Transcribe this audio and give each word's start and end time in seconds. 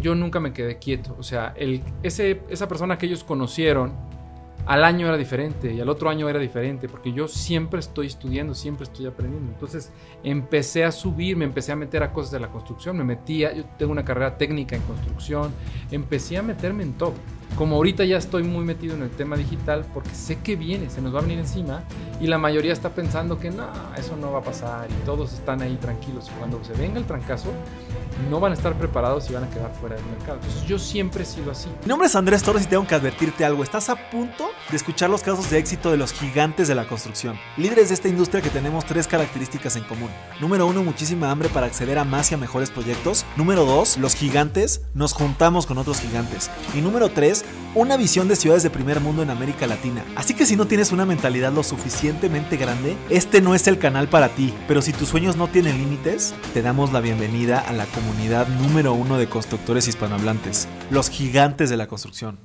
yo 0.00 0.14
nunca 0.14 0.40
me 0.40 0.52
quedé 0.52 0.78
quieto. 0.78 1.16
O 1.18 1.22
sea, 1.22 1.54
ese, 2.02 2.42
esa 2.48 2.68
persona 2.68 2.98
que 2.98 3.06
ellos 3.06 3.24
conocieron 3.24 3.92
al 4.66 4.84
año 4.84 5.08
era 5.08 5.16
diferente 5.16 5.72
y 5.72 5.80
al 5.80 5.88
otro 5.88 6.10
año 6.10 6.28
era 6.28 6.38
diferente, 6.38 6.88
porque 6.88 7.12
yo 7.12 7.28
siempre 7.28 7.80
estoy 7.80 8.06
estudiando, 8.06 8.54
siempre 8.54 8.84
estoy 8.84 9.06
aprendiendo. 9.06 9.50
Entonces 9.50 9.90
empecé 10.22 10.84
a 10.84 10.92
subir, 10.92 11.36
me 11.36 11.44
empecé 11.44 11.72
a 11.72 11.76
meter 11.76 12.02
a 12.02 12.12
cosas 12.12 12.32
de 12.32 12.40
la 12.40 12.48
construcción, 12.48 12.96
me 12.96 13.04
metía, 13.04 13.52
yo 13.52 13.64
tengo 13.78 13.92
una 13.92 14.04
carrera 14.04 14.36
técnica 14.36 14.76
en 14.76 14.82
construcción, 14.82 15.52
empecé 15.90 16.36
a 16.36 16.42
meterme 16.42 16.82
en 16.82 16.92
todo. 16.92 17.14
Como 17.56 17.76
ahorita 17.76 18.04
ya 18.04 18.16
estoy 18.16 18.44
muy 18.44 18.64
metido 18.64 18.94
en 18.94 19.02
el 19.02 19.10
tema 19.10 19.36
digital, 19.36 19.84
porque 19.92 20.10
sé 20.10 20.38
que 20.38 20.54
viene, 20.54 20.88
se 20.88 21.02
nos 21.02 21.12
va 21.12 21.18
a 21.18 21.22
venir 21.22 21.40
encima, 21.40 21.82
y 22.20 22.28
la 22.28 22.38
mayoría 22.38 22.72
está 22.72 22.90
pensando 22.90 23.40
que 23.40 23.50
no, 23.50 23.66
eso 23.98 24.16
no 24.16 24.30
va 24.30 24.38
a 24.38 24.42
pasar, 24.42 24.88
y 24.88 25.04
todos 25.04 25.32
están 25.32 25.60
ahí 25.60 25.76
tranquilos, 25.80 26.30
y 26.32 26.38
cuando 26.38 26.62
se 26.62 26.74
venga 26.74 26.98
el 26.98 27.06
trancazo, 27.06 27.50
no 28.28 28.40
van 28.40 28.52
a 28.52 28.54
estar 28.54 28.74
preparados 28.74 29.28
y 29.30 29.32
van 29.32 29.44
a 29.44 29.50
quedar 29.50 29.72
fuera 29.80 29.96
del 29.96 30.04
mercado. 30.06 30.38
Entonces 30.42 30.66
yo 30.66 30.78
siempre 30.78 31.22
he 31.22 31.26
sido 31.26 31.50
así. 31.50 31.68
Mi 31.82 31.88
nombre 31.88 32.06
es 32.08 32.14
Andrés 32.14 32.42
Torres 32.42 32.64
y 32.64 32.66
tengo 32.66 32.86
que 32.86 32.94
advertirte 32.94 33.44
algo, 33.44 33.62
estás 33.62 33.88
a 33.88 34.10
punto 34.10 34.50
de 34.70 34.76
escuchar 34.76 35.10
los 35.10 35.22
casos 35.22 35.50
de 35.50 35.58
éxito 35.58 35.90
de 35.90 35.96
los 35.96 36.12
gigantes 36.12 36.68
de 36.68 36.74
la 36.74 36.86
construcción, 36.86 37.38
líderes 37.56 37.88
de 37.88 37.94
esta 37.94 38.08
industria 38.08 38.42
que 38.42 38.50
tenemos 38.50 38.84
tres 38.84 39.06
características 39.06 39.76
en 39.76 39.84
común. 39.84 40.10
Número 40.40 40.66
uno, 40.66 40.82
muchísima 40.82 41.30
hambre 41.30 41.48
para 41.48 41.66
acceder 41.66 41.98
a 41.98 42.04
más 42.04 42.30
y 42.30 42.34
a 42.34 42.38
mejores 42.38 42.70
proyectos. 42.70 43.24
Número 43.36 43.64
dos, 43.64 43.96
los 43.98 44.14
gigantes, 44.14 44.82
nos 44.94 45.12
juntamos 45.12 45.66
con 45.66 45.78
otros 45.78 46.00
gigantes. 46.00 46.50
Y 46.74 46.80
número 46.80 47.10
tres, 47.10 47.44
una 47.74 47.96
visión 47.96 48.28
de 48.28 48.36
ciudades 48.36 48.62
de 48.62 48.70
primer 48.70 49.00
mundo 49.00 49.22
en 49.22 49.30
América 49.30 49.66
Latina. 49.66 50.04
Así 50.16 50.34
que 50.34 50.46
si 50.46 50.56
no 50.56 50.66
tienes 50.66 50.92
una 50.92 51.06
mentalidad 51.06 51.52
lo 51.52 51.62
suficientemente 51.62 52.56
grande, 52.56 52.96
este 53.08 53.40
no 53.40 53.54
es 53.54 53.66
el 53.68 53.78
canal 53.78 54.08
para 54.08 54.28
ti. 54.28 54.52
Pero 54.66 54.82
si 54.82 54.92
tus 54.92 55.08
sueños 55.08 55.36
no 55.36 55.48
tienen 55.48 55.78
límites, 55.78 56.34
te 56.52 56.62
damos 56.62 56.92
la 56.92 57.00
bienvenida 57.00 57.60
a 57.60 57.72
la 57.72 57.84
comunidad 57.84 57.99
número 58.60 58.94
uno 58.94 59.18
de 59.18 59.26
constructores 59.26 59.88
hispanohablantes, 59.88 60.68
los 60.90 61.10
gigantes 61.10 61.68
de 61.68 61.76
la 61.76 61.88
construcción. 61.88 62.38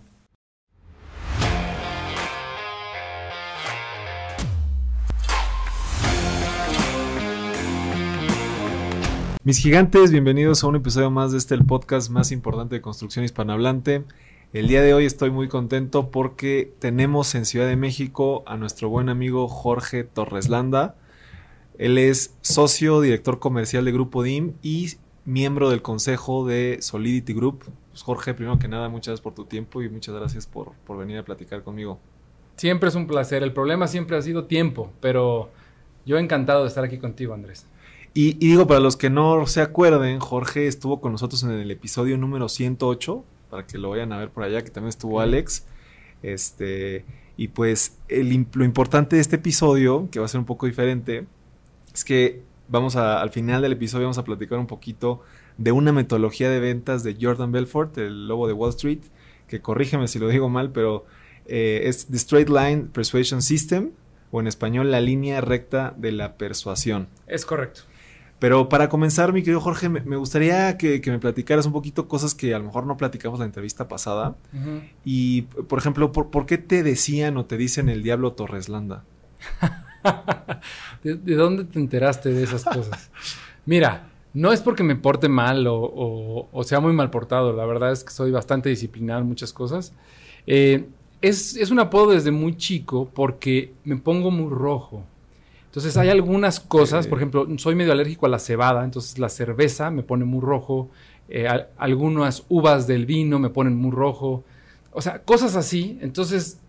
Mis 9.43 9.59
gigantes, 9.59 10.11
bienvenidos 10.11 10.63
a 10.63 10.67
un 10.67 10.75
episodio 10.77 11.11
más 11.11 11.31
de 11.31 11.37
este 11.37 11.53
el 11.53 11.65
podcast 11.65 12.09
más 12.09 12.31
importante 12.31 12.73
de 12.73 12.81
construcción 12.81 13.23
hispanohablante. 13.23 14.05
El 14.53 14.67
día 14.67 14.81
de 14.81 14.95
hoy 14.95 15.05
estoy 15.05 15.29
muy 15.29 15.47
contento 15.47 16.09
porque 16.09 16.73
tenemos 16.79 17.35
en 17.35 17.45
Ciudad 17.45 17.67
de 17.67 17.75
México 17.75 18.43
a 18.47 18.57
nuestro 18.57 18.89
buen 18.89 19.07
amigo 19.07 19.47
Jorge 19.47 20.03
Torreslanda. 20.03 20.95
Él 21.77 21.99
es 21.99 22.33
socio, 22.41 23.01
director 23.01 23.37
comercial 23.37 23.85
de 23.85 23.91
Grupo 23.91 24.23
DIM 24.23 24.53
y 24.63 24.95
miembro 25.25 25.69
del 25.69 25.81
consejo 25.81 26.45
de 26.47 26.77
Solidity 26.81 27.33
Group. 27.33 27.65
Pues 27.89 28.03
Jorge, 28.03 28.33
primero 28.33 28.57
que 28.59 28.67
nada, 28.67 28.89
muchas 28.89 29.07
gracias 29.07 29.21
por 29.21 29.33
tu 29.33 29.45
tiempo 29.45 29.81
y 29.81 29.89
muchas 29.89 30.15
gracias 30.15 30.47
por, 30.47 30.73
por 30.85 30.97
venir 30.97 31.17
a 31.17 31.25
platicar 31.25 31.63
conmigo. 31.63 31.99
Siempre 32.55 32.89
es 32.89 32.95
un 32.95 33.07
placer. 33.07 33.43
El 33.43 33.51
problema 33.51 33.87
siempre 33.87 34.15
ha 34.15 34.21
sido 34.21 34.45
tiempo, 34.45 34.91
pero 35.01 35.49
yo 36.05 36.17
encantado 36.17 36.61
de 36.61 36.69
estar 36.69 36.83
aquí 36.83 36.97
contigo, 36.97 37.33
Andrés. 37.33 37.65
Y, 38.13 38.37
y, 38.45 38.51
digo, 38.51 38.65
para 38.65 38.79
los 38.79 38.95
que 38.95 39.09
no 39.09 39.45
se 39.45 39.61
acuerden, 39.61 40.19
Jorge 40.19 40.67
estuvo 40.67 41.01
con 41.01 41.11
nosotros 41.11 41.43
en 41.43 41.51
el 41.51 41.69
episodio 41.69 42.17
número 42.17 42.47
108, 42.47 43.25
para 43.49 43.67
que 43.67 43.77
lo 43.77 43.89
vayan 43.89 44.13
a 44.13 44.17
ver 44.17 44.29
por 44.29 44.43
allá, 44.43 44.63
que 44.63 44.69
también 44.69 44.89
estuvo 44.89 45.19
Alex. 45.19 45.65
Este, 46.23 47.03
y 47.35 47.49
pues 47.49 47.99
el, 48.07 48.47
lo 48.53 48.63
importante 48.63 49.17
de 49.17 49.21
este 49.21 49.35
episodio, 49.35 50.07
que 50.11 50.19
va 50.19 50.25
a 50.25 50.29
ser 50.29 50.39
un 50.39 50.45
poco 50.45 50.65
diferente, 50.65 51.27
es 51.93 52.05
que 52.05 52.43
vamos 52.67 52.95
a, 52.95 53.21
al 53.21 53.29
final 53.29 53.61
del 53.61 53.73
episodio 53.73 54.05
vamos 54.05 54.17
a 54.17 54.23
platicar 54.23 54.59
un 54.59 54.67
poquito 54.67 55.21
de 55.57 55.71
una 55.71 55.91
metodología 55.91 56.49
de 56.49 56.59
ventas 56.59 57.03
de 57.03 57.17
Jordan 57.19 57.51
Belfort, 57.51 57.97
el 57.97 58.27
lobo 58.27 58.47
de 58.47 58.53
Wall 58.53 58.71
Street, 58.71 59.01
que 59.47 59.61
corrígeme 59.61 60.07
si 60.07 60.19
lo 60.19 60.27
digo 60.27 60.49
mal, 60.49 60.71
pero 60.71 61.05
eh, 61.45 61.83
es 61.85 62.07
The 62.07 62.17
Straight 62.17 62.49
Line 62.49 62.87
Persuasion 62.91 63.41
System, 63.41 63.91
o 64.31 64.41
en 64.41 64.47
español, 64.47 64.91
la 64.91 64.99
línea 64.99 65.39
recta 65.41 65.93
de 65.97 66.11
la 66.11 66.37
persuasión. 66.37 67.07
Es 67.27 67.45
correcto. 67.45 67.81
Pero 68.39 68.67
para 68.67 68.89
comenzar, 68.89 69.31
mi 69.31 69.41
querido 69.41 69.61
Jorge, 69.61 69.87
me, 69.87 70.17
gustaría 70.17 70.77
que, 70.77 70.99
que, 70.99 71.09
me 71.09 71.19
platicaras 71.19 71.65
un 71.65 71.71
poquito 71.71 72.09
cosas 72.09 72.35
que 72.35 72.53
a 72.53 72.59
lo 72.59 72.65
mejor 72.65 72.85
no 72.85 72.97
platicamos 72.97 73.39
la 73.39 73.45
entrevista 73.45 73.87
pasada. 73.87 74.35
Uh 74.51 74.57
-huh. 74.57 74.81
Y, 75.05 75.43
por 75.43 75.79
ejemplo, 75.79 76.11
¿por, 76.11 76.31
¿por, 76.31 76.45
qué 76.45 76.57
te 76.57 76.83
decían 76.83 77.37
o 77.37 77.45
te 77.45 77.55
dicen 77.55 77.87
el 77.87 78.03
diablo 78.03 78.33
Torreslanda? 78.33 79.05
¿De, 81.03 81.15
¿De, 81.15 81.35
dónde 81.35 81.65
te 81.65 81.79
enteraste 81.79 82.29
de 82.29 82.43
esas 82.43 82.63
cosas? 82.63 83.09
Mira, 83.65 84.07
no 84.33 84.51
es 84.51 84.61
porque 84.61 84.83
me 84.83 84.95
porte 84.95 85.29
mal 85.29 85.65
o, 85.67 85.75
o, 85.75 86.49
o, 86.51 86.63
sea 86.63 86.79
muy 86.79 86.93
mal 86.93 87.09
portado. 87.09 87.53
La 87.53 87.65
verdad 87.65 87.91
es 87.91 88.03
que 88.03 88.11
soy 88.11 88.31
bastante 88.31 88.69
disciplinado 88.69 89.21
en 89.21 89.27
muchas 89.27 89.53
cosas. 89.53 89.93
Eh, 90.47 90.85
es, 91.21 91.55
es 91.55 91.71
un 91.71 91.79
apodo 91.79 92.11
desde 92.11 92.31
muy 92.31 92.57
chico 92.57 93.09
porque 93.13 93.73
me 93.83 93.97
pongo 93.97 94.31
muy 94.31 94.49
rojo. 94.49 95.03
Entonces 95.75 95.97
hay 95.97 96.09
algunas 96.09 96.61
cosas, 96.61 97.05
por 97.05 97.17
ejemplo, 97.17 97.47
soy 97.57 97.75
medio 97.75 97.91
alérgico 97.91 98.25
a 98.25 98.29
la 98.29 98.39
cebada, 98.39 98.85
entonces 98.85 99.19
la 99.19 99.27
cerveza 99.27 99.91
me 99.91 100.03
pone 100.03 100.23
muy 100.23 100.39
rojo, 100.39 100.89
eh, 101.27 101.49
a, 101.49 101.67
algunas 101.77 102.45
uvas 102.47 102.87
del 102.87 103.05
vino 103.05 103.39
me 103.39 103.49
ponen 103.49 103.75
muy 103.75 103.91
rojo, 103.91 104.45
o 104.93 105.01
sea, 105.01 105.23
cosas 105.23 105.57
así. 105.57 105.97
Entonces 106.01 106.59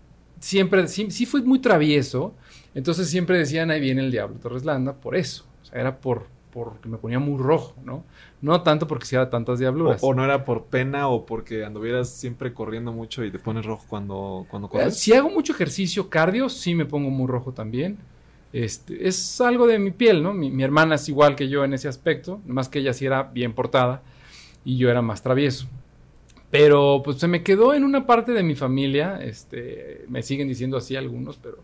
siempre, 0.41 0.88
sí, 0.88 1.08
sí 1.12 1.25
fui 1.25 1.42
muy 1.42 1.60
travieso, 1.60 2.34
entonces 2.76 3.09
siempre 3.10 3.38
decían, 3.38 3.70
ahí 3.70 3.81
viene 3.81 4.03
el 4.03 4.10
diablo 4.10 4.38
Torres 4.38 4.64
Landa, 4.64 4.94
por 4.94 5.16
eso, 5.16 5.47
o 5.62 5.64
sea, 5.64 5.81
era 5.81 5.98
por 5.98 6.26
porque 6.53 6.88
me 6.88 6.97
ponía 6.97 7.19
muy 7.19 7.38
rojo, 7.38 7.75
¿no? 7.84 8.03
No 8.41 8.62
tanto 8.62 8.87
porque 8.87 9.04
hiciera 9.04 9.28
tantas 9.28 9.59
diabluras. 9.59 10.03
O, 10.03 10.06
o, 10.06 10.14
no 10.14 10.25
era 10.25 10.47
por 10.47 10.64
pena 10.64 11.09
o 11.09 11.26
porque 11.26 11.66
anduvieras 11.66 12.09
siempre 12.09 12.54
corriendo 12.54 12.92
mucho 12.92 13.22
y 13.25 13.31
te 13.31 13.38
pones 13.38 13.66
rojo 13.66 13.84
cuando, 13.87 14.47
cuando 14.48 14.69
corres. 14.69 14.98
Si 14.98 15.12
hago 15.12 15.28
mucho 15.28 15.53
ejercicio 15.53 16.09
cardio, 16.09 16.48
sí 16.48 16.75
me 16.75 16.87
pongo 16.87 17.10
muy 17.10 17.26
rojo 17.26 17.53
también. 17.53 17.98
Este, 18.54 19.06
es 19.06 19.38
algo 19.43 19.66
de 19.66 19.78
mi 19.78 19.91
piel, 19.91 20.22
¿no? 20.22 20.32
Mi, 20.32 20.50
mi, 20.50 20.62
hermana 20.62 20.94
es 20.94 21.06
igual 21.10 21.37
que 21.37 21.50
yo 21.50 21.62
en 21.62 21.75
ese 21.75 21.88
aspecto, 21.88 22.41
más 22.47 22.70
que 22.70 22.78
ella 22.78 22.94
sí 22.94 23.04
era 23.04 23.25
bien 23.25 23.53
portada 23.53 24.00
y 24.64 24.78
yo 24.78 24.88
era 24.88 25.03
más 25.03 25.22
travieso. 25.22 25.69
Pero 26.50 27.03
pues 27.04 27.19
se 27.19 27.28
me 27.28 27.43
quedó 27.43 27.75
en 27.75 27.84
una 27.84 28.06
parte 28.06 28.32
de 28.32 28.43
mi 28.43 28.54
familia, 28.54 29.19
este, 29.22 30.06
me 30.08 30.22
siguen 30.22 30.48
diciendo 30.48 30.78
así 30.78 30.97
algunos, 30.97 31.37
pero 31.37 31.58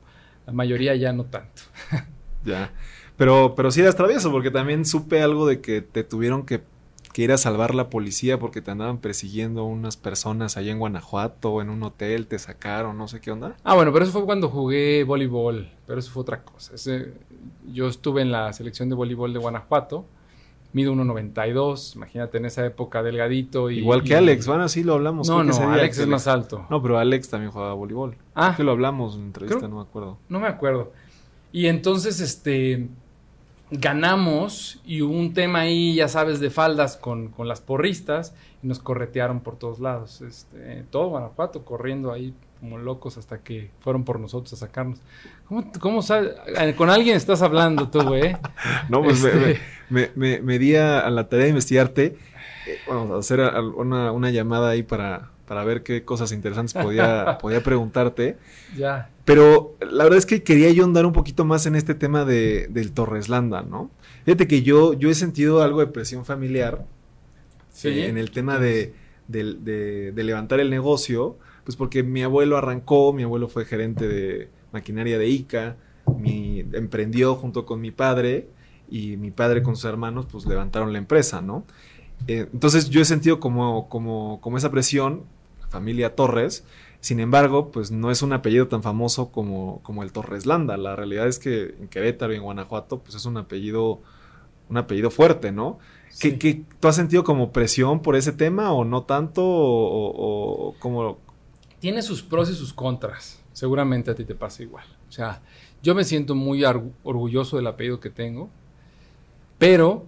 la 0.47 0.53
mayoría 0.53 0.95
ya 0.97 1.13
no 1.13 1.25
tanto. 1.25 1.63
ya, 2.45 2.73
pero, 3.17 3.55
pero 3.55 3.71
sí 3.71 3.81
eras 3.81 3.97
travieso, 3.97 4.31
porque 4.31 4.51
también 4.51 4.85
supe 4.85 5.23
algo 5.23 5.47
de 5.47 5.61
que 5.61 5.83
te 5.83 6.05
tuvieron 6.05 6.45
que, 6.45 6.63
que 7.13 7.23
ir 7.23 7.33
a 7.33 7.39
salvar 7.39 7.75
la 7.75 7.91
policía 7.91 8.39
porque 8.39 8.63
te 8.63 8.71
andaban 8.71 8.99
persiguiendo 8.99 9.65
unas 9.65 9.97
personas 9.97 10.57
allá 10.57 10.73
en 10.73 10.79
Guanajuato, 10.79 11.61
en 11.61 11.71
un 11.71 11.83
hotel, 11.83 12.27
te 12.27 12.39
sacaron, 12.39 12.97
no 12.99 13.09
sé 13.09 13.21
qué 13.21 13.31
onda. 13.31 13.57
Ah, 13.65 13.75
bueno, 13.75 13.93
pero 13.93 14.05
eso 14.05 14.13
fue 14.13 14.25
cuando 14.25 14.49
jugué 14.49 15.05
voleibol, 15.05 15.71
pero 15.87 15.99
eso 15.99 16.11
fue 16.11 16.23
otra 16.23 16.43
cosa. 16.43 16.75
Ese, 16.75 17.13
yo 17.73 17.89
estuve 17.89 18.23
en 18.23 18.33
la 18.33 18.53
selección 18.53 18.89
de 18.89 18.95
voleibol 18.95 19.33
de 19.33 19.39
Guanajuato, 19.39 20.07
mido 20.73 20.93
1.92, 20.95 21.97
imagínate 21.97 22.39
en 22.39 22.47
esa 22.47 22.65
época 22.65 23.03
delgadito. 23.03 23.71
Y, 23.71 23.79
Igual 23.79 24.03
que 24.03 24.11
y, 24.11 24.15
Alex, 24.15 24.47
bueno, 24.47 24.69
sí 24.69 24.83
lo 24.83 24.95
hablamos. 24.95 25.29
No, 25.29 25.43
no, 25.45 25.71
Alex 25.71 25.99
es 25.99 26.07
más 26.07 26.27
alto. 26.27 26.67
No, 26.71 26.83
pero 26.83 26.99
Alex 26.99 27.29
también 27.29 27.51
jugaba 27.51 27.75
voleibol. 27.75 28.17
Ah. 28.35 28.55
que 28.57 28.65
lo 28.65 28.73
hablamos 28.73 29.17
en 29.17 29.23
entrevista, 29.23 29.59
creo, 29.59 29.69
no 29.69 29.77
me 29.77 29.83
acuerdo. 29.83 30.19
No 30.29 30.41
me 30.41 30.47
acuerdo. 30.47 30.93
Y 31.53 31.67
entonces, 31.67 32.21
este, 32.21 32.89
ganamos 33.71 34.81
y 34.85 35.03
hubo 35.03 35.15
un 35.15 35.33
tema 35.33 35.61
ahí, 35.61 35.95
ya 35.95 36.09
sabes, 36.09 36.41
de 36.41 36.51
faldas 36.51 36.97
con, 36.97 37.29
con 37.29 37.49
las 37.49 37.61
porristas 37.61 38.35
y 38.63 38.67
nos 38.67 38.79
corretearon 38.79 39.41
por 39.41 39.57
todos 39.57 39.81
lados. 39.81 40.21
Este, 40.21 40.85
todo 40.91 41.09
Guanajuato 41.09 41.65
corriendo 41.65 42.13
ahí 42.13 42.35
como 42.63 42.79
locos 42.79 43.19
hasta 43.19 43.39
que 43.39 43.71
fueron 43.81 44.05
por 44.05 44.21
nosotros 44.21 44.53
a 44.53 44.57
sacarnos. 44.57 45.01
¿Cómo, 45.49 45.65
cómo 45.81 46.01
sabes? 46.01 46.35
Con 46.77 46.91
alguien 46.91 47.17
estás 47.17 47.43
hablando 47.43 47.89
tú, 47.89 48.03
güey. 48.03 48.37
no, 48.89 49.03
pues 49.03 49.25
este... 49.25 49.37
me, 49.37 49.47
me, 49.47 49.59
me, 49.93 50.59
di 50.59 50.77
a 50.77 51.09
la 51.11 51.29
tarea 51.29 51.45
de 51.45 51.51
investigarte. 51.51 52.17
Eh, 52.67 52.79
bueno, 52.87 53.17
hacer 53.17 53.41
una, 53.77 54.13
una 54.13 54.31
llamada 54.31 54.71
ahí 54.71 54.83
para, 54.83 55.31
para 55.47 55.65
ver 55.65 55.83
qué 55.83 56.05
cosas 56.05 56.33
interesantes 56.33 56.75
podía, 56.75 57.39
podía 57.43 57.63
preguntarte. 57.63 58.39
Ya. 58.77 59.11
Pero 59.25 59.77
la 59.81 60.05
verdad 60.05 60.19
es 60.19 60.27
que 60.27 60.43
quería 60.43 60.71
yo 60.71 60.85
andar 60.85 61.07
un 61.07 61.13
poquito 61.13 61.45
más 61.45 61.67
en 61.67 61.75
este 61.75 61.95
tema 61.95 62.25
de, 62.25 62.69
del 62.71 62.93
Torreslanda, 62.93 63.63
¿no? 63.63 63.91
Fíjate 64.25 64.49
que 64.49 64.63
yo, 64.63 64.95
yo 64.95 65.11
he 65.11 65.15
sentido 65.15 65.63
algo 65.63 65.81
de 65.81 65.87
presión 65.87 66.25
familiar 66.25 66.87
¿Sí? 67.71 67.89
eh, 67.89 68.09
en 68.09 68.19
el 68.19 68.31
tema 68.31 68.59
de, 68.59 68.95
de, 69.29 69.55
de, 69.61 70.13
de, 70.13 70.25
levantar 70.25 70.59
el 70.59 70.71
negocio, 70.71 71.37
pues 71.65 71.77
porque 71.77 72.03
mi 72.03 72.23
abuelo 72.23 72.57
arrancó, 72.57 73.13
mi 73.13 73.23
abuelo 73.23 73.49
fue 73.49 73.65
gerente 73.65 74.09
de 74.09 74.49
maquinaria 74.73 75.19
de 75.19 75.29
ICA, 75.29 75.77
mi, 76.19 76.61
emprendió 76.73 77.35
junto 77.35 77.67
con 77.67 77.81
mi 77.81 77.91
padre 77.91 78.49
y 78.93 79.17
mi 79.17 79.31
padre 79.31 79.63
con 79.63 79.75
sus 79.75 79.87
hermanos 79.87 80.27
pues 80.31 80.45
levantaron 80.45 80.93
la 80.93 80.99
empresa, 80.99 81.41
¿no? 81.41 81.65
Eh, 82.29 82.47
entonces 82.53 82.91
yo 82.91 83.01
he 83.01 83.05
sentido 83.07 83.41
como, 83.41 83.89
como, 83.89 84.41
como 84.43 84.59
esa 84.59 84.71
presión, 84.71 85.25
familia 85.71 86.15
Torres, 86.15 86.65
sin 87.01 87.19
embargo, 87.19 87.73
pues 87.73 87.91
no 87.91 88.11
es 88.11 88.23
un 88.23 88.33
apellido 88.33 88.69
tan 88.69 88.83
famoso 88.83 89.33
como, 89.33 89.81
como 89.83 90.05
el 90.05 90.13
Torres 90.13 90.47
Landa. 90.47 90.77
La 90.77 90.95
realidad 90.95 91.27
es 91.27 91.41
que 91.41 91.75
en 91.81 91.89
Querétaro 91.89 92.33
y 92.33 92.37
en 92.37 92.43
Guanajuato, 92.43 93.01
pues 93.01 93.17
es 93.17 93.25
un 93.25 93.39
apellido, 93.39 94.03
un 94.69 94.77
apellido 94.77 95.11
fuerte, 95.11 95.51
¿no? 95.51 95.81
¿Qué, 96.21 96.65
tú 96.79 96.87
has 96.87 96.95
sentido 96.95 97.25
como 97.25 97.51
presión 97.51 98.03
por 98.03 98.15
ese 98.15 98.31
tema 98.31 98.73
o 98.73 98.85
no 98.85 99.03
tanto? 99.03 99.43
O, 99.45 100.69
o 100.69 100.75
como... 100.79 101.19
Tiene 101.81 102.03
sus 102.03 102.23
pros 102.23 102.51
y 102.51 102.55
sus 102.55 102.73
contras. 102.73 103.43
Seguramente 103.53 104.13
a 104.13 104.15
ti 104.15 104.25
te 104.25 104.37
pasa 104.37 104.63
igual. 104.63 104.85
O 105.09 105.13
sea, 105.13 105.43
yo 105.83 105.97
me 105.97 106.05
siento 106.05 106.37
muy 106.37 106.63
orgulloso 106.65 107.57
del 107.57 107.67
apellido 107.67 107.99
que 107.99 108.11
tengo, 108.11 108.49
pero 109.63 110.05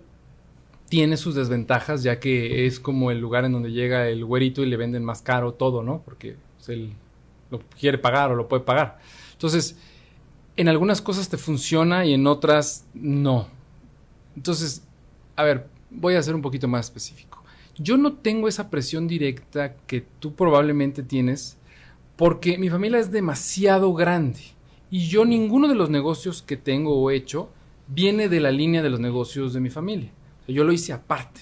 tiene 0.89 1.17
sus 1.17 1.37
desventajas 1.37 2.03
ya 2.03 2.19
que 2.19 2.67
es 2.67 2.81
como 2.81 3.12
el 3.12 3.21
lugar 3.21 3.45
en 3.45 3.53
donde 3.53 3.71
llega 3.71 4.09
el 4.09 4.25
güerito 4.25 4.65
y 4.65 4.67
le 4.67 4.77
venden 4.77 5.05
más 5.05 5.23
caro 5.23 5.55
todo, 5.55 5.85
¿no? 5.85 6.03
Porque 6.05 6.35
pues, 6.56 6.71
él 6.71 6.93
lo 7.53 7.61
quiere 7.79 7.99
pagar 7.99 8.33
o 8.33 8.35
lo 8.35 8.49
puede 8.49 8.65
pagar. 8.65 8.99
Entonces, 9.31 9.77
en 10.56 10.67
algunas 10.67 11.01
cosas 11.01 11.29
te 11.29 11.37
funciona 11.37 12.05
y 12.05 12.15
en 12.15 12.27
otras 12.27 12.85
no. 12.95 13.47
Entonces, 14.35 14.83
a 15.37 15.45
ver, 15.45 15.69
voy 15.89 16.17
a 16.17 16.23
ser 16.25 16.35
un 16.35 16.43
poquito 16.43 16.67
más 16.67 16.87
específico. 16.87 17.45
Yo 17.79 17.97
no 17.97 18.15
tengo 18.15 18.49
esa 18.49 18.71
presión 18.71 19.06
directa 19.06 19.77
que 19.87 20.05
tú 20.19 20.35
probablemente 20.35 21.05
tienes 21.05 21.59
porque 22.17 22.59
mi 22.59 22.71
familia 22.71 22.99
es 22.99 23.12
demasiado 23.12 23.95
grande 23.95 24.41
y 24.91 25.06
yo 25.06 25.25
ninguno 25.25 25.69
de 25.69 25.77
los 25.77 25.91
negocios 25.91 26.43
que 26.43 26.56
tengo 26.56 27.01
o 27.01 27.12
hecho 27.12 27.51
viene 27.94 28.29
de 28.29 28.41
la 28.41 28.50
línea 28.50 28.82
de 28.82 28.91
los 28.91 29.00
negocios 29.00 29.52
de 29.52 29.61
mi 29.61 29.70
familia. 29.70 30.11
yo 30.49 30.64
lo 30.64 30.73
hice 30.73 30.93
aparte. 30.93 31.41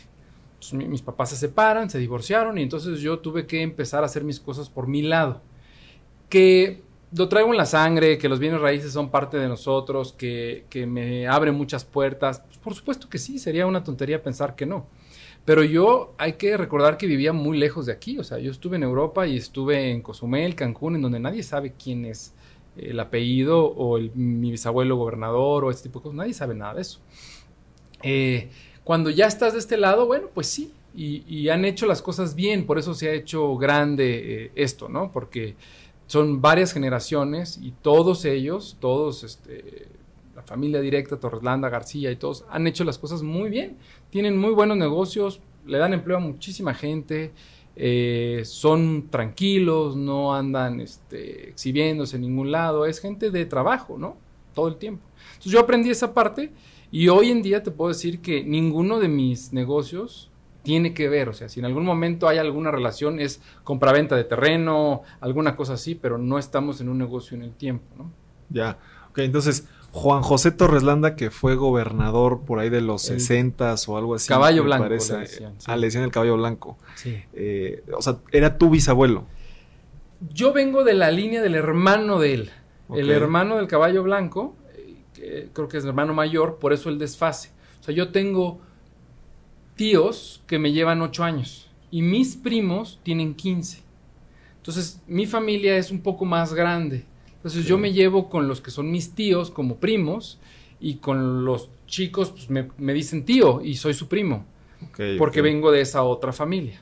mis 0.73 1.03
papás 1.03 1.31
se 1.31 1.37
separan, 1.37 1.91
se 1.91 1.99
divorciaron 1.99 2.59
y 2.59 2.63
entonces 2.63 3.01
yo 3.01 3.19
tuve 3.19 3.47
que 3.47 3.63
empezar 3.63 4.03
a 4.03 4.07
hacer 4.07 4.25
mis 4.25 4.39
cosas 4.39 4.69
por 4.69 4.87
mi 4.87 5.03
lado. 5.03 5.41
Que 6.29 6.83
lo 7.15 7.29
traigo 7.29 7.51
en 7.51 7.57
la 7.57 7.67
sangre, 7.67 8.17
que 8.19 8.29
los 8.29 8.39
bienes 8.39 8.61
raíces 8.61 8.93
son 8.93 9.11
parte 9.11 9.37
de 9.37 9.49
nosotros, 9.49 10.13
que, 10.13 10.65
me 10.89 11.27
abren 11.27 11.55
muchas 11.55 11.85
puertas. 11.85 12.41
Pues, 12.41 12.59
por 12.59 12.75
supuesto 12.75 13.09
que 13.09 13.19
sí, 13.19 13.39
sería 13.39 13.67
una 13.67 13.85
tontería 13.85 14.23
pensar 14.23 14.55
que 14.55 14.67
no. 14.67 14.87
Pero 15.45 15.65
yo 15.65 16.15
hay 16.19 16.35
que 16.35 16.57
recordar 16.57 16.97
que 16.97 17.07
vivía 17.07 17.33
muy 17.33 17.59
lejos 17.59 17.87
de 17.87 17.93
aquí. 17.93 18.19
O 18.19 18.25
sea, 18.25 18.39
yo 18.39 18.51
estuve 18.51 18.77
en 18.77 18.85
Europa 18.85 19.27
y 19.27 19.37
estuve 19.37 19.91
en 19.91 20.01
Cozumel, 20.01 20.55
Cancún, 20.55 20.95
en 20.95 21.03
donde 21.03 21.19
nadie 21.19 21.43
sabe 21.43 21.73
quién 21.73 22.05
es 22.05 22.33
el 22.77 22.99
apellido 23.01 23.67
o 23.67 23.99
mi 24.15 24.51
bisabuelo 24.51 24.97
gobernador 24.97 25.65
o 25.65 25.71
este 25.71 25.85
tipo 25.85 25.99
de 25.99 26.03
cosas. 26.05 26.17
Nadie 26.17 26.35
sabe 26.35 26.55
nada 26.55 26.75
de 26.75 26.83
eso. 26.83 27.01
Eh, 28.03 28.51
cuando 28.85 29.11
ya 29.11 29.27
estás 29.27 29.53
de 29.53 29.59
este 29.59 29.77
lado, 29.77 30.07
bueno, 30.07 30.29
pues 30.33 30.47
sí. 30.47 30.73
Y, 30.95 31.49
han 31.49 31.65
hecho 31.65 31.87
las 31.87 32.03
cosas 32.03 32.35
bien. 32.35 32.67
Por 32.67 32.79
eso 32.79 32.93
se 32.93 33.09
ha 33.09 33.13
hecho 33.13 33.57
grande 33.57 34.45
eh, 34.45 34.53
esto, 34.55 34.89
¿no? 34.89 35.11
Porque 35.11 35.55
son 36.07 36.43
varias 36.43 36.73
generaciones 36.73 37.59
y 37.63 37.73
todos 37.81 38.27
ellos, 38.27 38.77
todos, 38.81 39.25
este, 39.25 39.89
la 40.37 40.43
familia 40.43 40.81
directa, 40.81 41.19
Torreslanda, 41.19 41.71
García 41.71 42.11
y 42.11 42.17
todos, 42.17 42.45
han 42.51 42.67
hecho 42.67 42.85
las 42.85 42.99
cosas 42.99 43.23
muy 43.23 43.49
bien. 43.49 43.79
Tienen 44.11 44.37
muy 44.37 44.53
buenos 44.53 44.77
negocios, 44.77 45.41
le 45.65 45.79
dan 45.79 45.95
empleo 45.95 46.19
a 46.19 46.21
muchísima 46.21 46.75
gente, 46.75 47.33
eh, 47.77 48.43
son 48.45 49.09
tranquilos, 49.11 49.97
no 49.97 50.35
andan 50.35 50.81
este, 50.81 51.49
exhibiéndose 51.49 52.17
en 52.17 52.23
ningún 52.23 52.51
lado, 52.53 52.87
es 52.87 53.01
gente 53.01 53.31
de 53.31 53.47
trabajo, 53.47 53.97
¿no? 53.99 54.17
Todo 54.55 54.69
el 54.69 54.77
tiempo. 54.77 55.03
Entonces 55.33 55.53
yo 55.53 55.61
aprendí 55.61 55.91
esa 55.91 56.13
parte 56.13 56.53
y 56.91 57.09
hoy 57.09 57.31
en 57.31 57.43
día 57.43 57.63
te 57.63 57.71
puedo 57.71 57.89
decir 57.89 58.21
que 58.21 58.45
ninguno 58.45 59.01
de 59.01 59.09
mis 59.09 59.53
negocios 59.53 60.31
tiene 60.63 60.95
que 60.95 61.09
ver, 61.09 61.29
o 61.29 61.33
sea, 61.33 61.49
si 61.49 61.61
en 61.61 61.67
algún 61.67 61.85
momento 61.85 62.29
hay 62.29 62.39
alguna 62.39 62.71
relación 62.71 63.19
es 63.19 63.43
compraventa 63.65 64.15
de 64.15 64.25
terreno, 64.25 65.03
alguna 65.21 65.57
cosa 65.57 65.73
así, 65.75 65.95
pero 65.95 66.19
no 66.19 66.39
estamos 66.39 66.81
en 66.81 66.89
un 66.89 66.99
negocio 66.99 67.37
en 67.37 67.43
el 67.43 67.53
tiempo, 67.53 67.87
¿no? 67.97 68.13
Ya, 68.49 68.79
ok, 69.11 69.19
entonces 69.19 69.67
Juan 69.93 70.23
José 70.23 70.51
Torreslanda, 70.51 71.17
que 71.17 71.31
fue 71.31 71.55
gobernador 71.55 72.41
por 72.47 72.59
ahí 72.59 72.71
de 72.71 72.81
los 72.81 73.03
sesentas 73.03 73.87
o 73.89 73.99
algo 73.99 74.15
así. 74.15 74.27
Caballo 74.29 74.65
Blanco. 74.65 74.85
Parece, 74.85 75.47
Ah, 75.67 75.77
le 75.77 75.87
decían 75.87 76.03
el 76.05 76.11
caballo 76.11 76.37
blanco. 76.37 76.79
Sí. 76.95 77.23
Eh, 77.35 77.85
o 77.95 78.01
sea, 78.01 78.17
era 78.33 78.57
tu 78.57 78.71
bisabuelo. 78.71 79.27
Yo 80.33 80.53
vengo 80.55 80.83
de 80.83 80.95
la 80.95 81.11
línea 81.11 81.43
del 81.43 81.55
hermano 81.55 82.19
de 82.19 82.35
él. 82.35 82.51
El 82.95 83.11
hermano 83.11 83.57
del 83.57 83.67
caballo 83.69 84.03
blanco, 84.03 84.55
eh, 85.19 85.49
creo 85.53 85.69
que 85.69 85.77
es 85.79 85.85
el 85.85 85.91
hermano 85.91 86.15
mayor, 86.15 86.59
por 86.59 86.73
eso 86.73 86.89
el 86.89 86.99
desfase. 86.99 87.51
O 87.81 87.85
sea, 87.85 87.95
yo 87.95 88.11
tengo 88.13 88.61
tíos 89.77 90.43
que 90.47 90.59
me 90.59 90.73
llevan 90.73 91.03
8 91.03 91.25
años 91.25 91.71
y 91.91 92.03
mis 92.03 92.37
primos 92.37 93.01
tienen 93.03 93.35
15. 93.35 93.83
Entonces, 94.57 95.03
mi 95.07 95.27
familia 95.27 95.77
es 95.77 95.91
un 95.91 96.01
poco 96.03 96.25
más 96.25 96.55
grande. 96.55 97.05
Entonces, 97.43 97.67
yo 97.67 97.77
me 97.77 97.93
llevo 97.93 98.31
con 98.31 98.47
los 98.47 98.61
que 98.61 98.71
son 98.71 98.93
mis 98.93 99.17
tíos 99.17 99.51
como 99.51 99.79
primos 99.79 100.39
y 100.79 100.99
con 100.99 101.45
los 101.45 101.71
chicos 101.89 102.31
pues, 102.31 102.49
me, 102.49 102.95
dicen 102.95 103.25
tío 103.25 103.61
y 103.61 103.75
soy 103.75 103.95
su 103.95 104.07
primo. 104.07 104.47
porque 105.19 105.43
vengo 105.43 105.73
de 105.73 105.81
esa 105.81 106.05
otra 106.05 106.33
familia. 106.33 106.81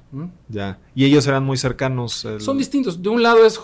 Ya. 0.48 0.78
Y 0.94 1.06
ellos 1.06 1.26
eran 1.26 1.44
muy 1.44 1.56
cercanos. 1.56 2.26
Son 2.38 2.58
distintos. 2.58 3.02
De 3.02 3.08
un 3.08 3.22
lado 3.22 3.46
es, 3.46 3.58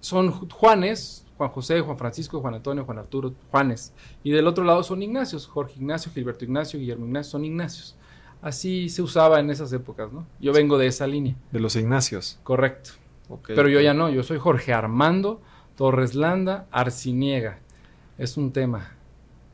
son 0.00 0.32
Juanes, 0.32 1.24
Juan 1.36 1.50
José, 1.50 1.80
Juan 1.82 1.96
Francisco, 1.96 2.40
Juan 2.40 2.54
Antonio, 2.54 2.84
Juan 2.84 2.98
Arturo, 2.98 3.32
Juanes. 3.52 3.92
Y 4.24 4.32
del 4.32 4.48
otro 4.48 4.64
lado 4.64 4.82
son 4.82 5.04
Ignacios, 5.04 5.46
Jorge 5.46 5.74
Ignacio, 5.76 6.10
Gilberto 6.12 6.44
Ignacio, 6.44 6.80
Guillermo 6.80 7.06
Ignacio, 7.06 7.30
son 7.30 7.44
Ignacios. 7.44 7.94
Así 8.42 8.88
se 8.88 9.02
usaba 9.02 9.38
en 9.38 9.50
esas 9.50 9.72
épocas, 9.72 10.12
¿no? 10.12 10.26
Yo 10.40 10.52
vengo 10.52 10.78
de 10.78 10.88
esa 10.88 11.06
línea. 11.06 11.36
De 11.52 11.60
los 11.60 11.76
Ignacios. 11.76 12.40
Correcto. 12.42 12.90
Pero 13.46 13.68
yo 13.68 13.80
ya 13.80 13.94
no, 13.94 14.10
yo 14.10 14.24
soy 14.24 14.38
Jorge 14.38 14.72
Armando 14.72 15.40
Torres 15.80 16.14
Landa 16.14 16.66
Arciniega. 16.70 17.58
Es 18.18 18.36
un 18.36 18.52
tema. 18.52 18.90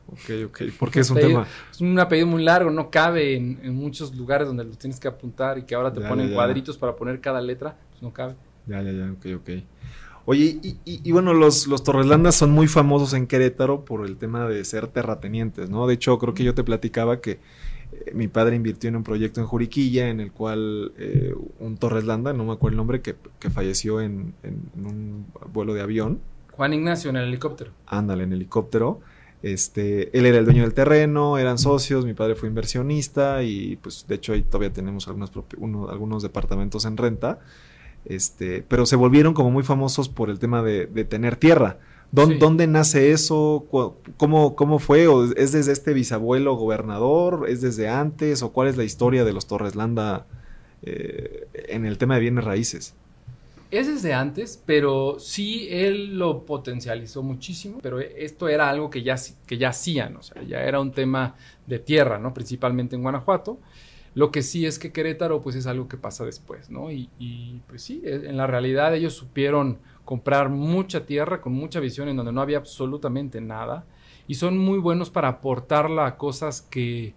Ok, 0.07 0.47
ok. 0.47 0.61
¿Por 0.77 0.91
qué 0.91 0.99
es 0.99 1.09
un 1.09 1.15
tema? 1.15 1.47
Es 1.71 1.79
un 1.79 1.97
apellido 1.97 2.27
muy 2.27 2.43
largo, 2.43 2.69
no 2.69 2.91
cabe 2.91 3.37
en, 3.37 3.73
muchos 3.73 4.13
lugares 4.13 4.45
donde 4.45 4.65
lo 4.65 4.71
tienes 4.71 4.99
que 4.99 5.07
apuntar 5.07 5.57
y 5.57 5.61
que 5.61 5.73
ahora 5.73 5.93
te 5.93 6.01
ponen 6.01 6.33
cuadritos 6.33 6.77
para 6.77 6.97
poner 6.97 7.21
cada 7.21 7.39
letra, 7.39 7.77
pues 7.91 8.01
no 8.01 8.11
cabe. 8.11 8.35
Ya, 8.65 8.81
ya, 8.81 8.91
ya, 8.91 9.09
ok, 9.09 9.25
ok. 9.37 9.49
Oye, 10.25 10.59
y, 10.83 11.11
bueno, 11.13 11.33
los, 11.33 11.65
los 11.65 11.81
Torreslandas 11.85 12.35
son 12.35 12.51
muy 12.51 12.67
famosos 12.67 13.13
en 13.13 13.25
Querétaro 13.25 13.85
por 13.85 14.05
el 14.05 14.17
tema 14.17 14.49
de 14.49 14.65
ser 14.65 14.87
terratenientes, 14.87 15.69
¿no? 15.69 15.87
De 15.87 15.93
hecho, 15.93 16.19
creo 16.19 16.33
que 16.33 16.43
yo 16.43 16.53
te 16.53 16.65
platicaba 16.65 17.21
que 17.21 17.39
eh, 17.91 18.11
mi 18.13 18.27
padre 18.27 18.55
invirtió 18.55 18.89
en 18.89 18.95
un 18.95 19.03
proyecto 19.03 19.39
en 19.39 19.47
Juriquilla 19.47 20.09
en 20.09 20.19
el 20.19 20.31
cual 20.31 20.91
eh, 20.97 21.33
un 21.59 21.77
Torres 21.77 22.03
Landa, 22.05 22.33
no 22.33 22.45
me 22.45 22.53
acuerdo 22.53 22.73
el 22.73 22.77
nombre, 22.77 23.01
que, 23.01 23.15
falleció 23.49 24.01
en, 24.01 24.33
un 24.75 25.25
vuelo 25.51 25.73
de 25.73 25.81
avión. 25.81 26.19
Juan 26.51 26.73
Ignacio 26.73 27.09
en 27.09 27.17
el 27.17 27.27
helicóptero. 27.27 27.71
Ándale, 27.85 28.23
en 28.23 28.33
helicóptero. 28.33 28.99
Este, 29.43 30.17
él 30.17 30.25
era 30.25 30.39
el 30.39 30.45
dueño 30.45 30.63
del 30.63 30.73
terreno, 30.73 31.37
eran 31.37 31.59
socios, 31.59 32.05
mi 32.05 32.15
padre 32.15 32.33
fue 32.35 32.49
inversionista 32.49 33.43
y 33.43 33.75
pues 33.75 34.05
de 34.07 34.15
hecho 34.15 34.33
ahí 34.33 34.41
todavía 34.41 34.73
tenemos 34.73 35.07
algunos, 35.07 35.31
algunos 35.89 36.23
departamentos 36.23 36.85
en 36.85 36.97
renta. 36.97 37.39
Este, 38.05 38.63
pero 38.67 38.85
se 38.85 38.95
volvieron 38.95 39.33
como 39.33 39.51
muy 39.51 39.63
famosos 39.63 40.09
por 40.09 40.29
el 40.29 40.39
tema 40.39 40.63
de 40.63 40.87
tener 41.05 41.35
tierra. 41.35 41.77
¿Dónde, 42.11 42.67
nace 42.67 43.11
eso? 43.11 43.65
¿Cómo, 44.17 44.55
¿Cómo 44.55 44.79
fue? 44.79 45.07
¿O 45.07 45.25
¿Es 45.33 45.51
desde 45.51 45.73
este 45.73 45.93
bisabuelo 45.93 46.55
gobernador? 46.55 47.45
¿Es 47.49 47.61
desde 47.61 47.89
antes? 47.89 48.41
¿O 48.43 48.53
cuál 48.53 48.69
es 48.69 48.77
la 48.77 48.83
historia 48.83 49.25
de 49.25 49.33
los 49.33 49.47
Torres 49.47 49.75
Landa 49.75 50.25
eh, 50.83 51.47
en 51.53 51.85
el 51.85 51.97
tema 51.97 52.15
de 52.15 52.21
bienes 52.21 52.43
raíces? 52.45 52.95
Es 53.69 53.87
desde 53.87 54.13
antes, 54.13 54.61
pero 54.65 55.19
sí 55.19 55.67
él 55.69 56.17
lo 56.17 56.45
potencializó 56.45 57.21
muchísimo, 57.21 57.79
pero 57.81 57.99
esto 57.99 58.47
era 58.47 58.69
algo 58.69 58.89
que 58.89 59.03
ya, 59.03 59.17
que 59.45 59.57
ya 59.57 59.69
hacían, 59.69 60.15
o 60.15 60.21
sea, 60.21 60.41
ya 60.43 60.61
era 60.61 60.79
un 60.79 60.93
tema 60.93 61.35
de 61.65 61.79
tierra, 61.79 62.17
¿no? 62.17 62.33
Principalmente 62.33 62.95
en 62.95 63.01
Guanajuato. 63.01 63.59
Lo 64.15 64.31
que 64.31 64.41
sí 64.41 64.65
es 64.65 64.79
que 64.79 64.93
Querétaro, 64.93 65.41
pues 65.41 65.57
es 65.57 65.67
algo 65.67 65.89
que 65.89 65.97
pasa 65.97 66.23
después, 66.23 66.69
¿no? 66.69 66.89
Y, 66.91 67.09
y 67.19 67.59
pues 67.67 67.81
sí, 67.83 68.01
en 68.05 68.37
la 68.37 68.47
realidad 68.47 68.95
ellos 68.95 69.13
supieron 69.13 69.79
comprar 70.07 70.47
mucha 70.47 71.05
tierra 71.05 71.41
con 71.41 71.51
mucha 71.51 71.81
visión 71.81 72.07
en 72.07 72.15
donde 72.15 72.31
no 72.31 72.39
había 72.39 72.59
absolutamente 72.59 73.41
nada 73.41 73.83
y 74.25 74.35
son 74.35 74.57
muy 74.57 74.79
buenos 74.79 75.09
para 75.09 75.27
aportarla 75.27 76.05
a 76.05 76.15
cosas 76.15 76.61
que, 76.61 77.13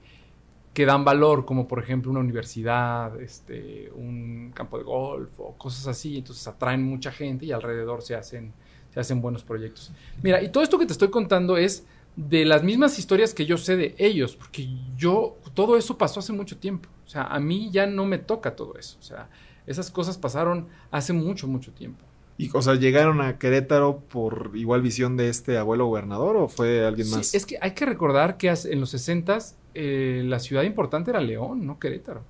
que 0.74 0.84
dan 0.86 1.04
valor, 1.04 1.44
como 1.44 1.68
por 1.68 1.80
ejemplo 1.80 2.10
una 2.10 2.18
universidad, 2.18 3.20
este, 3.20 3.92
un 3.94 4.50
campo 4.52 4.76
de 4.76 4.82
golf 4.82 5.30
o 5.38 5.56
cosas 5.56 5.86
así, 5.86 6.18
entonces 6.18 6.44
atraen 6.48 6.82
mucha 6.82 7.12
gente 7.12 7.46
y 7.46 7.52
alrededor 7.52 8.02
se 8.02 8.16
hacen, 8.16 8.52
se 8.92 8.98
hacen 8.98 9.22
buenos 9.22 9.44
proyectos. 9.44 9.92
Mira, 10.20 10.42
y 10.42 10.48
todo 10.48 10.64
esto 10.64 10.76
que 10.76 10.86
te 10.86 10.92
estoy 10.92 11.10
contando 11.10 11.56
es 11.56 11.86
de 12.16 12.44
las 12.44 12.64
mismas 12.64 12.98
historias 12.98 13.32
que 13.32 13.46
yo 13.46 13.56
sé 13.56 13.76
de 13.76 13.94
ellos, 13.98 14.34
porque 14.34 14.68
yo, 14.96 15.36
todo 15.54 15.76
eso 15.76 15.96
pasó 15.96 16.18
hace 16.18 16.32
mucho 16.32 16.58
tiempo, 16.58 16.88
o 17.06 17.08
sea, 17.08 17.22
a 17.22 17.38
mí 17.38 17.70
ya 17.70 17.86
no 17.86 18.04
me 18.04 18.18
toca 18.18 18.56
todo 18.56 18.76
eso, 18.76 18.98
o 18.98 19.02
sea, 19.04 19.28
esas 19.64 19.92
cosas 19.92 20.18
pasaron 20.18 20.66
hace 20.90 21.12
mucho, 21.12 21.46
mucho 21.46 21.70
tiempo. 21.70 22.09
Y, 22.40 22.50
o 22.54 22.62
sea, 22.62 22.74
¿llegaron 22.74 23.20
a 23.20 23.38
Querétaro 23.38 24.00
por 24.00 24.52
igual 24.54 24.80
visión 24.80 25.18
de 25.18 25.28
este 25.28 25.58
abuelo 25.58 25.86
gobernador 25.86 26.36
o 26.36 26.48
fue 26.48 26.86
alguien 26.86 27.10
más? 27.10 27.26
Sí, 27.26 27.36
es 27.36 27.44
que 27.44 27.58
hay 27.60 27.72
que 27.72 27.84
recordar 27.84 28.38
que 28.38 28.48
en 28.48 28.80
los 28.80 28.88
60 28.90 29.36
eh, 29.74 30.22
la 30.24 30.38
ciudad 30.38 30.62
importante 30.62 31.10
era 31.10 31.20
León, 31.20 31.66
no 31.66 31.78
Querétaro. 31.78 32.22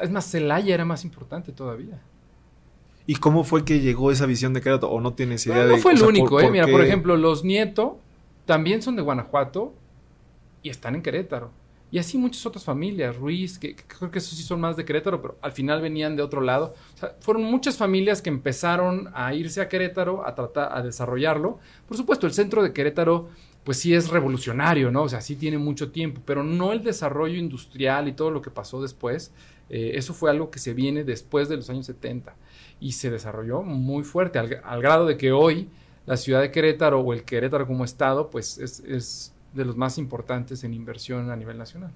Es 0.00 0.10
más, 0.12 0.30
Celaya 0.30 0.72
era 0.72 0.84
más 0.84 1.04
importante 1.04 1.50
todavía. 1.50 2.00
¿Y 3.04 3.16
cómo 3.16 3.42
fue 3.42 3.64
que 3.64 3.80
llegó 3.80 4.12
esa 4.12 4.24
visión 4.26 4.52
de 4.52 4.60
Querétaro? 4.60 4.92
¿O 4.92 5.00
no 5.00 5.14
tienes 5.14 5.44
idea 5.46 5.66
de 5.66 5.72
No 5.72 5.78
fue 5.78 5.94
el 5.94 6.02
único, 6.04 6.40
¿eh? 6.40 6.48
Mira, 6.48 6.68
por 6.68 6.80
ejemplo, 6.80 7.16
los 7.16 7.42
Nieto 7.42 7.98
también 8.46 8.82
son 8.82 8.94
de 8.94 9.02
Guanajuato 9.02 9.74
y 10.62 10.68
están 10.68 10.94
en 10.94 11.02
Querétaro. 11.02 11.50
Y 11.92 11.98
así 11.98 12.16
muchas 12.16 12.46
otras 12.46 12.64
familias, 12.64 13.14
Ruiz, 13.18 13.58
que, 13.58 13.76
creo 13.76 14.10
que 14.10 14.18
esos 14.18 14.38
sí 14.38 14.42
son 14.42 14.58
más 14.62 14.78
de 14.78 14.84
Querétaro, 14.86 15.20
pero 15.20 15.36
al 15.42 15.52
final 15.52 15.82
venían 15.82 16.16
de 16.16 16.22
otro 16.22 16.40
lado. 16.40 16.74
O 16.94 16.98
sea, 16.98 17.14
fueron 17.20 17.44
muchas 17.44 17.76
familias 17.76 18.22
que 18.22 18.30
empezaron 18.30 19.10
a 19.12 19.34
irse 19.34 19.60
a 19.60 19.68
Querétaro 19.68 20.26
a 20.26 20.34
tratar, 20.34 20.70
a 20.72 20.82
desarrollarlo. 20.82 21.58
Por 21.86 21.98
supuesto, 21.98 22.26
el 22.26 22.32
centro 22.32 22.62
de 22.62 22.72
Querétaro, 22.72 23.28
pues 23.62 23.76
sí 23.78 23.92
es 23.92 24.08
revolucionario, 24.08 24.90
¿no? 24.90 25.02
O 25.02 25.08
sea, 25.10 25.20
sí 25.20 25.36
tiene 25.36 25.58
mucho 25.58 25.92
tiempo, 25.92 26.22
pero 26.24 26.42
no 26.42 26.72
el 26.72 26.82
desarrollo 26.82 27.36
industrial 27.36 28.08
y 28.08 28.12
todo 28.12 28.30
lo 28.30 28.40
que 28.40 28.50
pasó 28.50 28.80
después. 28.80 29.34
Eh, 29.68 29.92
eso 29.94 30.14
fue 30.14 30.30
algo 30.30 30.50
que 30.50 30.60
se 30.60 30.72
viene 30.72 31.04
después 31.04 31.50
de 31.50 31.56
los 31.56 31.68
años 31.68 31.84
70 31.84 32.34
y 32.80 32.92
se 32.92 33.10
desarrolló 33.10 33.62
muy 33.62 34.02
fuerte, 34.02 34.38
al, 34.38 34.80
grado 34.80 35.04
de 35.04 35.18
que 35.18 35.30
hoy 35.30 35.68
la 36.06 36.16
ciudad 36.16 36.40
de 36.40 36.50
Querétaro 36.50 37.00
o 37.00 37.12
el 37.12 37.24
Querétaro 37.24 37.66
como 37.66 37.84
estado, 37.84 38.30
pues 38.30 38.56
es 38.56 39.34
de 39.54 39.64
los 39.64 39.76
más 39.76 39.98
importantes 39.98 40.64
en 40.64 40.74
inversión 40.74 41.30
a 41.30 41.36
nivel 41.36 41.58
nacional. 41.58 41.92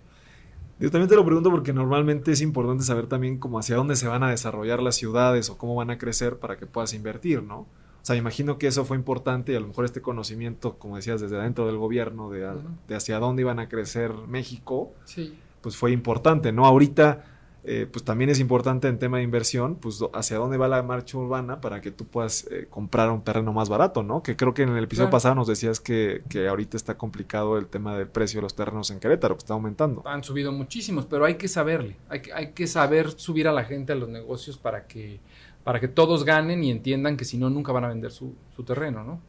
Yo 0.79 0.91
también 0.91 1.09
te 1.09 1.17
lo 1.17 1.25
pregunto 1.25 1.51
porque 1.51 1.73
normalmente 1.73 2.33
es 2.33 2.43
importante 2.43 2.85
saber 2.85 3.07
también 3.07 3.39
cómo 3.39 3.59
hacia 3.59 3.77
dónde 3.77 3.97
se 3.97 4.09
van 4.09 4.23
a 4.23 4.31
desarrollar 4.31 4.83
las 4.83 4.97
ciudades 4.97 5.49
o 5.49 5.57
cómo 5.57 5.75
van 5.75 5.91
a 5.91 5.97
crecer 5.97 6.39
para 6.39 6.59
que 6.59 6.67
puedas 6.67 6.93
invertir, 6.93 7.43
¿no? 7.43 7.61
O 7.61 8.07
sea, 8.07 8.15
imagino 8.15 8.59
que 8.59 8.67
eso 8.67 8.85
fue 8.85 8.97
importante 8.97 9.53
y 9.53 9.57
a 9.57 9.61
lo 9.61 9.67
mejor 9.67 9.85
este 9.85 10.01
conocimiento, 10.01 10.79
como 10.79 10.97
decías, 10.97 11.21
desde 11.21 11.39
dentro 11.39 11.67
del 11.67 11.77
gobierno, 11.77 12.31
de, 12.31 12.49
de 12.87 12.95
hacia 12.95 13.19
dónde 13.19 13.43
iban 13.43 13.59
a 13.59 13.69
crecer 13.69 14.13
México, 14.29 14.93
sí. 15.05 15.37
pues 15.61 15.77
fue 15.77 15.91
importante, 15.93 16.53
¿no? 16.53 16.67
Ahorita 16.67 17.25
eh, 17.69 17.85
pues 17.91 18.05
también 18.05 18.31
es 18.31 18.39
importante 18.39 18.87
en 18.87 18.97
tema 18.97 19.17
de 19.17 19.25
inversión, 19.25 19.75
pues 19.75 19.99
hacia 20.15 20.37
dónde 20.37 20.57
va 20.57 20.69
la 20.69 20.85
marcha 20.85 21.19
urbana 21.19 21.61
para 21.61 21.81
que 21.81 21.91
tú 21.91 22.05
puedas 22.05 22.47
eh, 22.49 22.69
comprar 22.71 23.11
un 23.11 23.23
terreno 23.23 23.53
más 23.53 23.69
barato, 23.69 24.05
¿no? 24.05 24.23
Que 24.23 24.37
creo 24.37 24.55
que 24.55 24.63
en 24.63 24.69
el 24.77 24.85
episodio 24.85 25.11
pasado 25.11 25.35
nos 25.35 25.49
decías 25.49 25.81
que, 25.81 26.23
que, 26.29 26.47
ahorita 26.47 26.77
está 26.77 26.97
complicado 26.97 27.59
el 27.59 27.67
tema 27.67 27.99
del 27.99 28.07
precio 28.07 28.39
de 28.39 28.43
los 28.43 28.55
terrenos 28.55 28.93
en 28.93 29.01
Querétaro, 29.01 29.35
que 29.35 29.41
está 29.41 29.55
aumentando. 29.55 30.05
Han 30.07 30.23
subido 30.23 30.53
muchísimos, 30.53 31.07
pero 31.07 31.25
hay 31.25 31.35
que 31.35 31.49
saberle, 31.49 31.97
hay 32.09 32.21
que, 32.21 32.33
hay 32.33 32.53
que 32.53 32.69
saber 32.69 33.11
subir 33.11 33.49
a 33.49 33.53
la 33.53 33.65
gente 33.65 33.95
a 33.95 33.97
los 33.97 34.09
negocios 34.09 34.59
para 34.59 34.87
que, 34.87 35.19
para 35.65 35.81
que 35.81 35.89
todos 35.89 36.25
ganen 36.25 36.63
y 36.63 36.71
entiendan 36.71 37.17
que 37.17 37.25
si 37.25 37.37
no, 37.37 37.51
nunca 37.51 37.73
van 37.73 37.83
a 37.83 37.89
vender 37.89 38.13
su, 38.13 38.33
su 38.55 38.63
terreno, 38.63 39.03
¿no? 39.03 39.21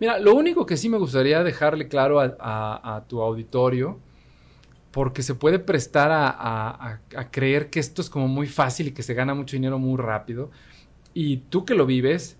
Mira, 0.00 0.18
lo 0.18 0.34
único 0.34 0.66
que 0.66 0.76
sí 0.76 0.88
me 0.88 0.98
gustaría 0.98 1.44
dejarle 1.44 1.86
claro 1.86 2.18
a, 2.18 2.96
a 2.96 3.04
tu 3.04 3.22
auditorio 3.22 4.00
porque 4.90 5.22
se 5.22 5.34
puede 5.34 5.58
prestar 5.58 6.10
a, 6.12 7.00
creer 7.30 7.70
que 7.70 7.80
esto 7.80 8.02
es 8.02 8.10
como 8.10 8.28
muy 8.28 8.46
fácil 8.46 8.88
y 8.88 8.92
que 8.92 9.02
se 9.02 9.14
gana 9.14 9.34
mucho 9.34 9.56
dinero 9.56 9.78
muy 9.78 9.98
rápido. 9.98 10.50
Y 11.14 11.38
tú 11.48 11.64
que 11.64 11.74
lo 11.74 11.86
vives, 11.86 12.36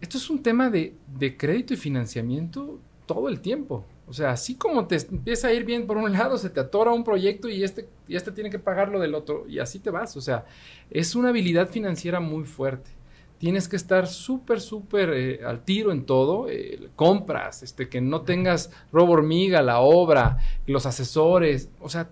esto 0.00 0.18
es 0.18 0.30
un 0.30 0.42
tema 0.42 0.70
de, 0.70 0.94
crédito 1.36 1.74
y 1.74 1.76
financiamiento 1.76 2.78
todo 3.06 3.28
el 3.28 3.40
tiempo. 3.40 3.84
O 4.06 4.12
sea, 4.12 4.30
así 4.30 4.54
como 4.54 4.86
te 4.86 4.96
empieza 4.96 5.48
a 5.48 5.52
ir 5.52 5.64
bien 5.64 5.86
por 5.86 5.98
un 5.98 6.12
lado, 6.12 6.38
se 6.38 6.50
te 6.50 6.60
atora 6.60 6.92
un 6.92 7.04
proyecto 7.04 7.48
y 7.48 7.62
este, 7.62 7.88
y 8.06 8.16
este 8.16 8.32
tiene 8.32 8.48
que 8.48 8.58
pagarlo 8.58 9.00
del 9.00 9.14
otro 9.14 9.46
y 9.46 9.58
así 9.58 9.78
te 9.78 9.90
vas. 9.90 10.16
O 10.16 10.20
sea, 10.20 10.46
es 10.90 11.14
una 11.14 11.28
habilidad 11.28 11.68
financiera 11.68 12.20
muy 12.20 12.44
fuerte 12.44 12.97
tienes 13.38 13.68
que 13.68 13.76
estar 13.76 14.06
súper, 14.06 14.60
súper 14.60 15.10
eh, 15.10 15.40
al 15.44 15.64
tiro 15.64 15.92
en 15.92 16.04
todo. 16.04 16.48
Eh, 16.48 16.90
compras, 16.96 17.62
este, 17.62 17.88
que 17.88 18.00
no 18.00 18.22
tengas 18.22 18.70
robo 18.92 19.14
hormiga, 19.14 19.62
la 19.62 19.80
obra, 19.80 20.38
los 20.66 20.86
asesores. 20.86 21.70
O 21.80 21.88
sea, 21.88 22.10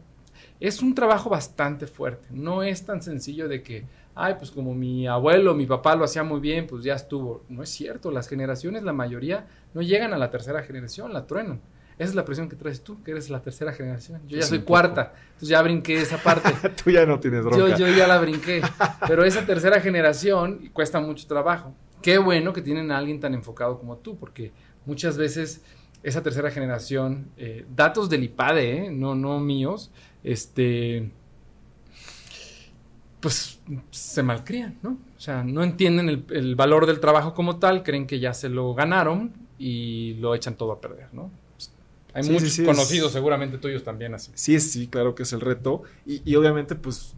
es 0.60 0.82
un 0.82 0.94
trabajo 0.94 1.28
bastante 1.28 1.86
fuerte. 1.86 2.28
No 2.30 2.62
es 2.62 2.84
tan 2.84 3.02
sencillo 3.02 3.48
de 3.48 3.62
que, 3.62 3.84
ay, 4.14 4.34
pues 4.38 4.50
como 4.50 4.74
mi 4.74 5.06
abuelo, 5.06 5.54
mi 5.54 5.66
papá 5.66 5.96
lo 5.96 6.04
hacía 6.04 6.22
muy 6.22 6.40
bien, 6.40 6.66
pues 6.66 6.84
ya 6.84 6.94
estuvo. 6.94 7.42
No 7.48 7.62
es 7.62 7.68
cierto. 7.68 8.10
Las 8.10 8.28
generaciones, 8.28 8.82
la 8.82 8.92
mayoría, 8.92 9.46
no 9.74 9.82
llegan 9.82 10.14
a 10.14 10.18
la 10.18 10.30
tercera 10.30 10.62
generación, 10.62 11.12
la 11.12 11.26
truenan. 11.26 11.60
Esa 11.98 12.10
es 12.10 12.14
la 12.14 12.26
presión 12.26 12.50
que 12.50 12.56
traes 12.56 12.82
tú, 12.82 13.02
que 13.02 13.12
eres 13.12 13.30
la 13.30 13.40
tercera 13.40 13.72
generación. 13.72 14.20
Yo 14.28 14.36
ya 14.36 14.44
soy 14.44 14.60
cuarta, 14.60 15.14
entonces 15.28 15.48
ya 15.48 15.62
brinqué 15.62 15.96
esa 15.96 16.18
parte. 16.18 16.52
tú 16.84 16.90
ya 16.90 17.06
no 17.06 17.18
tienes 17.18 17.42
bronca. 17.42 17.74
Yo, 17.74 17.88
ya 17.88 18.06
la 18.06 18.18
brinqué. 18.18 18.60
Pero 19.08 19.24
esa 19.24 19.46
tercera 19.46 19.80
generación 19.80 20.68
cuesta 20.74 21.00
mucho 21.00 21.26
trabajo. 21.26 21.74
Qué 22.02 22.18
bueno 22.18 22.52
que 22.52 22.60
tienen 22.60 22.90
a 22.90 22.98
alguien 22.98 23.18
tan 23.18 23.32
enfocado 23.32 23.78
como 23.78 23.96
tú, 23.96 24.18
porque 24.18 24.52
muchas 24.84 25.16
veces 25.16 25.62
esa 26.02 26.22
tercera 26.22 26.50
generación, 26.50 27.30
eh, 27.38 27.64
datos 27.74 28.10
del 28.10 28.24
IPADE, 28.24 28.86
eh, 28.86 28.90
no, 28.90 29.14
no 29.14 29.40
míos, 29.40 29.90
este, 30.22 31.10
pues 33.20 33.58
se 33.90 34.22
malcrían, 34.22 34.78
¿no? 34.82 34.98
O 35.16 35.20
sea, 35.20 35.42
no 35.42 35.64
entienden 35.64 36.10
el, 36.10 36.24
el 36.28 36.56
valor 36.56 36.84
del 36.84 37.00
trabajo 37.00 37.32
como 37.32 37.58
tal, 37.58 37.82
creen 37.82 38.06
que 38.06 38.20
ya 38.20 38.34
se 38.34 38.50
lo 38.50 38.74
ganaron 38.74 39.32
y 39.58 40.14
lo 40.20 40.34
echan 40.34 40.56
todo 40.56 40.72
a 40.72 40.80
perder, 40.80 41.08
¿no? 41.14 41.30
Hay 42.16 42.30
muchos 42.30 42.58
conocidos, 42.60 43.12
seguramente 43.12 43.58
tuyos 43.58 43.84
también 43.84 44.14
así. 44.14 44.30
Sí, 44.34 44.58
sí, 44.58 44.86
claro 44.86 45.14
que 45.14 45.24
es 45.24 45.32
el 45.34 45.42
reto. 45.42 45.82
Y, 46.06 46.34
obviamente, 46.34 46.74
pues, 46.74 47.14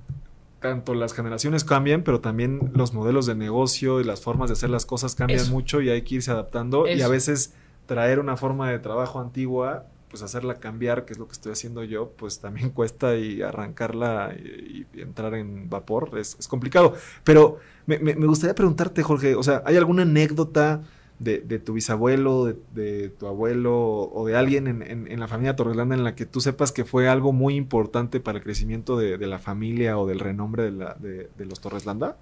tanto 0.61 0.93
las 0.95 1.13
generaciones 1.13 1.63
cambian, 1.63 2.03
pero 2.03 2.21
también 2.21 2.73
los 2.75 2.93
modelos 2.93 3.25
de 3.27 3.37
negocio 3.37 4.01
y 4.01 4.05
las 4.05 4.21
formas 4.21 4.51
de 4.51 4.55
hacer 4.55 4.71
las 4.71 4.87
cosas 4.87 5.15
cambian 5.15 5.49
mucho 5.51 5.81
y 5.81 5.89
hay 5.89 6.03
que 6.03 6.17
irse 6.17 6.33
adaptando. 6.33 6.89
Y 6.89 7.01
a 7.03 7.09
veces 7.09 7.55
traer 7.87 8.19
una 8.19 8.37
forma 8.37 8.73
de 8.73 8.81
trabajo 8.81 9.21
antigua, 9.21 9.87
pues 10.11 10.25
hacerla 10.25 10.57
cambiar, 10.57 11.05
que 11.05 11.13
es 11.13 11.19
lo 11.21 11.29
que 11.29 11.33
estoy 11.35 11.53
haciendo 11.53 11.85
yo, 11.85 12.11
pues 12.17 12.41
también 12.41 12.71
cuesta 12.75 13.15
y 13.17 13.41
arrancarla 13.41 14.35
y, 14.35 14.85
entrar 15.01 15.35
en 15.35 15.71
vapor 15.71 16.19
es, 16.19 16.37
complicado. 16.49 16.97
Pero 17.23 17.61
me, 17.87 18.01
me 18.01 18.27
gustaría 18.27 18.57
preguntarte, 18.57 19.05
Jorge, 19.05 19.37
o 19.37 19.45
sea, 19.45 19.63
¿hay 19.65 19.77
alguna 19.77 20.03
anécdota? 20.03 20.83
De, 21.19 21.59
tu 21.59 21.73
bisabuelo, 21.73 22.55
de, 22.75 23.09
tu 23.09 23.27
abuelo 23.27 23.77
o 23.77 24.27
de 24.27 24.37
alguien 24.37 24.83
en, 24.83 25.21
la 25.21 25.27
familia 25.27 25.57
Torreslanda 25.57 25.95
en 25.95 26.05
la 26.05 26.15
que 26.15 26.27
tú 26.27 26.41
sepas 26.41 26.71
que 26.71 26.85
fue 26.85 27.09
algo 27.09 27.33
muy 27.33 27.57
importante 27.57 28.21
para 28.21 28.39
el 28.39 28.45
crecimiento 28.45 28.97
de, 28.97 29.19
la 29.27 29.39
familia 29.39 29.99
o 29.99 30.07
del 30.07 30.21
renombre 30.21 30.71
de, 30.71 31.29
los 31.45 31.61
Torreslanda? 31.61 32.17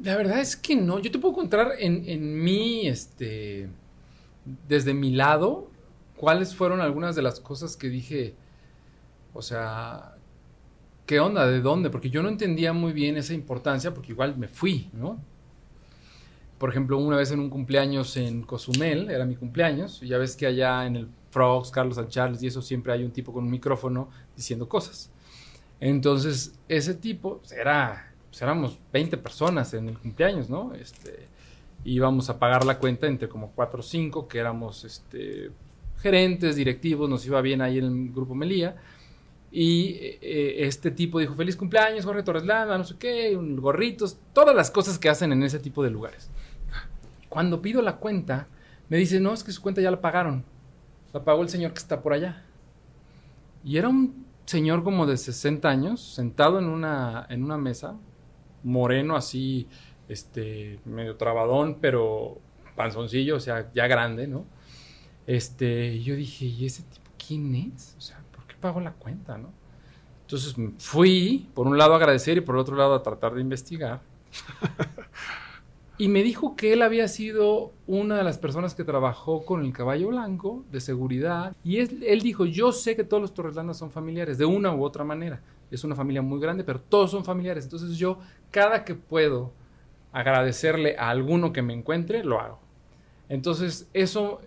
La 0.00 0.16
verdad 0.16 0.40
es 0.40 0.56
que 0.56 0.76
no. 0.76 0.98
Yo 0.98 1.10
te 1.10 1.18
puedo 1.18 1.34
contar 1.34 1.72
en, 1.78 2.08
en 2.08 2.42
mí, 2.42 2.86
este, 2.86 3.68
desde 4.68 4.94
mi 4.94 5.10
lado, 5.10 5.68
cuáles 6.16 6.54
fueron 6.54 6.80
algunas 6.80 7.16
de 7.16 7.22
las 7.22 7.40
cosas 7.40 7.76
que 7.76 7.88
dije, 7.88 8.34
o 9.34 9.42
sea, 9.42 10.14
¿qué 11.04 11.20
onda? 11.20 11.46
¿De 11.46 11.60
dónde? 11.60 11.90
Porque 11.90 12.10
yo 12.10 12.22
no 12.22 12.28
entendía 12.28 12.72
muy 12.72 12.92
bien 12.92 13.16
esa 13.16 13.34
importancia, 13.34 13.92
porque 13.92 14.12
igual 14.12 14.36
me 14.38 14.48
fui, 14.48 14.88
¿no? 14.92 15.18
Por 16.58 16.70
ejemplo, 16.70 16.98
una 16.98 17.16
vez 17.16 17.30
en 17.30 17.40
un 17.40 17.50
cumpleaños 17.50 18.16
en 18.16 18.42
Cozumel, 18.42 19.10
era 19.10 19.24
mi 19.24 19.36
cumpleaños, 19.36 20.02
y 20.02 20.08
ya 20.08 20.18
ves 20.18 20.36
que 20.36 20.46
allá 20.46 20.86
en 20.86 20.96
el 20.96 21.08
Frogs, 21.30 21.70
Carlos 21.70 21.98
and 21.98 22.08
Charles 22.08 22.42
y 22.42 22.46
eso 22.46 22.62
siempre 22.62 22.92
hay 22.92 23.04
un 23.04 23.10
tipo 23.10 23.32
con 23.32 23.44
un 23.44 23.50
micrófono 23.50 24.08
diciendo 24.36 24.68
cosas. 24.68 25.10
Entonces, 25.80 26.58
ese 26.68 26.94
tipo, 26.94 27.38
pues, 27.38 27.52
era, 27.52 28.12
pues, 28.30 28.42
éramos 28.42 28.78
20 28.92 29.16
personas 29.18 29.74
en 29.74 29.88
el 29.88 29.98
cumpleaños, 29.98 30.50
¿no? 30.50 30.74
Este, 30.74 31.28
íbamos 31.84 32.28
a 32.30 32.38
pagar 32.38 32.64
la 32.64 32.78
cuenta 32.78 33.06
entre 33.06 33.28
como 33.28 33.52
4 33.54 33.80
o 33.80 33.82
5, 33.82 34.28
que 34.28 34.38
éramos 34.38 34.84
este, 34.84 35.50
gerentes, 36.00 36.56
directivos, 36.56 37.08
nos 37.08 37.24
iba 37.26 37.40
bien 37.40 37.62
ahí 37.62 37.78
en 37.78 37.84
el 37.84 38.12
grupo 38.12 38.34
Melía. 38.34 38.76
Y 39.50 39.96
eh, 40.00 40.66
este 40.66 40.90
tipo 40.90 41.18
dijo, 41.20 41.34
feliz 41.34 41.56
cumpleaños, 41.56 42.04
Jorge 42.04 42.22
Torres 42.22 42.44
Lama, 42.44 42.76
no 42.76 42.84
sé 42.84 42.96
qué, 42.98 43.34
gorritos, 43.34 44.18
todas 44.32 44.54
las 44.54 44.70
cosas 44.70 44.98
que 44.98 45.08
hacen 45.08 45.32
en 45.32 45.42
ese 45.42 45.58
tipo 45.58 45.82
de 45.82 45.90
lugares. 45.90 46.28
Cuando 47.28 47.62
pido 47.62 47.82
la 47.82 47.96
cuenta, 47.96 48.48
me 48.88 48.96
dice, 48.96 49.20
no, 49.20 49.32
es 49.32 49.44
que 49.44 49.52
su 49.52 49.62
cuenta 49.62 49.80
ya 49.80 49.90
la 49.90 50.00
pagaron. 50.00 50.44
La 51.12 51.24
pagó 51.24 51.42
el 51.42 51.48
señor 51.48 51.72
que 51.72 51.78
está 51.78 52.02
por 52.02 52.12
allá. 52.12 52.44
Y 53.64 53.76
era 53.76 53.88
un 53.88 54.26
señor 54.46 54.82
como 54.82 55.06
de 55.06 55.16
60 55.16 55.68
años, 55.68 56.00
sentado 56.00 56.58
en 56.58 56.66
una, 56.66 57.26
en 57.28 57.44
una 57.44 57.58
mesa, 57.58 57.96
moreno 58.62 59.16
así, 59.16 59.68
este, 60.08 60.80
medio 60.84 61.16
trabadón, 61.16 61.78
pero 61.80 62.38
panzoncillo, 62.76 63.36
o 63.36 63.40
sea, 63.40 63.70
ya 63.72 63.86
grande, 63.86 64.26
¿no? 64.26 64.46
Este, 65.26 65.94
y 65.94 66.04
yo 66.04 66.16
dije, 66.16 66.46
¿y 66.46 66.64
ese 66.64 66.82
tipo 66.84 67.10
quién 67.18 67.54
es? 67.54 67.94
O 67.98 68.00
sea, 68.00 68.22
¿por 68.34 68.46
qué 68.46 68.54
pagó 68.58 68.80
la 68.80 68.92
cuenta, 68.92 69.36
no? 69.36 69.52
Entonces 70.22 70.54
fui, 70.78 71.48
por 71.54 71.66
un 71.66 71.76
lado 71.76 71.92
a 71.94 71.96
agradecer 71.96 72.38
y 72.38 72.40
por 72.40 72.56
otro 72.56 72.76
lado 72.76 72.94
a 72.94 73.02
tratar 73.02 73.34
de 73.34 73.40
investigar. 73.40 74.00
Y 76.00 76.06
me 76.06 76.22
dijo 76.22 76.54
que 76.54 76.72
él 76.72 76.82
había 76.82 77.08
sido 77.08 77.72
una 77.88 78.16
de 78.16 78.22
las 78.22 78.38
personas 78.38 78.76
que 78.76 78.84
trabajó 78.84 79.44
con 79.44 79.64
el 79.64 79.72
caballo 79.72 80.08
blanco 80.08 80.64
de 80.70 80.80
seguridad. 80.80 81.56
Y 81.64 81.78
él, 81.78 82.20
dijo, 82.20 82.46
yo 82.46 82.70
sé 82.70 82.94
que 82.94 83.02
todos 83.02 83.20
los 83.20 83.34
torreslandas 83.34 83.78
son 83.78 83.90
familiares, 83.90 84.38
de 84.38 84.44
una 84.44 84.72
u 84.72 84.84
otra 84.84 85.02
manera. 85.02 85.42
Es 85.72 85.82
una 85.82 85.96
familia 85.96 86.22
muy 86.22 86.38
grande, 86.38 86.62
pero 86.62 86.80
todos 86.80 87.10
son 87.10 87.24
familiares. 87.24 87.64
Entonces 87.64 87.98
yo, 87.98 88.20
cada 88.52 88.84
que 88.84 88.94
puedo 88.94 89.52
agradecerle 90.12 90.96
a 90.96 91.10
alguno 91.10 91.52
que 91.52 91.62
me 91.62 91.74
encuentre, 91.74 92.22
lo 92.22 92.40
hago. 92.40 92.60
Entonces 93.28 93.90
eso, 93.92 94.40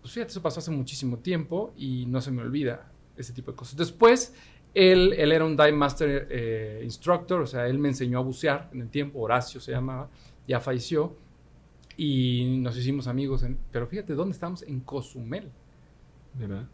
pues 0.00 0.14
fíjate, 0.14 0.30
eso 0.30 0.40
pasó 0.40 0.60
hace 0.60 0.70
muchísimo 0.70 1.18
tiempo 1.18 1.74
y 1.76 2.06
no 2.06 2.22
se 2.22 2.30
me 2.30 2.40
olvida 2.40 2.90
ese 3.18 3.34
tipo 3.34 3.50
de 3.50 3.56
cosas. 3.56 3.76
Después, 3.76 4.34
él, 4.72 5.12
él 5.18 5.30
era 5.30 5.44
un 5.44 5.58
Dive 5.58 5.72
Master 5.72 6.26
eh, 6.30 6.80
Instructor, 6.84 7.42
o 7.42 7.46
sea, 7.46 7.66
él 7.68 7.78
me 7.78 7.88
enseñó 7.88 8.18
a 8.18 8.22
bucear 8.22 8.70
en 8.72 8.80
el 8.80 8.88
tiempo, 8.88 9.20
Horacio 9.20 9.60
se 9.60 9.72
llamaba 9.72 10.08
ya 10.46 10.60
falleció 10.60 11.16
y 11.96 12.58
nos 12.60 12.76
hicimos 12.76 13.06
amigos. 13.06 13.44
pero 13.70 13.86
fíjate, 13.86 14.14
¿dónde 14.14 14.32
estamos? 14.32 14.62
En 14.62 14.80
Cozumel. 14.80 15.50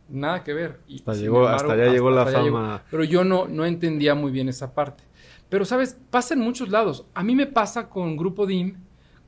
Nada 0.08 0.42
que 0.42 0.52
ver. 0.52 0.80
Y, 0.88 0.96
hasta, 0.96 1.14
llegó, 1.14 1.46
hasta 1.46 1.76
ya 1.76 1.86
llegó 1.86 2.10
la 2.10 2.26
fama. 2.26 2.82
Pero 2.90 3.04
yo 3.04 3.24
no, 3.24 3.46
no 3.46 3.64
entendía 3.64 4.14
muy 4.14 4.32
bien 4.32 4.48
esa 4.48 4.74
parte. 4.74 5.04
Pero, 5.48 5.64
¿sabes? 5.64 5.98
Pasa 6.10 6.34
en 6.34 6.40
muchos 6.40 6.68
lados. 6.70 7.06
A 7.14 7.22
mí 7.22 7.34
me 7.34 7.46
pasa 7.46 7.88
con 7.88 8.16
Grupo 8.16 8.46
DIM, 8.46 8.76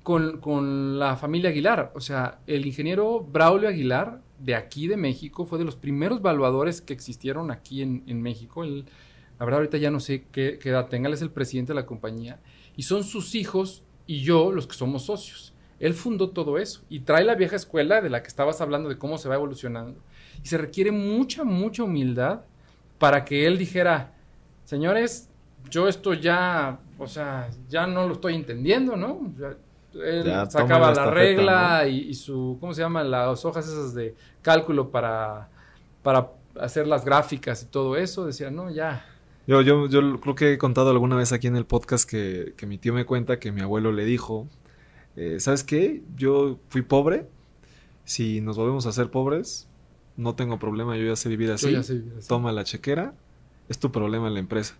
con, 0.03 0.39
con 0.39 0.99
la 0.99 1.17
familia 1.17 1.51
Aguilar. 1.51 1.93
O 1.95 2.01
sea, 2.01 2.41
el 2.47 2.67
ingeniero 2.67 3.21
Braulio 3.21 3.69
Aguilar, 3.69 4.23
de 4.39 4.55
aquí 4.55 4.89
de 4.89 4.97
México, 4.97 5.45
fue 5.45 5.59
de 5.59 5.65
los 5.65 5.77
primeros 5.77 6.21
valuadores 6.23 6.81
que 6.81 6.93
existieron 6.93 7.51
aquí 7.51 7.83
en, 7.83 8.03
en 8.07 8.21
México. 8.21 8.65
Él, 8.65 8.87
la 9.39 9.45
verdad, 9.45 9.61
ahorita 9.61 9.79
ya 9.79 9.91
no 9.91 10.01
sé 10.01 10.27
qué, 10.33 10.59
qué 10.61 10.71
edad 10.71 10.89
tenga. 10.89 11.09
Él 11.09 11.15
es 11.15 11.23
el 11.23 11.31
presidente 11.31 11.73
de 11.73 11.77
la 11.77 11.87
compañía. 11.87 12.41
Y 12.77 12.83
son 12.83 13.05
sus 13.05 13.35
hijos 13.37 13.84
y 14.07 14.21
yo 14.21 14.53
los 14.53 14.67
que 14.67 14.75
somos 14.75 15.05
socios. 15.05 15.53
Él 15.81 15.95
fundó 15.95 16.31
todo 16.31 16.59
eso 16.59 16.83
y 16.89 17.01
trae 17.01 17.25
la 17.25 17.35
vieja 17.35 17.57
escuela 17.57 18.01
de 18.01 18.11
la 18.11 18.23
que 18.23 18.29
estabas 18.29 18.61
hablando 18.61 18.89
de 18.89 18.97
cómo 18.97 19.19
se 19.19 19.29
va 19.29 19.35
evolucionando. 19.35 20.01
Y 20.43 20.49
se 20.49 20.59
requiere 20.59 20.93
mucha, 20.93 21.45
mucha 21.45 21.83
humildad 21.83 22.43
para 22.99 23.25
que 23.25 23.47
él 23.47 23.59
dijera, 23.59 24.13
señores, 24.65 25.29
yo 25.71 25.89
esto 25.89 26.15
ya, 26.15 26.79
o 26.99 27.07
sea, 27.07 27.51
ya 27.69 27.87
no 27.87 28.07
lo 28.07 28.15
estoy 28.15 28.35
entendiendo, 28.35 28.97
¿no? 28.97 29.33
él 29.95 30.33
sacaba 30.49 30.93
la, 30.93 31.11
regla 31.11 31.87
y, 31.87 32.09
y, 32.09 32.15
su, 32.15 32.57
¿cómo 32.61 32.75
se 32.75 32.81
llama? 32.81 33.05
Las 33.05 33.45
hojas 33.45 33.67
esas 33.69 33.95
de 33.95 34.15
cálculo 34.43 34.91
para, 34.91 35.49
para 36.03 36.31
hacer 36.59 36.87
las 36.87 37.05
gráficas 37.05 37.63
y 37.63 37.67
todo 37.67 37.97
eso. 37.97 38.27
Decía, 38.27 38.51
no, 38.51 38.71
ya, 38.71 39.05
yo, 39.47 39.63
yo, 39.63 39.89
yo 39.89 40.21
creo 40.21 40.35
que 40.35 40.53
he 40.53 40.59
contado 40.59 40.91
alguna 40.91 41.17
vez 41.17 41.33
aquí 41.33 41.47
en 41.47 41.57
el 41.57 41.67
podcast 41.67 42.09
que, 42.09 42.55
que 42.57 42.67
mi 42.67 42.79
tío 42.79 42.95
me 42.95 43.05
cuenta 43.05 43.39
que 43.39 43.53
mi 43.53 43.61
abuelo 43.61 43.93
le 43.93 44.05
dijo, 44.05 44.49
eh, 45.17 45.41
¿sabes 45.41 45.65
qué? 45.65 46.03
Yo 46.17 46.59
fui 46.69 46.83
pobre, 46.83 47.27
si 48.05 48.41
nos 48.41 48.57
volvemos 48.57 48.87
a 48.87 48.93
ser 48.93 49.11
pobres, 49.11 49.69
no 50.17 50.35
tengo 50.35 50.59
problema, 50.59 50.97
yo 50.97 51.05
ya 51.05 51.17
sé 51.17 51.29
vivir 51.29 51.51
así, 51.51 51.77
toma 52.29 52.53
la 52.53 52.65
chequera, 52.65 53.15
es 53.69 53.79
tu 53.79 53.91
problema 53.91 54.29
en 54.29 54.35
la 54.35 54.41
empresa 54.41 54.77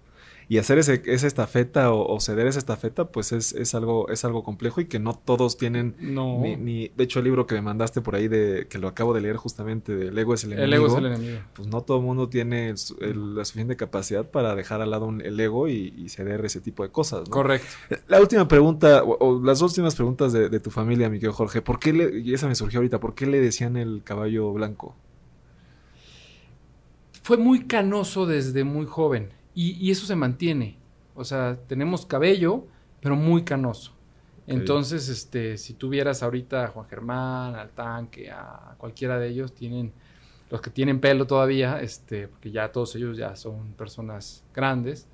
y 0.49 0.59
hacer 0.59 0.79
ese, 0.79 1.03
esa 1.07 1.27
estafeta 1.27 1.93
o, 1.93 2.21
ceder 2.21 2.47
esa 2.47 2.59
estafeta, 2.59 3.07
pues 3.07 3.33
es, 3.33 3.53
es, 3.53 3.75
algo, 3.75 4.09
es 4.09 4.25
algo 4.25 4.43
complejo 4.43 4.81
y 4.81 4.87
que 4.87 4.99
no 4.99 5.15
todos 5.15 5.57
tienen 5.57 5.97
no. 5.99 6.41
ni, 6.41 6.89
De 6.89 7.05
hecho, 7.05 7.21
el 7.21 7.27
libro 7.27 7.47
que 7.47 7.55
me 7.55 7.63
mandaste 7.63 8.01
por 8.01 8.15
ahí, 8.15 8.29
de 8.29 8.67
que 8.69 8.79
lo 8.79 8.89
acabo 8.89 9.15
de 9.15 9.21
leer 9.21 9.37
justamente, 9.37 9.95
de 9.95 10.09
El 10.09 10.19
ego 10.19 10.35
es 10.35 10.45
el 10.45 10.53
enemigo. 10.53 10.67
El 10.67 10.75
ego 10.75 10.87
es 10.87 10.95
el 10.95 11.07
enemigo. 11.07 11.41
Pues 11.55 11.69
no 11.69 11.81
todo 11.83 11.99
el 11.99 12.03
mundo 12.05 12.29
tiene 12.29 12.75
la 13.01 13.45
suficiente 13.45 13.77
capacidad 13.77 14.31
para 14.31 14.55
dejar 14.55 14.81
al 14.81 14.91
lado 14.91 15.09
el 15.23 15.41
ego 15.41 15.69
y, 15.69 16.09
ceder 16.09 16.45
ese 16.45 16.61
tipo 16.61 16.83
de 16.83 16.91
cosas. 16.91 17.29
Correcto. 17.29 17.67
La 18.09 18.21
última 18.21 18.47
pregunta, 18.47 19.03
o, 19.03 19.43
las 19.43 19.63
últimas 19.63 19.95
preguntas 19.95 20.33
de, 20.33 20.61
tu 20.61 20.71
familia, 20.71 21.09
mi 21.09 21.17
querido 21.17 21.33
Jorge, 21.33 21.63
¿por 21.63 21.79
qué 21.79 21.93
le, 21.93 22.21
y 22.21 22.35
esa 22.35 22.47
me 22.47 22.55
surgió 22.55 22.79
ahorita, 22.79 23.01
¿por 23.01 23.15
qué 23.15 23.27
le 23.27 23.41
decían 23.41 23.77
el 23.77 24.03
caballo 24.05 24.53
blanco? 24.53 24.95
Fue 27.23 27.37
muy 27.37 27.67
canoso 27.67 28.27
desde 28.27 28.65
muy 28.65 28.87
joven 28.87 29.31
y, 29.55 29.91
eso 29.91 30.07
se 30.07 30.17
mantiene. 30.17 30.79
O 31.15 31.25
sea, 31.25 31.59
tenemos 31.69 32.07
cabello, 32.07 32.67
pero 33.01 33.17
muy 33.17 33.45
canoso. 33.45 33.93
Entonces, 34.47 35.09
este, 35.09 35.57
si 35.57 35.73
tuvieras 35.75 36.23
ahorita 36.23 36.65
a 36.65 36.69
Juan 36.69 36.87
Germán, 36.87 37.55
al 37.55 37.71
tanque, 37.71 38.31
a 38.31 38.75
cualquiera 38.77 39.19
de 39.19 39.29
ellos, 39.29 39.55
tienen, 39.55 39.93
los 40.51 40.61
que 40.61 40.71
tienen 40.71 41.01
pelo 41.01 41.27
todavía, 41.27 41.81
este, 41.81 42.29
porque 42.29 42.51
ya 42.51 42.71
todos 42.71 42.95
ellos 42.97 43.17
ya 43.17 43.37
son 43.37 43.73
personas 43.73 44.45
grandes, 44.53 45.09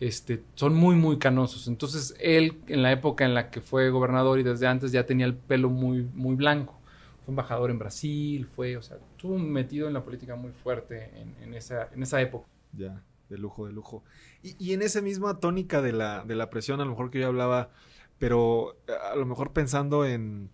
este, 0.00 0.42
son 0.54 0.74
muy, 0.74 0.96
muy 0.96 1.18
canosos. 1.18 1.66
Entonces, 1.68 2.14
él, 2.20 2.60
en 2.66 2.82
la 2.82 2.92
época 2.92 3.24
en 3.24 3.32
la 3.32 3.50
que 3.50 3.62
fue 3.62 3.88
gobernador 3.88 4.38
y 4.38 4.42
desde 4.42 4.66
antes, 4.66 4.92
ya 4.92 5.06
tenía 5.06 5.24
el 5.24 5.34
pelo 5.34 5.70
muy, 5.70 6.02
muy 6.14 6.34
blanco. 6.34 6.78
Fue 7.24 7.32
embajador 7.32 7.70
en 7.70 7.78
Brasil, 7.78 8.44
fue, 8.44 8.76
o 8.76 8.82
sea, 8.82 8.98
estuvo 9.12 9.38
metido 9.38 9.88
en 9.88 9.94
la 9.94 10.04
política 10.04 10.36
muy 10.36 10.52
fuerte 10.52 11.10
en, 11.16 11.34
en 11.42 11.54
esa, 11.54 11.88
en 11.94 12.02
esa 12.02 12.20
época. 12.20 12.46
Ya 12.76 13.02
de 13.34 13.40
lujo, 13.40 13.66
de 13.66 13.72
lujo. 13.72 14.04
Y, 14.42 14.72
en 14.72 14.82
esa 14.82 15.00
misma 15.00 15.40
tónica 15.40 15.82
de 15.82 15.92
la, 15.92 16.24
de 16.24 16.34
la 16.34 16.50
presión, 16.50 16.80
a 16.80 16.84
lo 16.84 16.90
mejor 16.90 17.10
que 17.10 17.20
yo 17.20 17.26
hablaba, 17.26 17.70
pero 18.18 18.76
eh, 18.86 18.92
a 19.12 19.16
lo 19.16 19.26
mejor 19.26 19.52
pensando 19.52 20.06
en, 20.06 20.50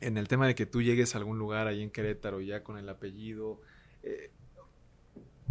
en 0.00 0.18
el 0.18 0.28
tema 0.28 0.46
de 0.46 0.54
que 0.54 0.66
tú 0.66 0.82
llegues 0.82 1.14
a 1.14 1.18
algún 1.18 1.38
lugar 1.38 1.66
ahí 1.66 1.82
en 1.82 1.90
Querétaro 1.90 2.40
ya 2.40 2.64
con 2.64 2.78
el 2.78 2.88
apellido, 2.88 3.60
eh, 4.02 4.30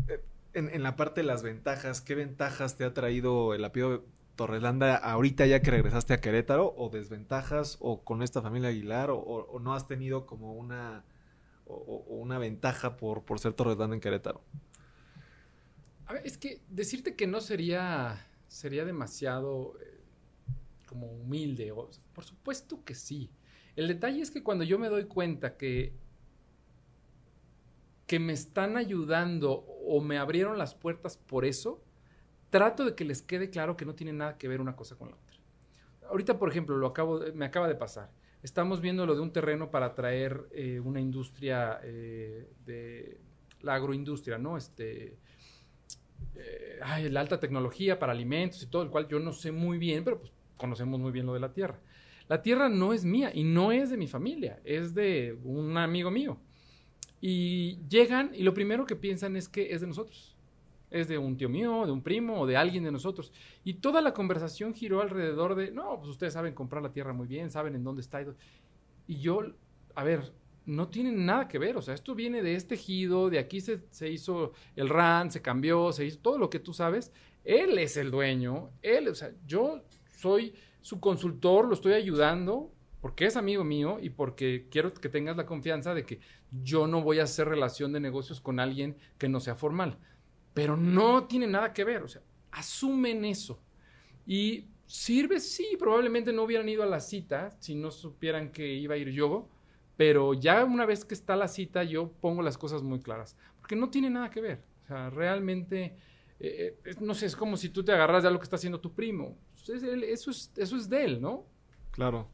eh, 0.08 0.21
en, 0.54 0.69
en, 0.69 0.84
la 0.84 0.95
parte 0.95 1.21
de 1.21 1.28
las 1.28 1.43
ventajas, 1.43 2.02
¿qué 2.02 2.15
ventajas 2.15 2.78
te 2.78 2.84
ha 2.84 2.93
traído 2.93 3.54
el 3.54 3.63
apellido 3.63 4.04
Torrelanda 4.36 4.95
ahorita 4.97 5.45
ya 5.45 5.62
que 5.62 5.71
regresaste 5.71 6.13
a 6.13 6.21
Querétaro? 6.21 6.73
¿O 6.78 6.89
desventajas? 6.89 7.78
¿O 7.80 8.04
con 8.04 8.21
esta 8.21 8.41
familia 8.41 8.69
Aguilar? 8.69 9.10
¿O, 9.12 9.60
no 9.62 9.73
has 9.73 9.88
tenido 9.88 10.26
como 10.26 10.54
una, 10.54 11.06
o, 11.65 12.04
una 12.10 12.38
ventaja 12.38 12.97
por, 12.97 13.23
por 13.23 13.39
ser 13.39 13.54
Torrelanda 13.54 13.95
en 13.95 14.02
Querétaro? 14.02 14.41
A 16.08 16.13
ver, 16.13 16.22
es 16.26 16.38
que 16.38 16.62
decirte 16.70 17.15
que 17.15 17.28
no 17.28 17.41
sería, 17.41 18.28
sería 18.48 18.86
demasiado 18.86 19.78
eh, 19.82 20.00
como 20.86 21.08
humilde. 21.08 21.74
por 22.13 22.24
supuesto 22.24 22.84
que 22.84 22.96
sí. 22.96 23.32
El 23.76 23.88
detalle 23.88 24.22
es 24.22 24.32
que 24.32 24.44
cuando 24.44 24.63
yo 24.63 24.80
me 24.80 24.88
doy 24.88 25.06
cuenta 25.06 25.58
que, 25.58 25.94
que 28.08 28.20
me 28.20 28.34
están 28.34 28.78
ayudando 28.78 29.52
o 29.52 30.02
me 30.02 30.18
abrieron 30.18 30.58
las 30.58 30.76
puertas 30.76 31.18
por 31.18 31.44
eso, 31.44 31.84
trato 32.50 32.86
de 32.86 32.96
que 32.96 33.04
les 33.04 33.22
quede 33.22 33.50
claro 33.50 33.76
que 33.76 33.86
no 33.86 33.96
tiene 33.96 34.13
nada 34.13 34.38
que 34.38 34.48
ver 34.48 34.62
una 34.62 34.76
cosa 34.76 34.96
con 34.96 35.10
la 35.10 35.15
otra. 35.15 35.38
Ahorita, 36.10 36.38
por 36.38 36.50
ejemplo, 36.50 36.78
lo 36.78 36.88
acabo 36.88 37.20
me 37.34 37.46
acaba 37.46 37.68
de 37.68 37.76
pasar. 37.76 38.12
Estamos 38.44 38.80
viendo 38.80 39.06
lo 39.06 39.15
de 39.15 39.22
un 39.22 39.34
terreno 39.34 39.72
para 39.72 39.96
traer 39.96 40.48
eh, 40.52 40.80
una 40.80 41.02
industria 41.02 41.80
eh, 41.84 42.48
de 42.65 43.20
la 43.62 43.74
agroindustria, 43.74 44.38
¿no? 44.38 44.56
Este, 44.56 45.18
eh, 46.36 47.10
la 47.10 47.19
alta 47.21 47.39
tecnología 47.39 47.99
para 47.99 48.12
alimentos 48.12 48.62
y 48.63 48.67
todo, 48.67 48.84
el 48.84 48.89
cual 48.89 49.08
yo 49.08 49.19
no 49.19 49.34
sé 49.34 49.51
muy 49.51 49.78
bien, 49.78 50.04
pero 50.04 50.19
pues 50.19 50.32
conocemos 50.58 50.99
muy 50.99 51.12
bien 51.12 51.25
lo 51.25 51.34
de 51.34 51.39
la 51.39 51.54
tierra. 51.54 51.80
La 52.28 52.41
tierra 52.41 52.69
no 52.69 52.93
es 52.93 53.06
mía 53.06 53.32
y 53.34 53.43
no 53.43 53.71
es 53.71 53.89
de 53.89 53.97
mi 53.97 54.08
familia, 54.08 54.60
es 54.63 54.93
de 54.95 55.38
un 55.43 55.78
amigo 55.78 56.10
mío. 56.10 56.38
Y 57.21 57.80
llegan 57.88 58.32
y 58.34 58.43
lo 58.43 58.54
primero 58.54 58.86
que 58.86 58.95
piensan 58.95 59.36
es 59.36 59.47
que 59.47 59.73
es 59.73 59.82
de 59.82 59.88
nosotros. 59.88 60.36
Es 60.91 61.08
de 61.08 61.17
un 61.17 61.38
tío 61.38 61.49
mío, 61.49 61.86
de 61.86 61.91
un 61.91 62.01
primo 62.01 62.39
o 62.41 62.47
de 62.47 62.58
alguien 62.58 62.84
de 62.84 62.91
nosotros. 62.91 63.32
Y 63.63 63.75
toda 63.75 64.01
la 64.01 64.13
conversación 64.13 64.73
giró 64.73 65.01
alrededor 65.01 65.56
de, 65.56 65.71
no, 65.71 65.97
pues 65.97 66.10
ustedes 66.10 66.34
saben 66.34 66.54
comprar 66.54 66.82
la 66.84 66.91
tierra 66.91 67.13
muy 67.13 67.28
bien, 67.28 67.51
saben 67.51 67.75
en 67.75 67.84
dónde 67.84 68.01
está. 68.01 68.23
Y 69.08 69.19
yo, 69.19 69.41
a 69.93 70.04
ver, 70.04 70.32
no 70.65 70.88
tienen 70.89 71.25
nada 71.25 71.47
que 71.47 71.60
ver. 71.60 71.78
O 71.78 71.82
sea, 71.82 71.93
esto 71.93 72.15
viene 72.15 72.41
de 72.41 72.56
este 72.56 72.75
ejido, 72.75 73.30
de 73.30 73.39
aquí 73.39 73.62
se, 73.62 74.10
hizo 74.10 74.54
el 74.75 74.89
RAN, 74.89 75.32
se 75.32 75.41
cambió, 75.41 75.91
se 75.91 76.06
hizo 76.06 76.19
todo 76.19 76.38
lo 76.38 76.49
que 76.49 76.60
tú 76.60 76.73
sabes. 76.73 77.12
Él 77.43 77.78
es 77.78 77.97
el 77.97 78.12
dueño, 78.12 78.71
él, 78.82 79.08
o 79.08 79.15
sea, 79.15 79.32
yo 79.45 79.84
soy 80.17 80.56
su 80.82 80.99
consultor, 80.99 81.67
lo 81.67 81.75
estoy 81.75 81.93
ayudando 81.93 82.71
porque 83.01 83.25
es 83.25 83.38
amigo 83.38 83.63
mío 83.63 83.99
y 84.01 84.10
porque 84.10 84.67
quiero 84.71 84.91
que 84.91 85.10
tengas 85.10 85.38
la 85.38 85.45
confianza 85.45 85.93
de 85.93 86.06
que 86.06 86.19
yo 86.63 86.88
no 86.88 87.04
voy 87.04 87.19
a 87.19 87.23
hacer 87.23 87.47
relación 87.47 87.93
de 87.93 87.99
negocios 87.99 88.41
con 88.41 88.60
alguien 88.60 88.97
que 89.19 89.30
no 89.30 89.39
sea 89.39 89.54
formal. 89.54 89.99
Pero 90.56 90.75
no 90.75 91.25
tiene 91.25 91.45
nada 91.45 91.71
que 91.71 91.84
ver, 91.84 92.01
o 92.01 92.08
sea, 92.08 92.23
asumen 92.51 93.25
eso. 93.25 93.62
Y 94.25 94.69
sirve, 94.88 95.39
sí, 95.39 95.75
probablemente 95.78 96.34
no 96.34 96.43
hubieran 96.43 96.67
ido 96.67 96.82
a 96.82 96.88
la 96.88 96.99
cita 96.99 97.56
si 97.60 97.75
no 97.75 97.91
supieran 97.91 98.51
que 98.51 98.73
iba 98.73 98.95
a 98.95 98.97
ir 98.97 99.12
yo, 99.12 99.49
pero 99.97 100.34
ya 100.34 100.63
una 100.63 100.86
vez 100.86 101.05
que 101.05 101.13
está 101.13 101.36
la 101.36 101.47
cita, 101.47 101.84
yo 101.84 102.12
pongo 102.21 102.41
las 102.41 102.58
cosas 102.58 102.84
muy 102.84 102.99
claras. 102.99 103.38
Porque 103.60 103.75
no 103.75 103.89
tiene 103.89 104.10
nada 104.10 104.29
que 104.29 104.41
ver. 104.41 104.63
O 104.84 104.88
sea, 104.88 105.10
realmente, 105.10 105.95
eh, 106.39 106.77
eh, 106.86 106.95
no 106.99 107.13
sé, 107.13 107.25
es 107.25 107.36
como 107.36 107.58
si 107.58 107.69
tú 107.69 107.84
te 107.84 107.91
agarras 107.91 108.23
de 108.23 108.27
algo 108.27 108.39
que 108.39 108.43
está 108.45 108.58
haciendo 108.58 108.79
tu 108.79 108.93
primo. 108.93 109.38
eso, 109.67 110.31
es, 110.31 110.51
eso 110.55 110.75
es 110.75 110.89
de 110.89 111.05
él, 111.05 111.21
¿no? 111.21 111.45
Claro. 111.91 112.29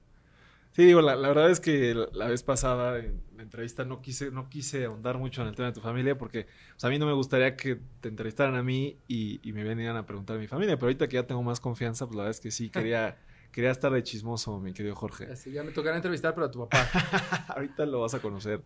Sí, 0.73 0.85
digo, 0.85 1.01
la, 1.01 1.15
verdad 1.15 1.51
es 1.51 1.59
que 1.59 1.93
la, 2.13 2.27
vez 2.27 2.43
pasada 2.43 2.97
en 2.99 3.21
la 3.35 3.43
entrevista 3.43 3.83
no 3.83 4.01
quise, 4.01 4.31
no 4.31 4.47
quise 4.47 4.85
ahondar 4.85 5.17
mucho 5.17 5.41
en 5.41 5.49
el 5.49 5.55
tema 5.55 5.67
de 5.67 5.73
tu 5.73 5.81
familia 5.81 6.17
porque 6.17 6.47
a 6.81 6.87
mí 6.87 6.97
no 6.97 7.05
me 7.05 7.11
gustaría 7.11 7.57
que 7.57 7.77
te 7.99 8.07
entrevistaran 8.07 8.55
a 8.55 8.63
mí 8.63 8.97
y, 9.05 9.41
y 9.47 9.51
me 9.51 9.65
venían 9.65 9.97
a 9.97 10.05
preguntar 10.05 10.37
a 10.37 10.39
mi 10.39 10.47
familia, 10.47 10.77
pero 10.77 10.87
ahorita 10.87 11.09
que 11.09 11.15
ya 11.15 11.27
tengo 11.27 11.43
más 11.43 11.59
confianza, 11.59 12.05
pues 12.05 12.15
la 12.15 12.23
verdad 12.23 12.37
es 12.37 12.39
que 12.39 12.51
sí 12.51 12.69
quería 12.69 13.17
Quería 13.51 13.71
estar 13.71 13.91
de 13.91 14.01
chismoso, 14.01 14.59
mi 14.59 14.73
querido 14.73 14.95
Jorge. 14.95 15.27
ya 15.51 15.63
me 15.63 15.71
tocará 15.71 15.97
entrevistar, 15.97 16.33
pero 16.33 16.47
a 16.47 16.51
tu 16.51 16.59
papá. 16.59 16.87
ahorita 17.49 17.85
lo 17.85 18.01
vas 18.01 18.13
a 18.13 18.21
conocer. 18.21 18.63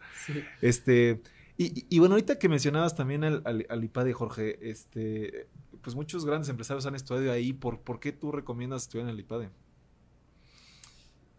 Este, 0.62 1.22
y, 1.58 2.00
bueno, 2.00 2.16
ahorita 2.16 2.38
que 2.38 2.50
mencionabas 2.50 2.96
también 2.96 3.24
al, 3.24 3.42
al, 3.46 3.84
IPADE, 3.84 4.14
Jorge, 4.14 4.70
este, 4.70 5.48
pues 5.82 5.96
muchos 5.96 6.26
grandes 6.26 6.50
empresarios 6.50 6.86
han 6.86 6.96
estudiado 6.96 7.32
ahí. 7.32 7.54
¿Por, 7.54 7.80
¿Por 7.80 8.00
qué 8.00 8.12
tú 8.12 8.32
recomiendas 8.32 8.84
estudiar 8.84 9.08
en 9.08 9.16
el 9.16 9.20
IPADE? 9.20 9.50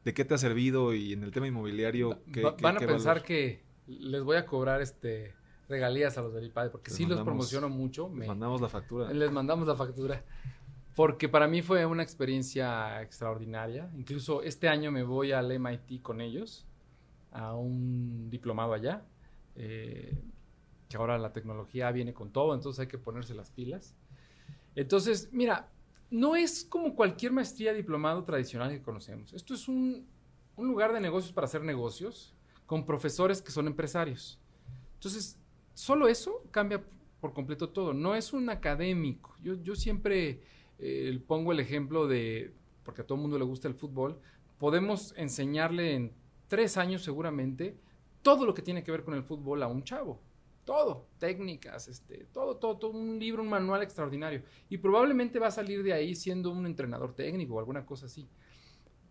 ¿De 0.05 0.15
qué 0.15 0.25
te 0.25 0.35
ha 0.35 0.39
servido 0.39 0.95
y 0.95 1.13
en 1.13 1.23
el 1.23 1.31
tema 1.31 1.47
inmobiliario? 1.47 2.19
¿qué, 2.33 2.43
van 2.43 2.79
a 2.79 2.81
pensar 2.81 3.23
que 3.23 3.63
les 3.87 4.23
voy 4.23 4.37
a 4.37 4.47
cobrar 4.47 4.81
este 4.81 5.35
regalías 5.69 6.17
a 6.17 6.23
los 6.23 6.33
del 6.33 6.47
IPADE, 6.47 6.71
porque 6.71 6.91
sí 6.91 7.07
los 7.07 7.21
promociono 7.21 7.69
mucho. 7.69 8.11
Les 8.17 8.29
mandamos 8.29 8.61
la 8.61 8.69
factura. 8.69 9.13
Les 9.13 9.31
mandamos 9.31 9.67
la 9.67 9.75
factura 9.75 10.25
porque 10.97 11.29
para 11.29 11.47
mí 11.47 11.61
fue 11.61 11.85
una 11.85 12.03
experiencia 12.03 13.03
extraordinaria. 13.03 13.91
Incluso 13.97 14.43
este 14.43 14.67
año 14.67 14.91
me 14.91 15.03
voy 15.03 15.31
al 15.31 15.53
MIT 15.53 16.01
con 16.01 16.23
ellos, 16.23 16.67
a 17.33 17.55
un 17.55 18.31
diplomado 18.31 18.73
allá. 18.73 19.05
Eh, 19.57 20.19
que 20.89 20.97
ahora 20.97 21.19
la 21.19 21.33
tecnología 21.33 21.91
viene 21.91 22.15
con 22.15 22.31
todo, 22.33 22.55
entonces 22.55 22.81
hay 22.81 22.87
que 22.87 22.97
ponerse 22.97 23.35
las 23.35 23.51
pilas. 23.51 23.95
Entonces, 24.75 25.29
mira, 25.33 25.69
no 26.11 26.35
es 26.35 26.65
como 26.65 26.95
cualquier 26.95 27.33
maestría 27.33 27.75
diplomado 27.75 28.25
tradicional 28.25 28.71
que 28.71 28.81
conocemos. 28.81 29.35
Esto 29.35 29.53
es 29.53 29.69
un, 29.69 30.07
un 30.57 30.67
lugar 30.67 30.95
de 30.95 31.01
negocios 31.01 31.33
para 31.33 31.45
hacer 31.45 31.63
negocios 31.63 32.35
con 32.65 32.87
profesores 32.87 33.43
que 33.43 33.51
son 33.51 33.67
empresarios. 33.67 34.41
Entonces, 34.95 35.39
solo 35.75 36.09
eso 36.09 36.43
cambia 36.51 36.83
por 37.21 37.35
completo 37.35 37.69
todo. 37.69 37.93
No 37.93 38.15
es 38.15 38.33
un 38.33 38.49
académico. 38.49 39.37
Yo, 39.43 39.55
yo 39.63 39.75
siempre 39.75 40.41
eh, 40.79 41.19
pongo 41.27 41.53
el 41.53 41.61
ejemplo 41.61 42.07
de, 42.07 42.55
porque 42.85 43.03
a 43.03 43.07
todo 43.07 43.17
el 43.17 43.23
mundo 43.23 43.39
le 43.39 43.45
gusta 43.45 43.69
el 43.69 43.75
fútbol, 43.75 44.21
podemos 44.59 45.15
enseñarle 45.17 45.95
en 45.95 46.13
tres 46.49 46.77
años 46.77 47.03
seguramente 47.03 47.79
todo 48.23 48.45
lo 48.45 48.55
que 48.55 48.63
tiene 48.63 48.83
que 48.83 48.91
ver 48.91 49.05
con 49.05 49.15
el 49.15 49.23
fútbol 49.23 49.63
a 49.63 49.69
un 49.69 49.85
chavo. 49.85 50.21
Todo, 50.65 51.07
técnicas, 51.19 51.87
este, 51.87 52.27
todo, 52.33 52.57
todo, 52.57 52.77
todo, 52.77 52.91
un 52.91 53.21
libro, 53.21 53.41
un 53.43 53.49
manual 53.49 53.83
extraordinario. 53.83 54.43
Y 54.69 54.79
probablemente 54.79 55.39
va 55.39 55.47
a 55.47 55.53
salir 55.53 55.85
de 55.85 55.93
ahí 55.93 56.17
siendo 56.17 56.51
un 56.51 56.67
entrenador 56.67 57.15
técnico 57.15 57.55
o 57.55 57.59
alguna 57.61 57.87
cosa 57.87 58.07
así. 58.07 58.29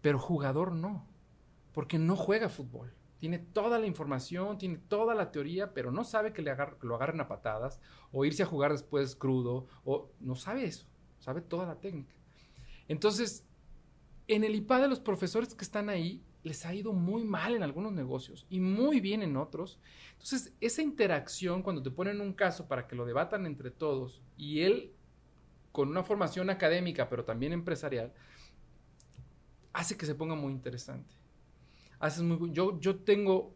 Pero 0.01 0.19
jugador 0.19 0.73
no, 0.73 1.07
porque 1.71 1.97
no 1.97 2.17
juega 2.17 2.49
fútbol. 2.49 2.93
Tiene 3.19 3.39
toda 3.39 3.79
la 3.79 3.87
información, 3.87 4.57
tiene 4.57 4.77
toda 4.77 5.15
la 5.15 5.31
teoría, 5.31 5.73
pero 5.73 5.91
no 5.91 6.03
sabe 6.03 6.33
que, 6.33 6.41
le 6.41 6.53
que 6.53 6.85
lo 6.85 6.95
agarren 6.95 7.21
a 7.21 7.29
patadas 7.29 7.79
o 8.11 8.25
irse 8.25 8.43
a 8.43 8.45
jugar 8.45 8.73
después 8.73 9.15
crudo, 9.15 9.65
o 9.85 10.11
no 10.19 10.35
sabe 10.35 10.65
eso, 10.65 10.87
sabe 11.19 11.41
toda 11.41 11.65
la 11.65 11.75
técnica. 11.79 12.13
Entonces, 12.87 13.45
en 14.27 14.43
el 14.43 14.55
IPA 14.55 14.81
de 14.81 14.87
los 14.87 14.99
profesores 14.99 15.53
que 15.53 15.63
están 15.63 15.89
ahí, 15.89 16.23
les 16.43 16.65
ha 16.65 16.73
ido 16.75 16.93
muy 16.93 17.23
mal 17.23 17.55
en 17.55 17.63
algunos 17.63 17.91
negocios 17.91 18.45
y 18.49 18.59
muy 18.59 18.99
bien 18.99 19.23
en 19.23 19.35
otros. 19.35 19.79
Entonces, 20.13 20.53
esa 20.61 20.83
interacción, 20.83 21.63
cuando 21.63 21.81
te 21.81 21.89
ponen 21.89 22.21
un 22.21 22.33
caso 22.33 22.67
para 22.67 22.87
que 22.87 22.95
lo 22.95 23.05
debatan 23.05 23.47
entre 23.47 23.71
todos 23.71 24.21
y 24.37 24.61
él, 24.61 24.93
con 25.71 25.89
una 25.89 26.03
formación 26.03 26.51
académica, 26.51 27.09
pero 27.09 27.25
también 27.25 27.51
empresarial, 27.51 28.13
hace 29.73 29.97
que 29.97 30.05
se 30.05 30.13
ponga 30.13 30.35
muy 30.35 30.53
interesante. 30.53 31.15
Haces 31.99 32.21
muy, 32.21 32.51
yo, 32.51 32.79
yo 32.79 32.97
tengo 32.97 33.54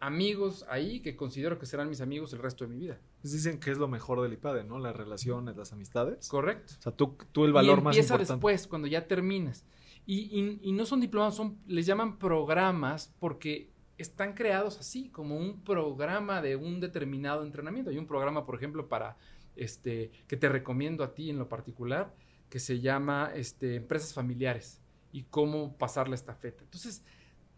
amigos 0.00 0.64
ahí 0.68 1.00
que 1.00 1.16
considero 1.16 1.58
que 1.58 1.66
serán 1.66 1.88
mis 1.88 2.00
amigos 2.00 2.32
el 2.32 2.38
resto 2.38 2.64
de 2.64 2.74
mi 2.74 2.78
vida. 2.78 3.00
Pues 3.20 3.32
dicen 3.32 3.58
que 3.58 3.70
es 3.70 3.78
lo 3.78 3.88
mejor 3.88 4.22
del 4.22 4.32
IPADE, 4.32 4.64
¿no? 4.64 4.78
Las 4.78 4.94
relaciones, 4.94 5.56
las 5.56 5.72
amistades. 5.72 6.28
Correcto. 6.28 6.74
O 6.78 6.82
sea, 6.82 6.92
tú, 6.92 7.16
tú 7.32 7.44
el 7.44 7.52
valor 7.52 7.80
y 7.80 7.82
más 7.82 7.96
empieza 7.96 8.14
importante. 8.14 8.34
después, 8.34 8.66
cuando 8.66 8.86
ya 8.86 9.06
terminas. 9.06 9.64
Y, 10.06 10.58
y, 10.62 10.72
no 10.72 10.86
son 10.86 11.00
diplomados, 11.00 11.34
son, 11.34 11.58
les 11.66 11.84
llaman 11.84 12.18
programas 12.18 13.12
porque 13.18 13.70
están 13.98 14.32
creados 14.32 14.78
así, 14.78 15.10
como 15.10 15.36
un 15.36 15.62
programa 15.62 16.40
de 16.40 16.56
un 16.56 16.80
determinado 16.80 17.42
entrenamiento. 17.42 17.90
Hay 17.90 17.98
un 17.98 18.06
programa, 18.06 18.46
por 18.46 18.54
ejemplo, 18.54 18.88
para 18.88 19.18
este, 19.54 20.10
que 20.26 20.38
te 20.38 20.48
recomiendo 20.48 21.04
a 21.04 21.14
ti 21.14 21.28
en 21.28 21.38
lo 21.38 21.50
particular, 21.50 22.14
que 22.48 22.58
se 22.58 22.80
llama 22.80 23.32
este, 23.34 23.74
Empresas 23.74 24.14
Familiares 24.14 24.80
y 25.12 25.24
cómo 25.24 25.76
pasar 25.76 26.08
la 26.08 26.14
estafeta. 26.14 26.64
Entonces, 26.64 27.02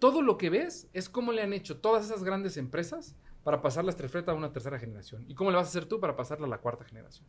todo 0.00 0.22
lo 0.22 0.36
que 0.36 0.50
ves 0.50 0.88
es 0.92 1.08
cómo 1.08 1.30
le 1.30 1.42
han 1.42 1.52
hecho 1.52 1.78
todas 1.78 2.06
esas 2.06 2.24
grandes 2.24 2.56
empresas 2.56 3.14
para 3.44 3.62
pasar 3.62 3.84
la 3.84 3.90
estafeta 3.90 4.32
a 4.32 4.34
una 4.34 4.52
tercera 4.52 4.78
generación. 4.78 5.24
¿Y 5.28 5.34
cómo 5.34 5.50
le 5.50 5.56
vas 5.56 5.68
a 5.68 5.70
hacer 5.70 5.86
tú 5.86 6.00
para 6.00 6.16
pasarla 6.16 6.46
a 6.46 6.50
la 6.50 6.58
cuarta 6.58 6.84
generación? 6.84 7.26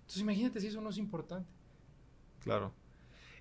Entonces, 0.00 0.22
imagínate 0.22 0.60
si 0.60 0.66
eso 0.66 0.80
no 0.80 0.90
es 0.90 0.98
importante. 0.98 1.48
Claro. 2.40 2.72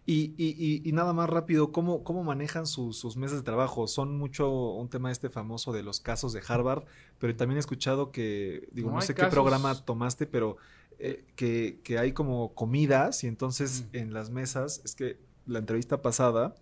Y, 0.06 0.34
y, 0.38 0.82
y, 0.84 0.92
nada 0.92 1.14
más 1.14 1.30
rápido, 1.30 1.72
¿cómo, 1.72 2.04
cómo 2.04 2.26
manejan 2.26 2.68
sus, 2.68 2.98
sus 2.98 3.16
meses 3.16 3.38
de 3.38 3.44
trabajo? 3.44 3.88
Son 3.88 4.18
mucho 4.18 4.52
un 4.74 4.90
tema 4.90 5.12
este 5.12 5.30
famoso 5.30 5.72
de 5.72 5.82
los 5.82 6.02
casos 6.02 6.34
de 6.34 6.42
Harvard, 6.46 6.84
pero 7.20 7.34
también 7.38 7.56
he 7.56 7.60
escuchado 7.62 8.12
que, 8.12 8.68
digo, 8.74 8.90
no, 8.90 8.96
no 8.96 9.02
sé 9.02 9.14
casos... 9.14 9.30
qué 9.30 9.34
programa 9.34 9.74
tomaste, 9.76 10.26
pero 10.26 10.58
eh, 11.00 11.24
que, 11.38 11.80
que, 11.86 12.00
hay 12.00 12.12
como 12.12 12.54
comidas 12.54 13.24
y 13.24 13.28
entonces 13.28 13.86
mm. 13.94 13.96
en 13.96 14.14
las 14.14 14.30
mesas, 14.30 14.82
es 14.84 14.94
que 14.94 15.18
la 15.46 15.60
entrevista 15.60 16.02
pasada, 16.02 16.54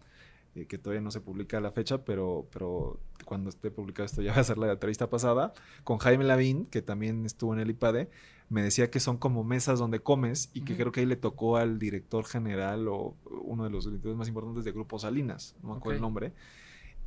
eh, 0.56 0.66
que 0.66 0.78
todavía 0.78 1.02
no 1.02 1.12
se 1.12 1.22
publica 1.22 1.60
la 1.62 1.72
fecha, 1.72 2.04
pero, 2.04 2.48
pero 2.52 3.00
cuando 3.26 3.50
esté 3.50 3.72
publicado 3.72 4.06
esto 4.06 4.22
ya 4.22 4.34
va 4.34 4.42
a 4.42 4.44
ser 4.44 4.58
la 4.58 4.72
entrevista 4.72 5.10
pasada, 5.10 5.54
con 5.84 5.98
Jaime 5.98 6.26
Lavín, 6.26 6.66
que 6.66 6.82
también 6.82 7.26
estuvo 7.26 7.54
en 7.54 7.60
el 7.60 7.70
IPADE, 7.70 8.10
me 8.50 8.62
decía 8.62 8.92
que 8.92 9.00
son 9.00 9.18
como 9.18 9.46
mesas 9.46 9.80
donde 9.80 10.00
comes 10.00 10.50
y 10.54 10.62
que 10.62 10.74
uh 10.74 10.76
-huh. 10.76 10.80
creo 10.80 10.92
que 10.92 11.00
ahí 11.00 11.06
le 11.06 11.16
tocó 11.16 11.56
al 11.56 11.80
director 11.80 12.26
general 12.26 12.90
o 12.90 13.16
uno 13.44 13.64
de 13.64 13.70
los 13.70 13.86
directores 13.86 14.18
más 14.18 14.28
importantes 14.28 14.66
de 14.66 14.74
Grupo 14.74 15.00
Salinas, 15.00 15.56
no 15.62 15.70
me 15.70 15.76
acuerdo 15.78 15.92
okay. 15.92 15.96
el 15.96 16.02
nombre. 16.02 16.34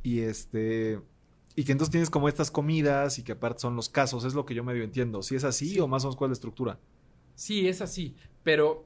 Y 0.01 0.21
este 0.21 0.99
y 1.55 1.63
que 1.63 1.71
entonces 1.71 1.91
tienes 1.91 2.09
como 2.09 2.27
estas 2.27 2.51
comidas 2.51 3.17
y 3.17 3.23
que 3.23 3.31
aparte 3.31 3.61
son 3.61 3.75
los 3.75 3.89
casos, 3.89 4.25
es 4.25 4.33
lo 4.33 4.45
que 4.45 4.55
yo 4.55 4.63
medio 4.63 4.83
entiendo. 4.83 5.21
Si 5.21 5.35
es 5.35 5.43
así 5.43 5.69
sí. 5.69 5.79
o 5.79 5.87
más 5.87 6.03
o 6.03 6.07
menos 6.07 6.17
cuál 6.17 6.29
es 6.29 6.37
la 6.37 6.39
estructura. 6.39 6.79
Sí, 7.35 7.67
es 7.67 7.81
así, 7.81 8.15
pero 8.43 8.85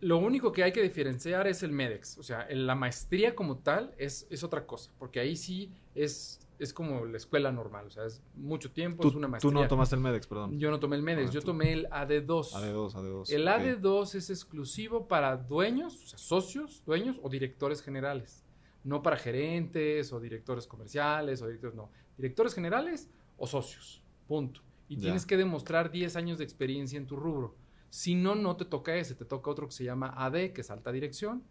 lo 0.00 0.18
único 0.18 0.52
que 0.52 0.62
hay 0.62 0.72
que 0.72 0.82
diferenciar 0.82 1.46
es 1.46 1.62
el 1.62 1.72
MEDEX, 1.72 2.18
o 2.18 2.22
sea, 2.22 2.46
la 2.50 2.74
maestría 2.74 3.34
como 3.34 3.58
tal 3.58 3.94
es, 3.98 4.26
es 4.30 4.42
otra 4.42 4.66
cosa, 4.66 4.90
porque 4.98 5.20
ahí 5.20 5.36
sí 5.36 5.70
es 5.94 6.40
es 6.60 6.74
como 6.74 7.06
la 7.06 7.16
escuela 7.16 7.50
normal, 7.50 7.86
o 7.86 7.90
sea, 7.90 8.04
es 8.04 8.22
mucho 8.34 8.70
tiempo, 8.70 9.08
es 9.08 9.14
una 9.14 9.26
maestría. 9.28 9.50
Tú 9.50 9.58
no 9.58 9.66
tomaste 9.66 9.96
el 9.96 10.02
MEDEX, 10.02 10.26
perdón. 10.26 10.58
Yo 10.58 10.70
no 10.70 10.78
tomé 10.78 10.96
el 10.96 11.02
MEDEX, 11.02 11.30
ah, 11.30 11.32
yo 11.32 11.40
tú. 11.40 11.46
tomé 11.46 11.72
el 11.72 11.88
AD2. 11.88 12.26
AD2, 12.26 12.92
AD2. 12.92 13.32
El 13.32 13.48
okay. 13.48 13.72
AD2 13.72 14.14
es 14.14 14.28
exclusivo 14.28 15.08
para 15.08 15.38
dueños, 15.38 16.04
o 16.04 16.06
sea, 16.06 16.18
socios, 16.18 16.84
dueños 16.84 17.18
o 17.22 17.30
directores 17.30 17.80
generales. 17.80 18.44
No 18.84 19.02
para 19.02 19.16
gerentes 19.16 20.12
o 20.12 20.20
directores 20.20 20.66
comerciales 20.66 21.40
o 21.40 21.46
directores, 21.46 21.74
no. 21.74 21.90
Directores 22.18 22.54
generales 22.54 23.08
o 23.38 23.46
socios, 23.46 24.02
punto. 24.28 24.60
Y 24.86 24.96
ya. 24.96 25.02
tienes 25.02 25.24
que 25.24 25.38
demostrar 25.38 25.90
10 25.90 26.14
años 26.16 26.38
de 26.38 26.44
experiencia 26.44 26.98
en 26.98 27.06
tu 27.06 27.16
rubro. 27.16 27.54
Si 27.90 28.14
no, 28.14 28.34
no 28.34 28.56
te 28.56 28.64
toca 28.64 28.96
ese, 28.96 29.14
te 29.14 29.24
toca 29.24 29.50
otro 29.50 29.66
que 29.66 29.74
se 29.74 29.84
llama 29.84 30.14
AD, 30.16 30.52
que 30.52 30.62
es 30.62 30.70
alta 30.70 30.92
dirección, 30.92 31.42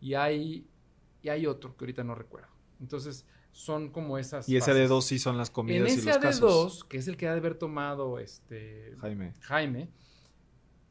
y 0.00 0.14
hay, 0.14 0.66
y 1.22 1.28
hay 1.28 1.46
otro 1.46 1.76
que 1.76 1.84
ahorita 1.84 2.02
no 2.02 2.14
recuerdo. 2.14 2.48
Entonces, 2.80 3.26
son 3.52 3.90
como 3.90 4.18
esas. 4.18 4.48
Y 4.48 4.56
ese 4.56 4.72
AD2 4.72 5.02
sí 5.02 5.18
son 5.18 5.36
las 5.36 5.50
comidas 5.50 5.80
en 5.80 5.98
ese 5.98 6.02
y 6.02 6.06
los 6.06 6.16
AD2, 6.16 6.20
casos. 6.20 6.84
que 6.84 6.96
es 6.96 7.06
el 7.06 7.16
que 7.16 7.28
ha 7.28 7.32
de 7.32 7.38
haber 7.38 7.54
tomado 7.54 8.18
este 8.18 8.96
Jaime. 9.00 9.34
Jaime. 9.40 9.88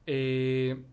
Eh, 0.05 0.83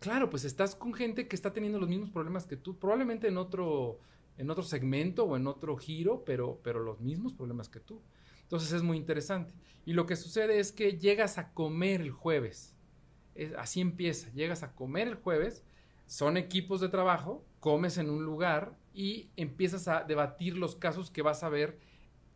claro, 0.00 0.28
pues 0.30 0.44
estás 0.44 0.74
con 0.74 0.92
gente 0.92 1.28
que 1.28 1.36
está 1.36 1.52
teniendo 1.52 1.78
los 1.78 1.88
mismos 1.88 2.10
problemas 2.10 2.46
que 2.46 2.56
tú, 2.56 2.78
probablemente 2.78 3.28
en 3.28 3.38
otro, 3.38 4.00
en 4.36 4.50
otro 4.50 4.64
segmento 4.64 5.24
o 5.24 5.36
en 5.36 5.46
otro 5.46 5.76
giro, 5.76 6.24
pero, 6.24 6.60
pero 6.62 6.80
los 6.80 7.00
mismos 7.00 7.32
problemas 7.32 7.68
que 7.68 7.80
tú. 7.80 8.02
Entonces 8.44 8.72
es 8.72 8.82
muy 8.82 8.96
interesante. 8.96 9.52
Y 9.84 9.92
lo 9.92 10.06
que 10.06 10.16
sucede 10.16 10.58
es 10.58 10.72
que 10.72 10.98
llegas 10.98 11.38
a 11.38 11.52
comer 11.52 12.00
el 12.00 12.10
jueves. 12.10 12.74
Es, 13.34 13.52
así 13.54 13.80
empieza. 13.80 14.30
Llegas 14.32 14.62
a 14.62 14.74
comer 14.74 15.08
el 15.08 15.14
jueves. 15.16 15.64
Son 16.06 16.36
equipos 16.36 16.80
de 16.80 16.88
trabajo. 16.88 17.44
Comes 17.60 17.98
en 17.98 18.10
un 18.10 18.24
lugar 18.24 18.78
y 18.94 19.30
empiezas 19.36 19.88
a 19.88 20.04
debatir 20.04 20.56
los 20.56 20.76
casos 20.76 21.10
que 21.10 21.22
vas 21.22 21.42
a 21.42 21.48
ver 21.48 21.78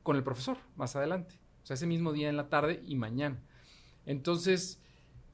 con 0.02 0.16
el 0.16 0.24
profesor 0.24 0.58
más 0.76 0.96
adelante. 0.96 1.38
O 1.62 1.66
sea, 1.66 1.74
ese 1.74 1.86
mismo 1.86 2.12
día 2.12 2.28
en 2.28 2.36
la 2.36 2.48
tarde 2.48 2.82
y 2.84 2.96
mañana. 2.96 3.40
Entonces, 4.06 4.80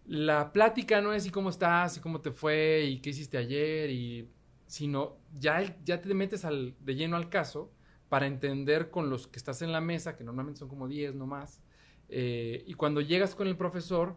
la 0.05 0.53
plática 0.53 1.01
no 1.01 1.13
es 1.13 1.27
y 1.27 1.31
cómo 1.31 1.49
estás 1.49 1.97
y 1.97 2.01
cómo 2.01 2.21
te 2.21 2.33
fue 2.33 2.85
y 2.85 3.01
qué 3.01 3.11
hiciste 3.11 3.39
ayer, 3.39 3.91
y, 3.91 4.29
sino 4.67 5.17
ya, 5.39 5.77
ya 5.85 6.01
te 6.01 6.13
metes 6.13 6.43
de 6.43 6.95
lleno 6.95 7.17
al 7.17 7.29
caso 7.29 7.73
para 8.15 8.29
entender 8.29 8.93
con 8.93 9.11
los 9.11 9.27
que 9.27 9.39
estás 9.41 9.61
en 9.63 9.73
la 9.73 9.81
mesa, 9.81 10.15
que 10.15 10.23
normalmente 10.23 10.61
son 10.61 10.69
como 10.69 10.87
10 10.87 11.17
no 11.17 11.27
más, 11.27 11.61
eh, 12.09 12.63
y 12.65 12.75
cuando 12.75 13.01
llegas 13.01 13.35
con 13.35 13.49
el 13.49 13.57
profesor, 13.57 14.15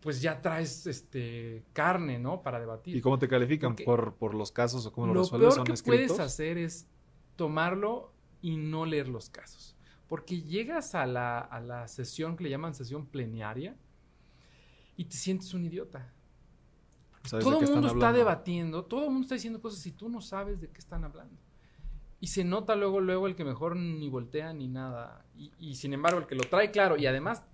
pues 0.00 0.20
ya 0.20 0.42
traes 0.42 0.86
este 0.86 1.64
carne, 1.72 2.18
¿no? 2.18 2.42
Para 2.42 2.60
debatir. 2.60 2.94
¿Y 2.94 3.00
cómo 3.00 3.18
te 3.18 3.26
califican? 3.26 3.74
¿Por, 3.74 4.16
¿Por 4.16 4.34
los 4.34 4.52
casos 4.52 4.84
o 4.84 4.92
cómo 4.92 5.06
lo, 5.06 5.14
lo 5.14 5.20
resuelves? 5.22 5.48
Lo 5.48 5.54
peor 5.54 5.66
que 5.66 5.72
escritos? 5.72 6.08
puedes 6.08 6.20
hacer 6.20 6.58
es 6.58 6.86
tomarlo 7.36 8.12
y 8.42 8.58
no 8.58 8.84
leer 8.84 9.08
los 9.08 9.30
casos. 9.30 9.78
Porque 10.06 10.42
llegas 10.42 10.94
a 10.94 11.06
la, 11.06 11.38
a 11.38 11.60
la 11.60 11.88
sesión 11.88 12.36
que 12.36 12.44
le 12.44 12.50
llaman 12.50 12.74
sesión 12.74 13.06
plenaria 13.06 13.78
y 14.98 15.06
te 15.06 15.16
sientes 15.16 15.54
un 15.54 15.64
idiota. 15.64 16.12
Todo 17.30 17.62
el 17.62 17.70
mundo 17.70 17.88
está 17.88 18.12
debatiendo, 18.12 18.84
todo 18.84 19.04
el 19.04 19.10
mundo 19.10 19.22
está 19.22 19.36
diciendo 19.36 19.62
cosas 19.62 19.86
y 19.86 19.92
tú 19.92 20.10
no 20.10 20.20
sabes 20.20 20.60
de 20.60 20.68
qué 20.68 20.80
están 20.80 21.02
hablando. 21.02 21.40
Y 22.20 22.28
se 22.28 22.44
nota 22.44 22.74
luego, 22.74 23.00
luego 23.00 23.26
el 23.26 23.34
que 23.36 23.44
mejor 23.44 23.76
ni 23.76 24.08
voltea 24.08 24.52
ni 24.52 24.68
nada. 24.68 25.24
Y, 25.36 25.52
y 25.58 25.74
sin 25.74 25.92
embargo, 25.92 26.20
el 26.20 26.26
que 26.26 26.34
lo 26.34 26.44
trae 26.44 26.70
claro 26.70 26.96
y 26.96 27.06
además 27.06 27.44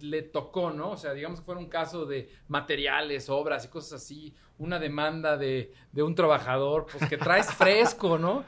le 0.00 0.22
tocó, 0.22 0.70
¿no? 0.70 0.90
O 0.90 0.96
sea, 0.96 1.12
digamos 1.12 1.40
que 1.40 1.46
fuera 1.46 1.60
un 1.60 1.68
caso 1.68 2.06
de 2.06 2.30
materiales, 2.48 3.28
obras 3.28 3.64
y 3.64 3.68
cosas 3.68 4.02
así, 4.02 4.34
una 4.58 4.78
demanda 4.78 5.36
de, 5.36 5.72
de 5.92 6.02
un 6.02 6.14
trabajador, 6.14 6.86
pues 6.90 7.08
que 7.08 7.16
traes 7.16 7.46
fresco, 7.54 8.18
¿no? 8.18 8.44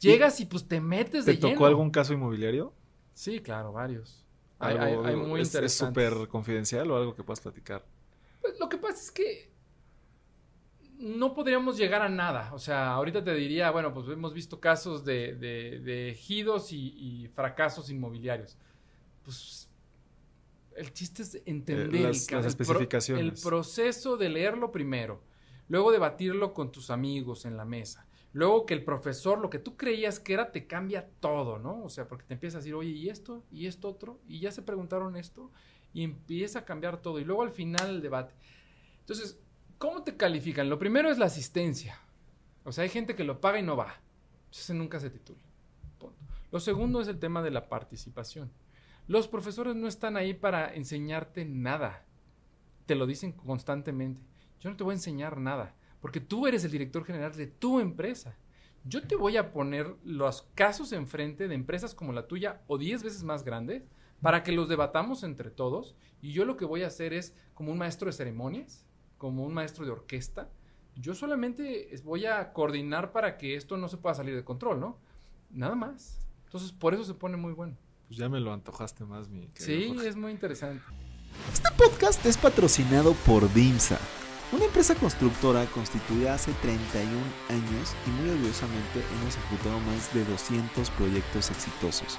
Llegas 0.00 0.40
y, 0.40 0.46
pues 0.46 0.66
te 0.66 0.80
metes 0.80 1.24
¿Te 1.24 1.32
de 1.32 1.36
tocó 1.38 1.54
lleno. 1.54 1.66
algún 1.66 1.90
caso 1.90 2.12
inmobiliario? 2.14 2.72
Sí, 3.12 3.40
claro, 3.40 3.72
varios. 3.72 4.24
Hay, 4.58 4.76
hay, 4.76 4.94
hay, 5.04 5.16
muy 5.16 5.42
¿Es 5.42 5.74
súper 5.74 6.28
confidencial 6.28 6.90
o 6.90 6.96
algo 6.96 7.14
que 7.14 7.22
puedas 7.22 7.40
platicar? 7.40 7.84
Pues 8.40 8.58
lo 8.58 8.68
que 8.68 8.78
pasa 8.78 8.94
es 8.94 9.10
que 9.10 9.49
no 11.00 11.34
podríamos 11.34 11.76
llegar 11.76 12.02
a 12.02 12.08
nada. 12.08 12.52
O 12.54 12.58
sea, 12.58 12.92
ahorita 12.92 13.24
te 13.24 13.34
diría, 13.34 13.70
bueno, 13.70 13.92
pues 13.94 14.08
hemos 14.08 14.34
visto 14.34 14.60
casos 14.60 15.04
de, 15.04 15.34
de, 15.34 15.80
de 15.80 16.10
ejidos 16.10 16.72
y, 16.72 16.94
y 17.24 17.28
fracasos 17.28 17.90
inmobiliarios. 17.90 18.56
Pues 19.24 19.68
El 20.76 20.92
chiste 20.92 21.22
es 21.22 21.42
entender 21.46 21.94
Eh, 21.94 22.02
las- 22.04 22.28
el, 22.28 22.36
las 22.36 22.46
el 22.46 22.56
pro- 22.56 22.62
especificaciones. 22.64 23.24
el 23.24 23.42
proceso 23.50 24.16
de 24.16 24.28
leerlo 24.28 24.70
primero, 24.72 25.20
luego 25.68 25.90
debatirlo 25.92 26.54
con 26.54 26.70
tus 26.72 26.90
amigos 26.90 27.44
en 27.44 27.56
la 27.56 27.64
mesa, 27.64 28.06
luego 28.32 28.64
que 28.66 28.74
el 28.74 28.84
profesor, 28.84 29.40
lo 29.40 29.50
que 29.50 29.58
tú 29.58 29.76
creías 29.76 30.20
que 30.20 30.32
era, 30.32 30.52
te 30.52 30.66
cambia 30.66 31.08
todo, 31.20 31.58
¿no? 31.58 31.82
O 31.82 31.88
sea, 31.90 32.06
porque 32.08 32.24
te 32.24 32.34
empieza 32.34 32.58
a 32.58 32.60
decir, 32.60 32.74
oye, 32.74 32.90
¿y 32.90 33.08
esto? 33.08 33.42
¿Y 33.50 33.66
esto 33.66 33.88
otro? 33.88 34.20
Y 34.28 34.38
ya 34.40 34.52
se 34.52 34.62
preguntaron 34.62 35.16
esto, 35.16 35.50
y 35.92 36.02
empieza 36.04 36.60
a 36.60 36.64
cambiar 36.64 37.02
todo, 37.02 37.18
y 37.18 37.24
luego 37.24 37.42
al 37.42 37.50
final 37.50 37.90
el 37.90 38.00
debate. 38.00 38.34
Entonces, 39.00 39.38
¿cómo 39.80 40.02
te 40.02 40.14
califican? 40.14 40.68
Lo 40.68 40.78
primero 40.78 41.10
es 41.10 41.16
la 41.16 41.24
asistencia. 41.24 41.98
O 42.64 42.70
sea, 42.70 42.84
hay 42.84 42.90
gente 42.90 43.16
que 43.16 43.24
lo 43.24 43.40
paga 43.40 43.58
y 43.58 43.62
no 43.62 43.76
va. 43.76 43.94
Ese 44.52 44.74
nunca 44.74 45.00
se 45.00 45.08
titula. 45.08 45.40
Punto. 45.98 46.18
Lo 46.52 46.60
segundo 46.60 47.00
es 47.00 47.08
el 47.08 47.18
tema 47.18 47.42
de 47.42 47.50
la 47.50 47.68
participación. 47.68 48.52
Los 49.08 49.26
profesores 49.26 49.74
no 49.74 49.88
están 49.88 50.18
ahí 50.18 50.34
para 50.34 50.74
enseñarte 50.74 51.46
nada. 51.46 52.04
Te 52.84 52.94
lo 52.94 53.06
dicen 53.06 53.32
constantemente. 53.32 54.20
Yo 54.60 54.68
no 54.68 54.76
te 54.76 54.84
voy 54.84 54.92
a 54.92 54.96
enseñar 54.96 55.38
nada, 55.38 55.74
porque 56.02 56.20
tú 56.20 56.46
eres 56.46 56.62
el 56.64 56.72
director 56.72 57.02
general 57.06 57.32
de 57.32 57.46
tu 57.46 57.80
empresa. 57.80 58.36
Yo 58.84 59.06
te 59.06 59.16
voy 59.16 59.38
a 59.38 59.50
poner 59.50 59.96
los 60.04 60.42
casos 60.54 60.92
enfrente 60.92 61.48
de 61.48 61.54
empresas 61.54 61.94
como 61.94 62.12
la 62.12 62.28
tuya 62.28 62.60
o 62.66 62.76
10 62.76 63.02
veces 63.02 63.22
más 63.22 63.44
grandes 63.44 63.88
para 64.20 64.42
que 64.42 64.52
los 64.52 64.68
debatamos 64.68 65.22
entre 65.22 65.50
todos 65.50 65.96
y 66.20 66.32
yo 66.32 66.44
lo 66.44 66.58
que 66.58 66.66
voy 66.66 66.82
a 66.82 66.88
hacer 66.88 67.14
es 67.14 67.34
como 67.54 67.72
un 67.72 67.78
maestro 67.78 68.06
de 68.06 68.12
ceremonias, 68.12 68.86
como 69.20 69.44
un 69.44 69.52
maestro 69.52 69.84
de 69.84 69.90
orquesta. 69.92 70.48
Yo 70.96 71.14
solamente 71.14 71.94
voy 72.04 72.24
a 72.24 72.54
coordinar 72.54 73.12
para 73.12 73.36
que 73.36 73.54
esto 73.54 73.76
no 73.76 73.86
se 73.86 73.98
pueda 73.98 74.14
salir 74.14 74.34
de 74.34 74.42
control, 74.44 74.80
¿no? 74.80 74.96
Nada 75.50 75.74
más. 75.74 76.26
Entonces, 76.46 76.72
por 76.72 76.94
eso 76.94 77.04
se 77.04 77.12
pone 77.12 77.36
muy 77.36 77.52
bueno. 77.52 77.76
Pues 78.08 78.18
ya 78.18 78.30
me 78.30 78.40
lo 78.40 78.50
antojaste 78.52 79.04
más, 79.04 79.28
mi 79.28 79.46
querido 79.48 79.80
Sí, 79.80 79.88
Jorge. 79.94 80.08
es 80.08 80.16
muy 80.16 80.32
interesante. 80.32 80.82
Este 81.52 81.68
podcast 81.76 82.24
es 82.24 82.38
patrocinado 82.38 83.12
por 83.26 83.52
DIMSA, 83.52 83.98
una 84.52 84.64
empresa 84.64 84.94
constructora 84.94 85.66
constituida 85.66 86.34
hace 86.34 86.52
31 86.54 87.10
años 87.50 87.94
y 88.06 88.10
muy 88.10 88.30
orgullosamente 88.30 89.04
hemos 89.20 89.36
ejecutado 89.36 89.78
más 89.80 90.12
de 90.14 90.24
200 90.24 90.90
proyectos 90.92 91.50
exitosos. 91.50 92.18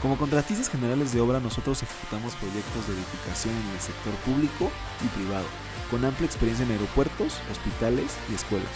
Como 0.00 0.16
contratistas 0.16 0.70
generales 0.70 1.12
de 1.12 1.20
obra 1.20 1.40
nosotros 1.40 1.82
ejecutamos 1.82 2.34
proyectos 2.36 2.86
de 2.86 2.94
edificación 2.94 3.54
en 3.54 3.68
el 3.74 3.80
sector 3.80 4.14
público 4.24 4.70
y 5.04 5.08
privado, 5.08 5.46
con 5.90 6.04
amplia 6.04 6.26
experiencia 6.26 6.64
en 6.64 6.72
aeropuertos, 6.72 7.38
hospitales 7.50 8.16
y 8.30 8.34
escuelas. 8.34 8.70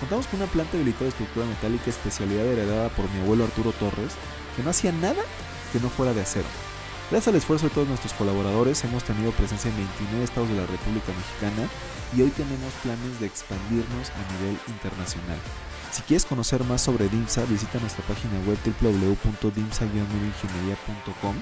Contamos 0.00 0.26
con 0.28 0.40
una 0.40 0.50
planta 0.50 0.76
habilitada 0.76 1.04
de 1.04 1.10
estructura 1.10 1.46
metálica 1.46 1.90
especialidad 1.90 2.46
heredada 2.46 2.88
por 2.90 3.10
mi 3.10 3.20
abuelo 3.20 3.44
Arturo 3.44 3.72
Torres, 3.72 4.14
que 4.56 4.62
no 4.62 4.70
hacía 4.70 4.92
nada 4.92 5.22
que 5.72 5.80
no 5.80 5.88
fuera 5.88 6.14
de 6.14 6.22
acero. 6.22 6.46
Gracias 7.10 7.28
al 7.28 7.36
esfuerzo 7.36 7.68
de 7.68 7.74
todos 7.74 7.88
nuestros 7.88 8.12
colaboradores 8.12 8.84
hemos 8.84 9.02
tenido 9.02 9.32
presencia 9.32 9.70
en 9.70 9.76
29 9.76 10.24
estados 10.24 10.48
de 10.48 10.56
la 10.56 10.66
República 10.66 11.12
Mexicana 11.12 11.68
y 12.14 12.22
hoy 12.22 12.30
tenemos 12.30 12.72
planes 12.82 13.18
de 13.18 13.26
expandirnos 13.26 14.10
a 14.10 14.32
nivel 14.34 14.58
internacional. 14.68 15.38
Si 15.90 16.02
quieres 16.02 16.24
conocer 16.26 16.62
más 16.64 16.82
sobre 16.82 17.08
DIMSA, 17.08 17.44
visita 17.46 17.78
nuestra 17.80 18.04
página 18.06 18.38
web 18.46 18.58
www.dimsa-medioingeniería.com 18.80 21.34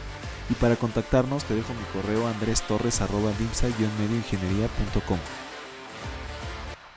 y 0.48 0.54
para 0.54 0.76
contactarnos 0.76 1.44
te 1.44 1.54
dejo 1.54 1.74
mi 1.74 1.82
correo 1.92 2.26
andrestorres.dimsa-medioingeniería.com 2.28 5.18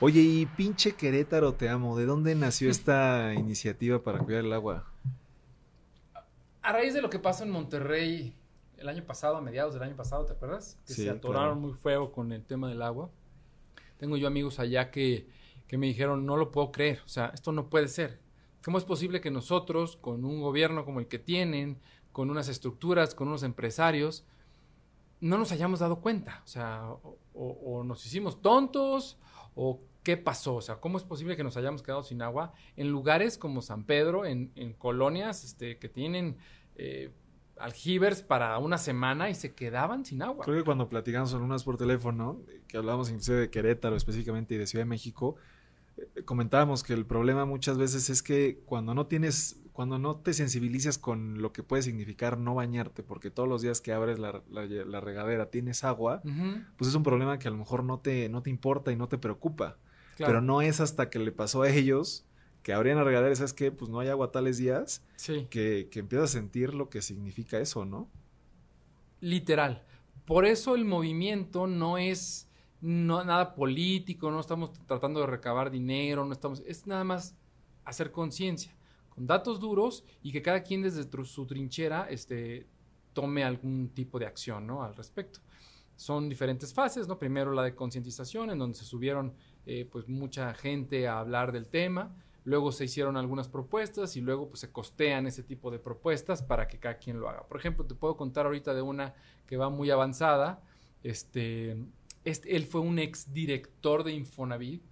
Oye, 0.02 0.20
y 0.20 0.46
pinche 0.46 0.92
Querétaro, 0.94 1.52
te 1.54 1.68
amo. 1.68 1.94
¿De 1.98 2.06
dónde 2.06 2.34
nació 2.34 2.70
esta 2.70 3.34
iniciativa 3.34 4.02
para 4.02 4.18
cuidar 4.20 4.44
el 4.44 4.52
agua? 4.54 4.86
A 6.62 6.72
raíz 6.72 6.94
de 6.94 7.02
lo 7.02 7.10
que 7.10 7.18
pasó 7.18 7.44
en 7.44 7.50
Monterrey 7.50 8.34
el 8.78 8.88
año 8.88 9.04
pasado, 9.04 9.36
a 9.36 9.42
mediados 9.42 9.74
del 9.74 9.82
año 9.82 9.96
pasado, 9.96 10.24
¿te 10.24 10.32
acuerdas? 10.32 10.78
Que 10.86 10.94
Sí, 10.94 11.02
se 11.02 11.10
atoraron 11.10 11.58
claro. 11.58 11.60
muy 11.60 11.74
feo 11.74 12.12
con 12.12 12.32
el 12.32 12.42
tema 12.46 12.70
del 12.70 12.80
agua. 12.80 13.10
Tengo 13.98 14.16
yo 14.16 14.26
amigos 14.26 14.58
allá 14.58 14.90
que, 14.90 15.28
que 15.70 15.78
me 15.78 15.86
dijeron, 15.86 16.26
no 16.26 16.36
lo 16.36 16.50
puedo 16.50 16.72
creer, 16.72 17.00
o 17.04 17.08
sea, 17.08 17.30
esto 17.32 17.52
no 17.52 17.70
puede 17.70 17.86
ser. 17.86 18.18
¿Cómo 18.64 18.76
es 18.76 18.82
posible 18.82 19.20
que 19.20 19.30
nosotros, 19.30 19.94
con 19.94 20.24
un 20.24 20.40
gobierno 20.40 20.84
como 20.84 20.98
el 20.98 21.06
que 21.06 21.20
tienen, 21.20 21.78
con 22.10 22.28
unas 22.28 22.48
estructuras, 22.48 23.14
con 23.14 23.28
unos 23.28 23.44
empresarios, 23.44 24.26
no 25.20 25.38
nos 25.38 25.52
hayamos 25.52 25.78
dado 25.78 26.00
cuenta? 26.00 26.42
O 26.44 26.48
sea, 26.48 26.88
o, 27.34 27.84
nos 27.84 28.04
hicimos 28.04 28.42
tontos, 28.42 29.16
o 29.54 29.80
qué 30.02 30.16
pasó, 30.16 30.56
o 30.56 30.60
sea, 30.60 30.80
¿cómo 30.80 30.98
es 30.98 31.04
posible 31.04 31.36
que 31.36 31.44
nos 31.44 31.56
hayamos 31.56 31.84
quedado 31.84 32.02
sin 32.02 32.20
agua 32.20 32.52
en 32.74 32.90
lugares 32.90 33.38
como 33.38 33.62
San 33.62 33.84
Pedro, 33.84 34.26
en, 34.26 34.74
colonias 34.76 35.44
este, 35.44 35.78
que 35.78 35.88
tienen 35.88 36.36
eh, 36.74 37.12
aljibers 37.58 38.22
para 38.22 38.58
una 38.58 38.76
semana 38.76 39.30
y 39.30 39.36
se 39.36 39.54
quedaban 39.54 40.04
sin 40.04 40.22
agua? 40.22 40.44
Creo 40.44 40.56
que 40.56 40.64
cuando 40.64 40.88
platicamos 40.88 41.32
con 41.32 41.42
unas 41.42 41.62
por 41.62 41.76
teléfono, 41.76 42.40
que 42.66 42.76
hablábamos 42.76 43.08
inclusive 43.08 43.38
de 43.38 43.50
Querétaro 43.50 43.94
específicamente 43.94 44.56
y 44.56 44.58
de 44.58 44.66
Ciudad 44.66 44.84
de 44.84 44.88
México, 44.88 45.36
comentábamos 46.24 46.82
que 46.82 46.92
el 46.92 47.06
problema 47.06 47.44
muchas 47.44 47.78
veces 47.78 48.10
es 48.10 48.22
que 48.22 48.60
cuando 48.66 48.94
no 48.94 49.06
tienes, 49.06 49.60
cuando 49.72 49.98
no 49.98 50.16
te 50.16 50.32
sensibilizas 50.34 50.98
con 50.98 51.40
lo 51.42 51.52
que 51.52 51.62
puede 51.62 51.82
significar 51.82 52.38
no 52.38 52.54
bañarte, 52.54 53.02
porque 53.02 53.30
todos 53.30 53.48
los 53.48 53.62
días 53.62 53.80
que 53.80 53.92
abres 53.92 54.18
la, 54.18 54.42
la- 54.50 54.66
la 54.66 55.00
regadera 55.00 55.50
tienes 55.50 55.84
agua, 55.84 56.22
pues 56.76 56.88
es 56.88 56.94
un 56.94 57.02
problema 57.02 57.38
que 57.38 57.48
a 57.48 57.50
lo 57.50 57.56
mejor 57.56 57.84
no 57.84 57.98
te, 58.00 58.28
no 58.28 58.42
te 58.42 58.50
importa 58.50 58.92
y 58.92 58.96
no 58.96 59.08
te 59.08 59.18
preocupa. 59.18 59.78
claro. 60.16 60.30
Pero 60.32 60.40
no 60.42 60.60
es 60.62 60.80
hasta 60.80 61.08
que 61.10 61.18
le 61.18 61.32
pasó 61.32 61.62
a 61.62 61.70
ellos 61.70 62.24
que 62.62 62.74
abrían 62.74 62.98
la 62.98 63.04
regadera, 63.04 63.34
¿sabes 63.34 63.54
qué? 63.54 63.72
Pues 63.72 63.90
no 63.90 64.00
hay 64.00 64.08
agua 64.08 64.30
tales 64.32 64.58
días, 64.58 65.02
Sí. 65.16 65.46
que, 65.48 65.88
que 65.90 66.00
empiezas 66.00 66.28
a 66.30 66.32
sentir 66.38 66.74
lo 66.74 66.90
que 66.90 67.00
significa 67.00 67.58
eso, 67.58 67.86
¿no? 67.86 68.06
Literal. 69.20 69.82
Por 70.26 70.44
eso 70.44 70.74
el 70.74 70.84
movimiento 70.84 71.66
no 71.66 71.96
es 71.98 72.48
no, 72.80 73.22
nada 73.24 73.54
político, 73.54 74.30
no 74.30 74.40
estamos 74.40 74.72
tratando 74.86 75.20
de 75.20 75.26
recabar 75.26 75.70
dinero, 75.70 76.24
no 76.24 76.32
estamos, 76.32 76.62
es 76.66 76.86
nada 76.86 77.04
más 77.04 77.36
hacer 77.84 78.10
conciencia, 78.10 78.74
con 79.10 79.26
datos 79.26 79.60
duros 79.60 80.04
y 80.22 80.32
que 80.32 80.42
cada 80.42 80.62
quien 80.62 80.82
desde 80.82 81.04
su 81.24 81.46
trinchera 81.46 82.06
este, 82.08 82.66
tome 83.12 83.44
algún 83.44 83.90
tipo 83.90 84.18
de 84.18 84.26
acción 84.26 84.66
¿no? 84.66 84.82
al 84.82 84.94
respecto. 84.96 85.40
Son 85.96 86.30
diferentes 86.30 86.72
fases, 86.72 87.06
¿no? 87.08 87.18
Primero 87.18 87.52
la 87.52 87.62
de 87.62 87.74
concientización, 87.74 88.50
en 88.50 88.58
donde 88.58 88.78
se 88.78 88.86
subieron 88.86 89.34
eh, 89.66 89.86
pues 89.90 90.08
mucha 90.08 90.54
gente 90.54 91.06
a 91.06 91.18
hablar 91.18 91.52
del 91.52 91.66
tema, 91.66 92.16
luego 92.44 92.72
se 92.72 92.86
hicieron 92.86 93.18
algunas 93.18 93.48
propuestas 93.48 94.16
y 94.16 94.22
luego 94.22 94.48
pues 94.48 94.60
se 94.60 94.72
costean 94.72 95.26
ese 95.26 95.42
tipo 95.42 95.70
de 95.70 95.78
propuestas 95.78 96.42
para 96.42 96.68
que 96.68 96.78
cada 96.78 96.96
quien 96.96 97.20
lo 97.20 97.28
haga. 97.28 97.42
Por 97.46 97.58
ejemplo, 97.58 97.84
te 97.84 97.94
puedo 97.94 98.16
contar 98.16 98.46
ahorita 98.46 98.72
de 98.72 98.80
una 98.80 99.14
que 99.46 99.58
va 99.58 99.68
muy 99.68 99.90
avanzada, 99.90 100.62
este, 101.02 101.76
este 102.24 102.56
él 102.56 102.66
fue 102.66 102.80
un 102.80 102.98
ex 102.98 103.32
director 103.32 104.04
de 104.04 104.12
Infonavit 104.12 104.82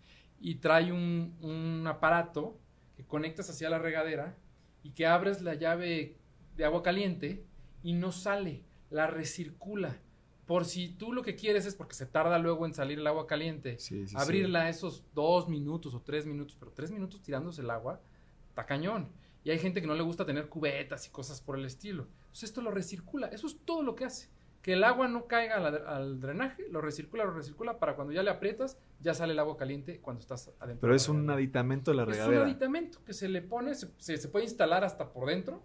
y 0.40 0.56
trae 0.56 0.92
un, 0.92 1.36
un 1.40 1.86
aparato 1.86 2.58
que 2.96 3.04
conectas 3.04 3.50
hacia 3.50 3.70
la 3.70 3.78
regadera 3.78 4.36
y 4.82 4.90
que 4.90 5.06
abres 5.06 5.42
la 5.42 5.54
llave 5.54 6.16
de 6.56 6.64
agua 6.64 6.82
caliente 6.82 7.44
y 7.82 7.92
no 7.92 8.12
sale, 8.12 8.64
la 8.90 9.06
recircula. 9.06 9.98
Por 10.46 10.64
si 10.64 10.88
tú 10.88 11.12
lo 11.12 11.22
que 11.22 11.36
quieres 11.36 11.66
es 11.66 11.74
porque 11.74 11.94
se 11.94 12.06
tarda 12.06 12.38
luego 12.38 12.64
en 12.64 12.72
salir 12.72 12.98
el 12.98 13.06
agua 13.06 13.26
caliente, 13.26 13.78
Sí, 13.78 14.06
sí, 14.06 14.08
sí. 14.08 14.16
abrirla 14.16 14.68
esos 14.70 15.04
dos 15.14 15.48
minutos 15.48 15.94
o 15.94 16.00
tres 16.00 16.24
minutos, 16.24 16.56
pero 16.58 16.72
tres 16.72 16.90
minutos 16.90 17.20
tirándose 17.22 17.60
el 17.60 17.70
agua, 17.70 18.00
está 18.48 18.64
cañón. 18.64 19.08
Y 19.44 19.50
hay 19.50 19.58
gente 19.58 19.80
que 19.80 19.86
no 19.86 19.94
le 19.94 20.02
gusta 20.02 20.24
tener 20.24 20.48
cubetas 20.48 21.06
y 21.06 21.10
cosas 21.10 21.40
por 21.40 21.58
el 21.58 21.64
estilo. 21.66 22.08
Pues 22.30 22.42
esto 22.44 22.62
lo 22.62 22.70
recircula, 22.70 23.28
eso 23.28 23.46
es 23.46 23.58
todo 23.64 23.82
lo 23.82 23.94
que 23.94 24.06
hace. 24.06 24.28
Que 24.68 24.74
el 24.74 24.84
agua 24.84 25.08
no 25.08 25.26
caiga 25.26 25.56
al 25.66 26.20
drenaje, 26.20 26.68
lo 26.68 26.82
recircula, 26.82 27.24
lo 27.24 27.30
recircula, 27.32 27.78
para 27.78 27.96
cuando 27.96 28.12
ya 28.12 28.22
le 28.22 28.28
aprietas, 28.28 28.76
ya 29.00 29.14
sale 29.14 29.32
el 29.32 29.38
agua 29.38 29.56
caliente 29.56 29.98
cuando 30.02 30.20
estás 30.20 30.50
adentro. 30.60 30.82
Pero 30.82 30.94
es 30.94 31.08
un 31.08 31.20
regadera. 31.20 31.34
aditamento 31.38 31.90
de 31.90 31.96
la 31.96 32.02
Es 32.02 32.08
un 32.08 32.12
regadera. 32.12 32.42
aditamento 32.44 33.02
que 33.02 33.14
se 33.14 33.30
le 33.30 33.40
pone, 33.40 33.74
se, 33.74 33.88
se- 33.96 34.18
se 34.18 34.28
puede 34.28 34.44
instalar 34.44 34.84
hasta 34.84 35.10
por 35.10 35.26
dentro, 35.26 35.64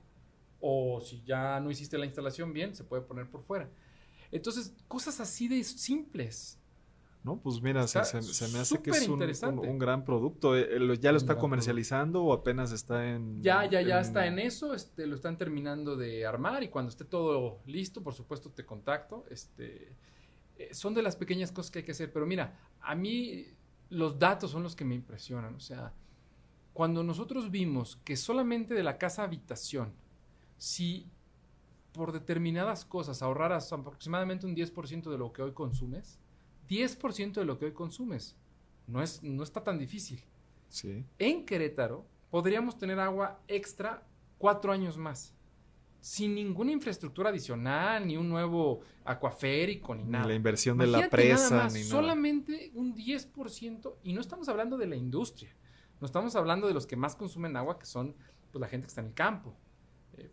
o 0.62 1.02
si 1.02 1.22
ya 1.26 1.60
no 1.60 1.70
hiciste 1.70 1.98
la 1.98 2.06
instalación 2.06 2.54
bien, 2.54 2.74
se 2.76 2.86
puede 2.86 3.02
poner 3.02 3.30
por 3.30 3.42
fuera. 3.42 3.68
Entonces, 4.32 4.74
cosas 4.88 5.20
así 5.20 5.50
de 5.50 5.62
simples. 5.66 6.58
No, 7.24 7.38
pues 7.40 7.62
mira, 7.62 7.88
se, 7.88 8.00
Está 8.00 8.22
se- 8.22 8.34
se 8.34 8.48
me 8.54 8.60
hace 8.60 8.82
que 8.82 8.90
es 8.92 9.08
un, 9.08 9.22
un- 9.22 9.60
un 9.70 9.78
gran 9.80 10.04
producto. 10.04 10.58
Eh, 10.58 10.76
eh, 10.76 10.80
lo- 10.80 10.94
¿Ya 10.94 11.12
lo 11.12 11.18
está 11.18 11.34
comercializando 11.38 12.22
o 12.24 12.34
apenas 12.34 12.72
está 12.74 13.10
en...? 13.10 13.42
Ya, 13.42 13.64
ya, 13.66 13.82
ya 13.82 14.02
está 14.02 14.28
en 14.28 14.40
eso, 14.40 14.74
este, 14.74 15.08
lo 15.08 15.16
están 15.16 15.38
terminando 15.38 15.96
de 15.96 16.26
armar 16.26 16.64
y 16.64 16.68
cuando 16.68 16.90
esté 16.90 17.06
todo 17.06 17.62
listo, 17.66 18.04
por 18.04 18.14
supuesto 18.14 18.50
te 18.50 18.66
contacto. 18.66 19.24
Este, 19.30 19.96
eh, 20.58 20.74
son 20.74 20.94
de 20.94 21.02
las 21.02 21.16
pequeñas 21.16 21.52
cosas 21.54 21.72
que 21.72 21.80
hay 21.80 21.86
que 21.86 21.94
hacer, 21.94 22.12
pero 22.12 22.26
mira, 22.26 22.60
a 22.82 22.94
mí 22.94 23.48
los 23.90 24.20
datos 24.20 24.52
son 24.52 24.62
los 24.64 24.76
que 24.76 24.84
me 24.84 24.96
impresionan. 24.96 25.56
O 25.56 25.60
sea, 25.62 25.94
cuando 26.74 27.04
nosotros 27.04 27.52
vimos 27.52 27.98
que 28.04 28.18
solamente 28.18 28.74
de 28.74 28.84
la 28.84 28.98
casa 28.98 29.24
habitación, 29.24 29.94
si 30.58 31.08
por 31.94 32.12
determinadas 32.12 32.84
cosas 32.84 33.22
ahorraras 33.22 33.72
aproximadamente 33.72 34.46
un 34.46 34.56
10% 34.56 35.10
de 35.12 35.18
lo 35.18 35.32
que 35.32 35.42
hoy 35.44 35.54
consumes, 35.54 36.20
10% 36.68 37.34
de 37.34 37.46
lo 37.46 37.58
que 37.58 37.66
hoy 37.66 37.74
consumes, 37.74 38.36
no, 38.88 39.02
es, 39.02 39.24
no 39.24 39.44
está 39.44 39.64
tan 39.64 39.78
difícil 39.78 40.24
Sí. 40.70 41.06
en 41.20 41.46
Querétaro 41.46 42.06
podríamos 42.32 42.78
tener 42.78 43.00
agua 43.00 43.40
extra 43.48 44.08
cuatro 44.40 44.72
años 44.72 44.98
más. 44.98 45.36
sin 46.02 46.36
ninguna 46.36 46.74
infraestructura 46.74 47.30
adicional, 47.30 48.06
ni 48.06 48.18
un 48.18 48.28
nuevo 48.28 48.82
acuaférico, 49.06 49.96
ni 49.96 50.04
nada. 50.04 50.26
Ni 50.26 50.32
la 50.32 50.36
inversión 50.36 50.78
de 50.78 50.88
la 50.88 51.10
presa, 51.10 51.68
ni 51.68 51.80
nada. 51.80 51.86
Solamente 51.86 52.72
un 52.74 52.94
10%, 52.94 53.96
y 54.04 54.12
no 54.12 54.20
estamos 54.20 54.50
hablando 54.50 54.78
de 54.78 54.86
la 54.86 54.98
industria, 54.98 55.56
no 56.02 56.06
estamos 56.06 56.36
hablando 56.36 56.68
de 56.68 56.74
los 56.74 56.86
que 56.86 56.98
más 56.98 57.16
consumen 57.16 57.56
agua, 57.56 57.80
que 57.80 57.86
son 57.86 58.18
pues, 58.52 58.60
la 58.60 58.68
gente 58.68 58.86
que 58.86 58.90
está 58.90 59.00
en 59.00 59.08
el 59.08 59.14
campo, 59.14 59.56
eh, 60.18 60.30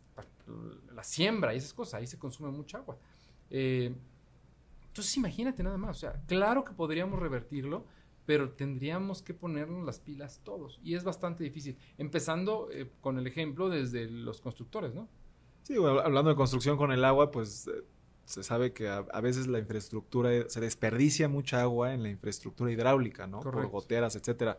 la 0.92 1.04
siembra 1.04 1.54
y 1.54 1.58
esas 1.58 1.72
cosas, 1.72 2.00
ahí 2.00 2.06
se 2.08 2.18
consume 2.18 2.50
mucha 2.50 2.78
agua. 2.78 2.98
Eh, 3.48 3.94
entonces 5.00 5.16
imagínate 5.16 5.62
nada 5.62 5.78
más, 5.78 5.96
o 5.96 6.00
sea, 6.00 6.20
claro 6.26 6.62
que 6.62 6.74
podríamos 6.74 7.18
revertirlo, 7.18 7.86
pero 8.26 8.50
tendríamos 8.50 9.22
que 9.22 9.32
ponernos 9.32 9.82
las 9.86 9.98
pilas 9.98 10.42
todos. 10.44 10.78
Y 10.84 10.94
es 10.94 11.04
bastante 11.04 11.42
difícil, 11.42 11.78
empezando 11.96 12.68
eh, 12.70 12.90
con 13.00 13.18
el 13.18 13.26
ejemplo 13.26 13.70
desde 13.70 14.10
los 14.10 14.42
constructores, 14.42 14.94
¿no? 14.94 15.08
Sí, 15.62 15.74
hablando 15.76 16.28
de 16.28 16.36
construcción 16.36 16.76
con 16.76 16.92
el 16.92 17.02
agua, 17.02 17.30
pues 17.30 17.66
eh, 17.66 17.82
se 18.26 18.42
sabe 18.42 18.74
que 18.74 18.88
a, 18.88 19.20
veces 19.22 19.46
la 19.46 19.58
infraestructura, 19.58 20.30
se 20.50 20.60
desperdicia 20.60 21.30
mucha 21.30 21.62
agua 21.62 21.94
en 21.94 22.02
la 22.02 22.10
infraestructura 22.10 22.70
hidráulica, 22.70 23.26
¿no? 23.26 23.40
Por 23.40 23.66
goteras, 23.68 24.16
etcétera. 24.16 24.58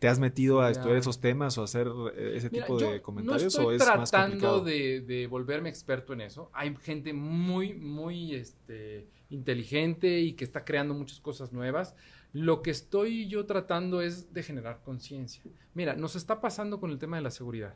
¿Te 0.00 0.08
has 0.08 0.18
metido 0.18 0.62
a 0.62 0.70
estudiar 0.70 0.96
esos 0.96 1.20
temas 1.20 1.58
o 1.58 1.60
a 1.60 1.64
hacer 1.64 1.86
eh, 2.16 2.32
ese 2.34 2.48
tipo 2.48 2.78
de 2.78 3.02
comentarios 3.02 3.56
no 3.58 3.66
o 3.66 3.70
es 3.70 3.84
tratando 3.84 4.60
de, 4.60 5.02
de, 5.02 5.26
volverme 5.26 5.68
experto 5.68 6.14
en 6.14 6.22
eso. 6.22 6.50
Hay 6.54 6.74
gente 6.76 7.12
muy, 7.12 7.74
muy 7.74 8.34
este, 8.34 9.06
inteligente 9.28 10.20
y 10.20 10.32
que 10.32 10.44
está 10.44 10.64
creando 10.64 10.94
muchas 10.94 11.20
cosas 11.20 11.52
nuevas. 11.52 11.94
Lo 12.32 12.62
que 12.62 12.70
estoy 12.70 13.28
yo 13.28 13.44
tratando 13.44 14.00
es 14.00 14.32
de 14.32 14.42
generar 14.42 14.80
conciencia. 14.82 15.42
Mira, 15.74 15.94
nos 15.94 16.16
está 16.16 16.40
pasando 16.40 16.80
con 16.80 16.90
el 16.90 16.98
tema 16.98 17.18
de 17.18 17.22
la 17.22 17.30
seguridad. 17.30 17.74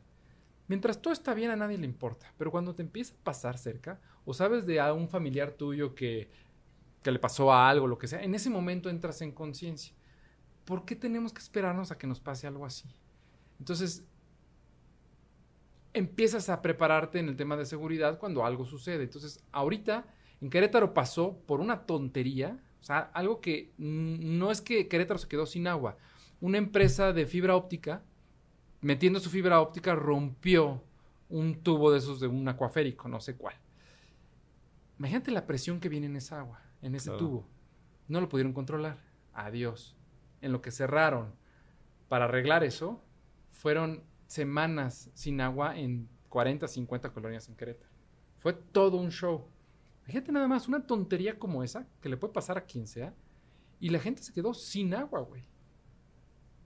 Mientras 0.66 1.02
todo 1.02 1.12
está 1.12 1.34
bien 1.34 1.50
a 1.50 1.56
nadie 1.56 1.76
le 1.76 1.84
importa, 1.84 2.32
pero 2.38 2.50
cuando 2.50 2.74
te 2.74 2.80
empieza 2.80 3.12
a 3.12 3.22
pasar 3.22 3.58
cerca 3.58 4.00
o 4.24 4.32
sabes 4.32 4.64
de 4.64 4.80
a 4.80 4.94
un 4.94 5.10
familiar 5.10 5.50
tuyo 5.52 5.94
que, 5.94 6.30
que 7.02 7.12
le 7.12 7.18
pasó 7.18 7.52
a 7.52 7.68
algo, 7.68 7.86
lo 7.86 7.98
que 7.98 8.08
sea, 8.08 8.22
en 8.22 8.34
ese 8.34 8.48
momento 8.48 8.88
entras 8.88 9.20
en 9.20 9.32
conciencia. 9.32 9.94
¿Por 10.64 10.84
qué 10.84 10.96
tenemos 10.96 11.32
que 11.32 11.40
esperarnos 11.40 11.90
a 11.90 11.98
que 11.98 12.06
nos 12.06 12.20
pase 12.20 12.46
algo 12.46 12.64
así? 12.64 12.88
Entonces, 13.58 14.04
empiezas 15.92 16.48
a 16.48 16.62
prepararte 16.62 17.18
en 17.18 17.28
el 17.28 17.36
tema 17.36 17.56
de 17.56 17.66
seguridad 17.66 18.18
cuando 18.18 18.44
algo 18.44 18.64
sucede. 18.64 19.04
Entonces, 19.04 19.44
ahorita 19.52 20.06
en 20.40 20.50
Querétaro 20.50 20.94
pasó 20.94 21.38
por 21.46 21.60
una 21.60 21.86
tontería, 21.86 22.58
o 22.80 22.84
sea, 22.84 23.10
algo 23.14 23.40
que 23.40 23.72
no 23.78 24.50
es 24.50 24.60
que 24.60 24.88
Querétaro 24.88 25.18
se 25.18 25.28
quedó 25.28 25.46
sin 25.46 25.66
agua. 25.66 25.96
Una 26.40 26.58
empresa 26.58 27.12
de 27.12 27.26
fibra 27.26 27.56
óptica 27.56 28.02
metiendo 28.84 29.18
su 29.18 29.30
fibra 29.30 29.60
óptica, 29.60 29.94
rompió 29.94 30.84
un 31.30 31.62
tubo 31.62 31.90
de 31.90 31.98
esos 31.98 32.20
de 32.20 32.26
un 32.26 32.46
acuaférico, 32.46 33.08
no 33.08 33.18
sé 33.18 33.34
cuál. 33.34 33.56
Imagínate 34.98 35.30
la 35.30 35.46
presión 35.46 35.80
que 35.80 35.88
viene 35.88 36.06
en 36.06 36.16
esa 36.16 36.40
agua, 36.40 36.60
en 36.82 36.94
ese 36.94 37.10
tubo. 37.12 37.48
No 38.08 38.20
lo 38.20 38.28
pudieron 38.28 38.52
controlar. 38.52 38.98
Adiós. 39.32 39.96
En 40.44 40.52
lo 40.52 40.60
que 40.60 40.70
cerraron 40.70 41.34
para 42.08 42.26
arreglar 42.26 42.64
eso, 42.64 43.02
fueron 43.50 44.04
semanas 44.26 45.10
sin 45.14 45.40
agua 45.40 45.78
en 45.78 46.08
40, 46.28 46.68
50 46.68 47.12
colonias 47.12 47.48
en 47.48 47.56
Querétaro. 47.56 47.90
Fue 48.40 48.52
todo 48.52 48.98
un 48.98 49.10
show. 49.10 49.48
Imagínate 50.02 50.32
nada 50.32 50.46
más 50.46 50.68
una 50.68 50.86
tontería 50.86 51.38
como 51.38 51.62
esa, 51.62 51.86
que 52.02 52.10
le 52.10 52.18
puede 52.18 52.34
pasar 52.34 52.58
a 52.58 52.66
quien 52.66 52.86
sea, 52.86 53.14
y 53.80 53.88
la 53.88 54.00
gente 54.00 54.22
se 54.22 54.34
quedó 54.34 54.52
sin 54.52 54.92
agua, 54.92 55.20
güey. 55.20 55.44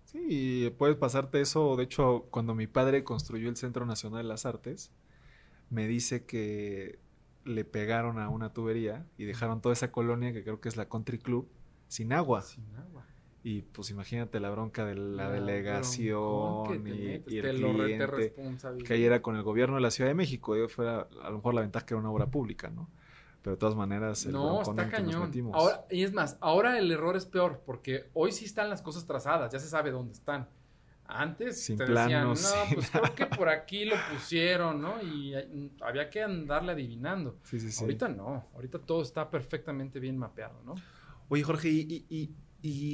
Sí, 0.07 0.75
puedes 0.77 0.97
pasarte 0.97 1.41
eso. 1.41 1.77
De 1.77 1.85
hecho, 1.85 2.27
cuando 2.31 2.55
mi 2.55 2.67
padre 2.67 3.05
construyó 3.05 3.49
el 3.49 3.57
Centro 3.57 3.87
Nacional 3.87 4.23
de 4.23 4.29
las 4.29 4.45
Artes, 4.45 4.91
me 5.71 5.87
dice 5.87 6.25
que 6.25 6.99
le 7.45 7.65
pegaron 7.65 8.19
a 8.19 8.29
una 8.29 8.53
tubería 8.53 9.07
y 9.17 9.25
dejaron 9.25 9.61
toda 9.61 9.75
esa 9.75 9.93
colonia, 9.93 10.33
que 10.33 10.43
creo 10.43 10.61
que 10.61 10.69
es 10.69 10.77
la 10.77 10.89
Country 10.89 11.19
Club, 11.19 11.49
sin 11.87 12.13
agua. 12.13 12.43
Sin 12.43 12.75
agua. 12.75 13.07
Y 13.49 13.63
pues 13.63 13.89
imagínate 13.89 14.41
la 14.41 14.51
bronca 14.51 14.85
de 14.85 14.95
la, 14.95 15.31
delegación 15.31 16.87
y, 16.87 17.39
el 17.39 17.57
cliente, 17.57 18.35
que 18.85 18.93
ahí 18.93 19.05
era 19.05 19.23
con 19.23 19.37
el 19.37 19.43
gobierno 19.43 19.77
de 19.77 19.81
la 19.81 19.91
Ciudad 19.91 20.11
de 20.11 20.15
México. 20.15 20.55
Yo 20.55 20.69
fuera, 20.69 21.09
a 21.23 21.31
lo 21.31 21.37
mejor 21.37 21.55
la 21.55 21.63
ventaja 21.63 21.87
que 21.87 21.95
era 21.95 22.01
una 22.03 22.11
obra 22.11 22.27
pública, 22.27 22.69
¿no? 22.69 22.91
Pero 23.41 23.57
de 23.57 23.59
todas 23.59 23.75
maneras, 23.75 24.27
el 24.27 24.33
no, 24.33 24.61
está 24.61 24.91
cañón. 24.91 25.33
Ahora, 25.55 25.87
y 25.91 26.03
es 26.03 26.13
más, 26.13 26.37
ahora 26.43 26.79
el 26.79 26.93
error 26.93 27.17
es 27.17 27.25
peor, 27.25 27.63
porque 27.65 28.11
hoy 28.13 28.33
sí 28.33 28.45
están 28.45 28.69
las 28.69 28.83
cosas 28.83 29.07
trazadas, 29.07 29.51
ya 29.51 29.59
se 29.59 29.69
sabe 29.69 29.93
dónde 29.93 30.13
están. 30.13 30.47
Antes 31.07 31.65
te 31.65 31.87
decían, 31.87 32.25
no, 32.29 32.35
pues 32.75 32.91
creo 32.91 33.15
que 33.15 33.25
por 33.25 33.49
aquí 33.49 33.87
lo 33.87 33.97
pusieron, 34.13 34.83
¿no? 34.83 35.01
Y 35.01 35.33
había 35.81 36.11
que 36.11 36.23
andarle 36.23 36.73
adivinando. 36.73 37.39
Sí, 37.45 37.59
sí, 37.59 37.73
sí. 37.73 37.83
Ahorita 37.83 38.09
no, 38.09 38.47
ahorita 38.53 38.79
todo 38.79 39.01
está 39.01 39.31
perfectamente 39.31 40.01
bien 40.01 40.19
mapeado, 40.19 40.61
¿no? 40.67 40.75
Oye, 41.31 41.43
Jorge, 41.43 41.69
y, 41.69 41.81
y, 41.81 42.07
y, 42.11 42.31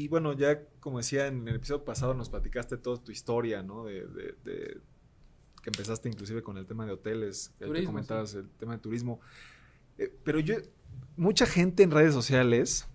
bueno, 0.08 0.34
ya 0.34 0.62
como 0.80 0.98
decía 0.98 1.26
en 1.26 1.48
el 1.48 1.56
episodio 1.56 1.84
pasado, 1.84 2.14
nos 2.14 2.28
platicaste 2.28 2.76
toda 2.76 3.02
tu 3.02 3.12
historia, 3.12 3.62
¿no? 3.62 3.84
De, 3.84 4.06
de, 4.06 4.80
que 5.62 5.70
empezaste 5.70 6.10
inclusive 6.10 6.42
con 6.42 6.58
el 6.58 6.66
tema 6.66 6.84
de 6.84 6.92
hoteles, 6.92 7.52
que 7.58 7.66
te 7.66 7.84
comentabas 7.84 8.34
el 8.34 8.50
tema 8.50 8.74
de 8.74 8.78
turismo. 8.78 9.20
Eh, 9.96 10.14
pero 10.22 10.38
yo, 10.38 10.56
mucha 11.16 11.46
gente 11.46 11.82
en 11.82 11.90
redes 11.90 12.12
sociales 12.12 12.86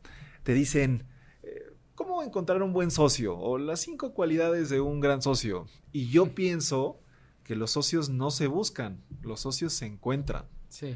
te 0.43 0.53
dicen, 0.53 1.05
eh, 1.41 1.73
¿cómo 1.95 2.21
encontrar 2.21 2.61
un 2.61 2.71
buen 2.71 2.91
socio? 2.91 3.35
O 3.37 3.57
las 3.57 3.79
cinco 3.79 4.13
cualidades 4.13 4.69
de 4.69 4.81
un 4.81 4.99
gran 4.99 5.23
socio. 5.23 5.65
Y 5.91 6.09
yo 6.09 6.25
pienso 6.35 6.99
que 7.43 7.55
los 7.55 7.71
socios 7.71 8.09
no 8.09 8.29
se 8.29 8.45
buscan, 8.45 9.03
los 9.23 9.39
socios 9.39 9.73
se 9.73 9.87
encuentran. 9.87 10.45
Sí. 10.69 10.95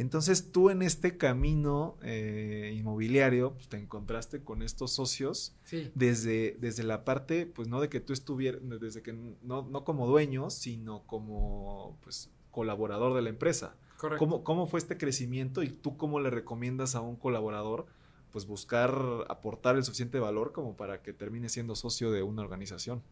Entonces 0.00 0.50
tú 0.50 0.70
en 0.70 0.80
este 0.80 1.18
camino 1.18 1.98
eh, 2.02 2.72
inmobiliario 2.74 3.52
pues, 3.52 3.68
te 3.68 3.76
encontraste 3.76 4.42
con 4.42 4.62
estos 4.62 4.92
socios 4.92 5.54
desde, 5.94 6.56
desde 6.58 6.84
la 6.84 7.04
parte, 7.04 7.44
pues 7.44 7.68
no 7.68 7.82
de 7.82 7.90
que 7.90 8.00
tú 8.00 8.14
estuvieras, 8.14 8.62
desde 8.80 9.02
que 9.02 9.12
no, 9.12 9.60
no 9.60 9.84
como 9.84 10.06
dueño, 10.06 10.48
sino 10.48 11.02
como 11.06 11.98
pues 12.02 12.30
colaborador 12.50 13.14
de 13.14 13.20
la 13.20 13.28
empresa. 13.28 13.76
¿Cómo, 14.16 14.66
fue 14.66 14.78
este 14.80 14.96
crecimiento 14.96 15.62
y 15.62 15.68
tú 15.68 15.98
cómo 15.98 16.18
le 16.18 16.30
recomiendas 16.30 16.94
a 16.94 17.02
un 17.02 17.16
colaborador 17.16 17.84
pues 18.32 18.46
buscar 18.46 18.94
aportar 19.28 19.76
el 19.76 19.84
suficiente 19.84 20.18
valor 20.18 20.52
como 20.52 20.78
para 20.78 21.02
que 21.02 21.12
termine 21.12 21.50
siendo 21.50 21.74
socio 21.74 22.10
de 22.10 22.22
una 22.22 22.40
organización? 22.40 23.02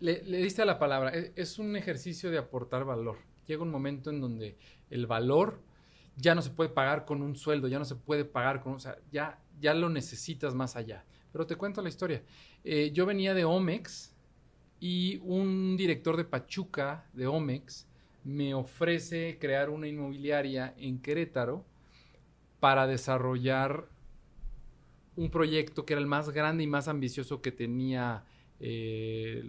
Le, 0.00 0.20
diste 0.20 0.60
a 0.60 0.66
la 0.66 0.78
palabra, 0.78 1.14
es, 1.14 1.32
es, 1.34 1.58
un 1.58 1.76
ejercicio 1.76 2.30
de 2.30 2.36
aportar 2.36 2.84
valor. 2.84 3.16
Llega 3.46 3.62
un 3.62 3.70
momento 3.70 4.10
en 4.10 4.20
donde 4.20 4.56
el 4.90 5.06
valor 5.06 5.60
ya 6.16 6.34
no 6.34 6.42
se 6.42 6.50
puede 6.50 6.70
pagar 6.70 7.04
con 7.04 7.22
un 7.22 7.36
sueldo, 7.36 7.68
ya 7.68 7.78
no 7.78 7.84
se 7.84 7.94
puede 7.94 8.24
pagar 8.24 8.60
con, 8.62 8.74
o 8.74 8.80
sea, 8.80 8.96
ya, 9.12 9.38
ya 9.60 9.74
lo 9.74 9.88
necesitas 9.88 10.54
más 10.54 10.76
allá. 10.76 11.04
Pero 11.32 11.46
te 11.46 11.56
cuento 11.56 11.82
la 11.82 11.88
historia. 11.88 12.22
Eh, 12.64 12.90
yo 12.92 13.06
venía 13.06 13.34
de 13.34 13.44
Omex 13.44 14.14
y 14.80 15.18
un 15.22 15.76
director 15.76 16.16
de 16.16 16.24
Pachuca 16.24 17.06
de 17.12 17.26
Omex 17.26 17.86
me 18.24 18.54
ofrece 18.54 19.38
crear 19.38 19.70
una 19.70 19.86
inmobiliaria 19.86 20.74
en 20.76 21.00
Querétaro 21.00 21.64
para 22.58 22.86
desarrollar 22.86 23.88
un 25.14 25.30
proyecto 25.30 25.86
que 25.86 25.94
era 25.94 26.00
el 26.00 26.06
más 26.06 26.30
grande 26.30 26.64
y 26.64 26.66
más 26.66 26.88
ambicioso 26.88 27.40
que 27.40 27.52
tenía 27.52 28.24
eh, 28.60 29.42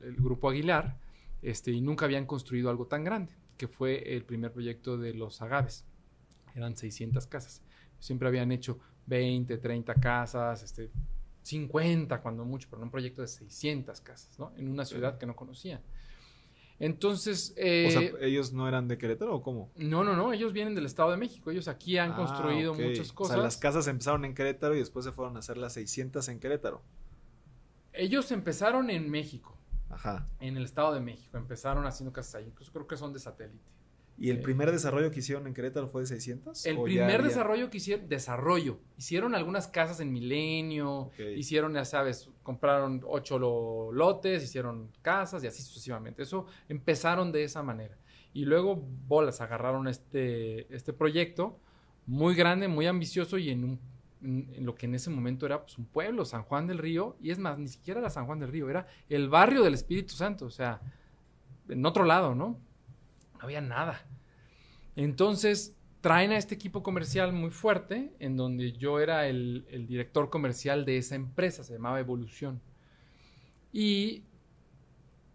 el, 0.00 0.16
Grupo 0.16 0.50
Aguilar, 0.50 0.98
este, 1.42 1.70
y 1.70 1.80
nunca 1.80 2.06
habían 2.06 2.26
construido 2.26 2.70
algo 2.70 2.86
tan 2.86 3.04
grande, 3.04 3.32
que 3.64 3.68
fue 3.68 4.14
el 4.14 4.24
primer 4.24 4.52
proyecto 4.52 4.98
de 4.98 5.14
los 5.14 5.40
agaves. 5.40 5.86
Eran 6.54 6.76
600 6.76 7.26
casas. 7.26 7.62
Siempre 7.98 8.28
habían 8.28 8.52
hecho 8.52 8.78
20, 9.06 9.56
30 9.56 9.94
casas, 9.94 10.62
este, 10.62 10.90
50 11.42 12.20
cuando 12.20 12.44
mucho, 12.44 12.68
pero 12.70 12.82
un 12.82 12.90
proyecto 12.90 13.22
de 13.22 13.28
600 13.28 14.02
casas, 14.02 14.38
¿no? 14.38 14.52
En 14.58 14.68
una 14.68 14.84
ciudad 14.84 15.16
que 15.16 15.24
no 15.24 15.34
conocían. 15.34 15.80
Entonces. 16.78 17.54
Eh, 17.56 17.86
o 17.88 17.90
sea, 17.90 18.26
¿ellos 18.26 18.52
no 18.52 18.68
eran 18.68 18.86
de 18.86 18.98
Querétaro 18.98 19.36
o 19.36 19.42
cómo? 19.42 19.70
No, 19.76 20.04
no, 20.04 20.14
no. 20.14 20.34
Ellos 20.34 20.52
vienen 20.52 20.74
del 20.74 20.84
Estado 20.84 21.10
de 21.12 21.16
México. 21.16 21.50
Ellos 21.50 21.66
aquí 21.66 21.96
han 21.96 22.12
ah, 22.12 22.16
construido 22.16 22.74
muchas 22.74 23.12
cosas. 23.12 23.36
O 23.36 23.38
sea, 23.38 23.44
las 23.44 23.56
casas 23.56 23.86
empezaron 23.86 24.26
en 24.26 24.34
Querétaro 24.34 24.74
y 24.74 24.80
después 24.80 25.06
se 25.06 25.12
fueron 25.12 25.36
a 25.36 25.38
hacer 25.38 25.56
las 25.56 25.72
600 25.72 26.28
en 26.28 26.38
Querétaro. 26.38 26.82
Ellos 27.94 28.30
empezaron 28.30 28.90
en 28.90 29.10
México. 29.10 29.53
Ajá. 29.94 30.28
En 30.40 30.56
el 30.56 30.64
Estado 30.64 30.92
de 30.94 31.00
México. 31.00 31.36
Empezaron 31.36 31.86
haciendo 31.86 32.12
casas 32.12 32.36
ahí. 32.36 32.46
Incluso 32.46 32.72
creo 32.72 32.86
que 32.86 32.96
son 32.96 33.12
de 33.12 33.20
satélite. 33.20 33.64
¿Y 34.16 34.30
el 34.30 34.40
primer 34.40 34.70
desarrollo 34.70 35.10
que 35.10 35.18
hicieron 35.18 35.46
en 35.46 35.54
Querétaro 35.54 35.88
fue 35.88 36.02
de 36.02 36.06
600? 36.06 36.66
El 36.66 36.80
primer 36.82 37.22
desarrollo 37.22 37.68
que 37.68 37.78
hicieron, 37.78 38.08
desarrollo. 38.08 38.78
Hicieron 38.96 39.34
algunas 39.34 39.66
casas 39.66 39.98
en 39.98 40.12
Milenio, 40.12 41.10
hicieron, 41.36 41.74
ya 41.74 41.84
sabes, 41.84 42.30
compraron 42.44 43.02
ocho 43.06 43.38
lotes, 43.92 44.44
hicieron 44.44 44.92
casas 45.02 45.42
y 45.42 45.48
así 45.48 45.62
sucesivamente. 45.62 46.22
Eso 46.22 46.46
empezaron 46.68 47.32
de 47.32 47.42
esa 47.42 47.62
manera. 47.64 47.98
Y 48.32 48.44
luego 48.44 48.76
bolas 48.76 49.40
agarraron 49.40 49.88
este, 49.88 50.72
este 50.74 50.92
proyecto 50.92 51.58
muy 52.06 52.34
grande, 52.34 52.68
muy 52.68 52.86
ambicioso 52.86 53.36
y 53.38 53.50
en, 53.50 53.80
en 54.24 54.64
lo 54.64 54.74
que 54.74 54.86
en 54.86 54.94
ese 54.94 55.10
momento 55.10 55.46
era 55.46 55.62
pues, 55.62 55.78
un 55.78 55.84
pueblo, 55.84 56.24
San 56.24 56.42
Juan 56.42 56.66
del 56.66 56.78
Río. 56.78 57.16
Y 57.20 57.30
es 57.30 57.38
más, 57.38 57.58
ni 57.58 57.68
siquiera 57.68 58.00
era 58.00 58.10
San 58.10 58.26
Juan 58.26 58.40
del 58.40 58.50
Río, 58.50 58.70
era 58.70 58.86
el 59.08 59.28
barrio 59.28 59.62
del 59.62 59.74
Espíritu 59.74 60.14
Santo, 60.14 60.46
o 60.46 60.50
sea, 60.50 60.80
en 61.68 61.84
otro 61.86 62.04
lado, 62.04 62.34
¿no? 62.34 62.58
había 63.44 63.60
nada. 63.60 64.06
Entonces, 64.96 65.76
traen 66.00 66.32
a 66.32 66.36
este 66.36 66.54
equipo 66.54 66.82
comercial 66.82 67.32
muy 67.32 67.50
fuerte, 67.50 68.12
en 68.18 68.36
donde 68.36 68.72
yo 68.72 69.00
era 69.00 69.26
el, 69.28 69.86
director 69.88 70.30
comercial 70.30 70.84
de 70.84 70.98
esa 70.98 71.14
empresa, 71.14 71.62
se 71.64 71.74
llamaba 71.74 72.00
Evolución. 72.00 72.60
Y 73.72 74.24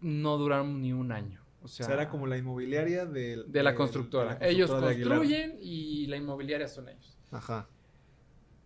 no 0.00 0.36
duraron 0.38 0.80
ni 0.80 0.92
un 0.92 1.12
año. 1.12 1.40
O 1.62 1.68
sea, 1.68 1.86
era 1.88 2.08
como 2.08 2.26
la 2.26 2.38
inmobiliaria 2.38 3.04
de, 3.04 3.44
la 3.52 3.74
constructora. 3.74 4.38
ellos 4.40 4.70
construyen 4.70 5.58
y 5.60 6.06
la 6.06 6.16
inmobiliaria 6.16 6.68
son 6.68 6.88
ellos. 6.88 7.18
Ajá. 7.30 7.68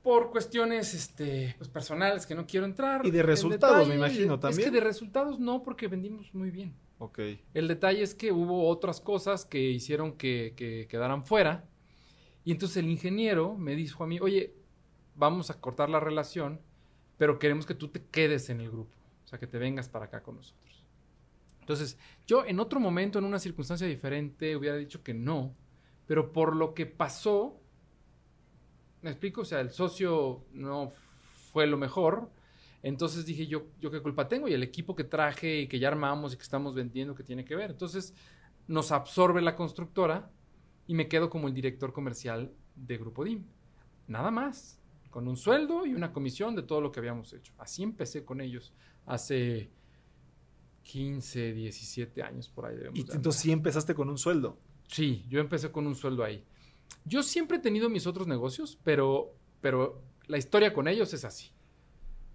Por 0.05 0.31
cuestiones 0.31 0.95
este, 0.95 1.57
pues, 1.59 1.69
personales 1.69 2.27
que 2.27 2.37
no 2.37 2.47
quiero 2.47 2.67
entrar. 2.67 3.05
Y 3.05 3.11
de 3.11 3.25
resultados, 3.25 3.89
me 3.89 3.97
imagino 3.97 4.39
también. 4.39 4.61
Es 4.61 4.65
que 4.67 4.71
de 4.71 4.81
resultados 4.81 5.41
no, 5.41 5.65
porque 5.65 5.89
vendimos 5.89 6.33
muy 6.33 6.51
bien. 6.51 6.77
Ok. 6.99 7.19
El 7.53 7.67
detalle 7.67 8.05
es 8.05 8.15
que 8.15 8.31
hubo 8.31 8.69
otras 8.69 9.01
cosas 9.01 9.45
que 9.45 9.59
hicieron 9.59 10.13
que, 10.13 10.55
que 10.57 10.87
quedaran 10.89 11.27
fuera 11.27 11.65
y 12.45 12.53
entonces 12.53 12.77
el 12.77 12.89
ingeniero 12.89 13.57
me 13.57 13.75
dijo 13.75 14.05
a 14.05 14.07
mí, 14.07 14.21
oye, 14.21 14.55
vamos 15.17 15.51
a 15.51 15.61
cortar 15.61 15.89
la 15.89 15.99
relación, 15.99 16.61
pero 17.17 17.39
queremos 17.39 17.65
que 17.65 17.75
tú 17.75 17.89
te 17.89 18.05
quedes 18.05 18.51
en 18.51 18.61
el 18.61 18.71
grupo, 18.71 18.95
o 19.25 19.27
sea, 19.27 19.39
que 19.39 19.47
te 19.47 19.59
vengas 19.59 19.89
para 19.89 20.07
acá 20.07 20.23
con 20.23 20.37
nosotros. 20.37 20.85
Entonces, 21.61 21.99
yo 22.27 22.45
en 22.45 22.61
otro 22.61 22.79
momento, 22.79 23.19
en 23.19 23.25
una 23.25 23.39
circunstancia 23.39 23.87
diferente, 23.87 24.55
hubiera 24.57 24.77
dicho 24.77 25.03
que 25.03 25.15
no, 25.15 25.55
pero 26.07 26.33
por 26.33 26.55
lo 26.55 26.75
que 26.75 26.85
pasó, 26.85 27.59
me 29.05 29.11
explico, 29.11 29.43
o 29.43 29.45
sea, 29.45 29.61
el 29.61 29.71
socio 29.71 30.47
no 30.55 30.91
fue 31.53 31.67
lo 31.67 31.77
mejor, 31.77 32.31
entonces 32.83 33.27
dije 33.27 33.47
yo, 33.47 33.67
yo 33.79 33.91
qué 33.91 34.01
culpa 34.01 34.29
tengo 34.29 34.49
y 34.49 34.55
el 34.55 34.63
equipo 34.63 34.97
que 34.97 35.05
traje 35.05 35.61
y 35.61 35.69
que 35.69 35.79
ya 35.79 35.89
armamos 35.89 36.33
y 36.33 36.37
que 36.39 36.43
estamos 36.43 36.75
vendiendo, 36.75 37.15
¿qué 37.15 37.23
tiene 37.23 37.45
que 37.45 37.55
ver? 37.55 37.71
Entonces 37.71 38.15
nos 38.67 38.93
absorbe 38.93 39.43
la 39.43 39.57
constructora 39.57 40.31
y 40.87 40.95
me 40.95 41.07
quedo 41.07 41.29
como 41.29 41.49
el 41.49 41.55
director 41.55 41.93
comercial 41.93 42.51
de 42.75 42.97
Grupo 42.97 43.25
DIM. 43.25 43.45
Nada 44.07 44.31
más, 44.31 44.81
con 45.11 45.29
un 45.29 45.37
sueldo 45.37 45.85
y 45.85 45.93
una 45.93 46.11
comisión 46.11 46.57
de 46.57 46.63
todo 46.63 46.81
lo 46.81 46.91
que 46.91 47.01
habíamos 47.01 47.31
hecho. 47.35 47.53
Así 47.59 47.83
empecé 47.83 48.25
con 48.25 48.41
ellos 48.41 48.73
hace 49.05 49.71
15, 50.85 51.53
17 51.53 52.23
años 52.23 52.49
por 52.49 52.65
ahí. 52.65 52.77
¿Y 52.95 53.01
entonces 53.01 53.43
sí 53.43 53.53
empezaste 53.53 53.95
con 53.95 54.09
un 54.09 54.17
sueldo? 54.17 54.59
Sí, 54.89 55.27
yo 55.29 55.41
empecé 55.41 55.71
con 55.71 55.87
un 55.87 55.95
sueldo 55.95 56.25
ahí. 56.25 56.43
Yo 57.05 57.23
siempre 57.23 57.59
he 57.59 57.61
tenido 57.61 57.91
mis 57.91 58.07
otros 58.07 58.27
negocios, 58.27 58.79
pero, 58.83 59.35
pero 59.61 60.03
la 60.27 60.39
historia 60.39 60.73
con 60.73 60.89
ellos 60.89 61.13
es 61.13 61.25
así. 61.25 61.51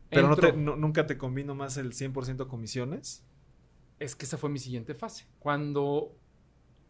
¿Pero 0.10 0.36
nunca 0.56 1.06
te 1.06 1.18
combino 1.18 1.56
más 1.56 1.78
el 1.78 1.94
100% 1.94 2.48
comisiones? 2.48 3.24
Es 4.00 4.16
que 4.16 4.26
esa 4.26 4.38
fue 4.38 4.50
mi 4.50 4.60
siguiente 4.60 4.96
fase. 4.96 5.28
Cuando 5.40 6.16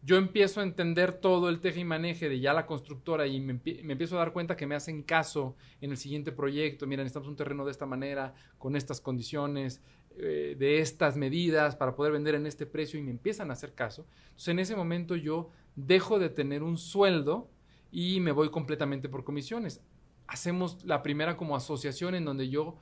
yo 0.02 0.16
empiezo 0.16 0.60
a 0.60 0.62
entender 0.62 1.12
todo 1.12 1.50
el 1.50 1.60
teje 1.60 1.80
y 1.80 1.84
maneje 1.84 2.28
de 2.28 2.40
ya 2.40 2.54
la 2.54 2.64
constructora 2.64 3.26
y 3.26 3.40
me, 3.40 3.60
empiezo 3.64 4.16
a 4.16 4.20
dar 4.20 4.32
cuenta 4.32 4.56
que 4.56 4.66
me 4.66 4.74
hacen 4.74 5.02
caso 5.02 5.56
en 5.80 5.90
el 5.90 5.98
siguiente 5.98 6.32
proyecto. 6.32 6.86
Mira, 6.86 7.02
necesitamos 7.02 7.28
un 7.28 7.36
terreno 7.36 7.64
de 7.64 7.70
esta 7.70 7.84
manera, 7.84 8.34
con 8.56 8.76
estas 8.76 9.00
condiciones, 9.00 9.82
eh, 10.16 10.56
de 10.58 10.80
estas 10.80 11.16
medidas 11.16 11.76
para 11.76 11.94
poder 11.94 12.12
vender 12.12 12.34
en 12.34 12.46
este 12.46 12.66
precio 12.66 12.98
y 12.98 13.02
me 13.02 13.10
empiezan 13.10 13.50
a 13.50 13.54
hacer 13.54 13.74
caso. 13.74 14.06
Entonces, 14.24 14.48
en 14.48 14.58
ese 14.58 14.76
momento 14.76 15.16
yo 15.16 15.50
dejo 15.76 16.18
de 16.18 16.28
tener 16.28 16.62
un 16.62 16.78
sueldo 16.78 17.50
y 17.92 18.20
me 18.20 18.32
voy 18.32 18.50
completamente 18.50 19.08
por 19.08 19.24
comisiones. 19.24 19.80
Hacemos 20.26 20.84
la 20.84 21.02
primera 21.02 21.36
como 21.36 21.56
asociación 21.56 22.14
en 22.14 22.24
donde 22.24 22.48
yo 22.48 22.76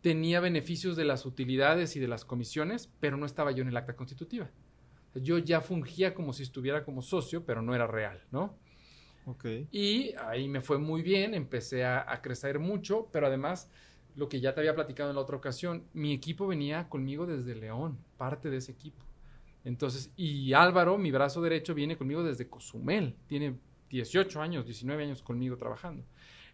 tenía 0.00 0.40
beneficios 0.40 0.96
de 0.96 1.04
las 1.04 1.26
utilidades 1.26 1.96
y 1.96 2.00
de 2.00 2.08
las 2.08 2.24
comisiones, 2.24 2.90
pero 3.00 3.16
no 3.16 3.26
estaba 3.26 3.52
yo 3.52 3.62
en 3.62 3.68
el 3.68 3.76
acta 3.76 3.96
constitutiva. 3.96 4.50
Yo 5.14 5.38
ya 5.38 5.60
fungía 5.60 6.14
como 6.14 6.32
si 6.32 6.42
estuviera 6.42 6.84
como 6.84 7.02
socio, 7.02 7.44
pero 7.44 7.62
no 7.62 7.74
era 7.74 7.86
real, 7.86 8.22
¿no? 8.30 8.56
Ok. 9.26 9.44
Y 9.70 10.14
ahí 10.26 10.48
me 10.48 10.60
fue 10.60 10.78
muy 10.78 11.02
bien, 11.02 11.34
empecé 11.34 11.84
a, 11.84 12.20
crecer 12.22 12.58
mucho, 12.58 13.08
pero 13.12 13.26
además, 13.26 13.68
lo 14.20 14.28
que 14.28 14.38
ya 14.38 14.52
te 14.52 14.60
había 14.60 14.74
platicado 14.74 15.08
en 15.08 15.16
la 15.16 15.22
otra 15.22 15.38
ocasión, 15.38 15.84
mi 15.94 16.12
equipo 16.12 16.46
venía 16.46 16.90
conmigo 16.90 17.24
desde 17.24 17.54
León, 17.54 17.98
parte 18.18 18.50
de 18.50 18.58
ese 18.58 18.70
equipo. 18.70 19.02
Entonces, 19.64 20.12
y 20.14 20.52
Álvaro, 20.52 20.98
mi 20.98 21.10
brazo 21.10 21.40
derecho, 21.40 21.74
viene 21.74 21.96
conmigo 21.96 22.22
desde 22.22 22.46
Cozumel, 22.46 23.16
tiene 23.26 23.56
18 23.88 24.42
años, 24.42 24.66
19 24.66 25.04
años 25.04 25.22
conmigo 25.22 25.56
trabajando. 25.56 26.04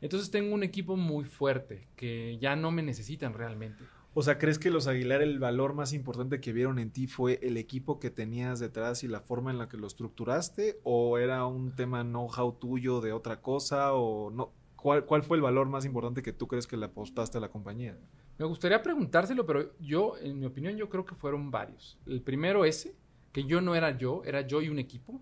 Entonces 0.01 0.31
tengo 0.31 0.55
un 0.55 0.62
equipo 0.62 0.97
muy 0.97 1.25
fuerte 1.25 1.89
que 1.97 2.39
ya 2.39 2.55
no 2.55 2.71
me 2.71 2.83
necesitan 2.83 3.35
realmente. 3.35 3.83
O 4.14 4.23
sea, 4.23 4.39
¿crees 4.39 4.61
que 4.61 4.71
los 4.71 4.87
Aguilar 4.87 5.21
el 5.21 5.41
valor 5.41 5.75
más 5.75 5.93
importante 5.93 6.41
que 6.41 6.53
vieron 6.53 6.79
en 6.79 6.93
ti 6.93 7.09
fue 7.09 7.41
el 7.43 7.57
equipo 7.57 7.99
que 7.99 8.11
tenías 8.11 8.61
detrás 8.61 9.03
y 9.03 9.09
la 9.09 9.23
forma 9.23 9.51
en 9.51 9.59
la 9.59 9.69
que 9.69 9.77
lo 9.77 9.89
estructuraste? 9.89 10.79
¿O 10.85 11.19
era 11.19 11.45
un 11.47 11.75
tema 11.75 12.05
know-how 12.05 12.53
tuyo 12.53 13.01
de 13.01 13.12
otra 13.12 13.41
cosa? 13.43 13.93
¿O 13.95 14.31
no? 14.31 14.53
¿Cuál, 14.87 15.05
¿Cuál 15.05 15.24
fue 15.24 15.37
el 15.37 15.43
valor 15.43 15.66
más 15.66 15.84
importante 15.84 16.22
que 16.22 16.32
tú 16.32 16.47
crees 16.47 16.64
que 16.68 16.76
le 16.76 16.87
apostaste 16.87 17.39
a 17.39 17.41
la 17.41 17.49
compañía? 17.49 17.99
Me 18.39 18.45
gustaría 18.45 18.80
preguntárselo, 18.84 19.45
pero 19.45 19.76
yo, 19.80 20.16
en 20.16 20.39
mi 20.39 20.47
opinión, 20.47 20.76
yo 20.76 20.89
creo 20.89 21.05
que 21.05 21.16
fueron 21.16 21.51
varios. 21.51 21.99
El 22.07 22.22
primero 22.22 22.64
ese, 22.64 22.95
que 23.32 23.43
yo 23.43 23.61
no 23.61 23.74
era 23.74 23.99
yo, 23.99 24.22
era 24.24 24.43
yo 24.43 24.62
y 24.62 24.68
un 24.68 24.78
equipo. 24.78 25.20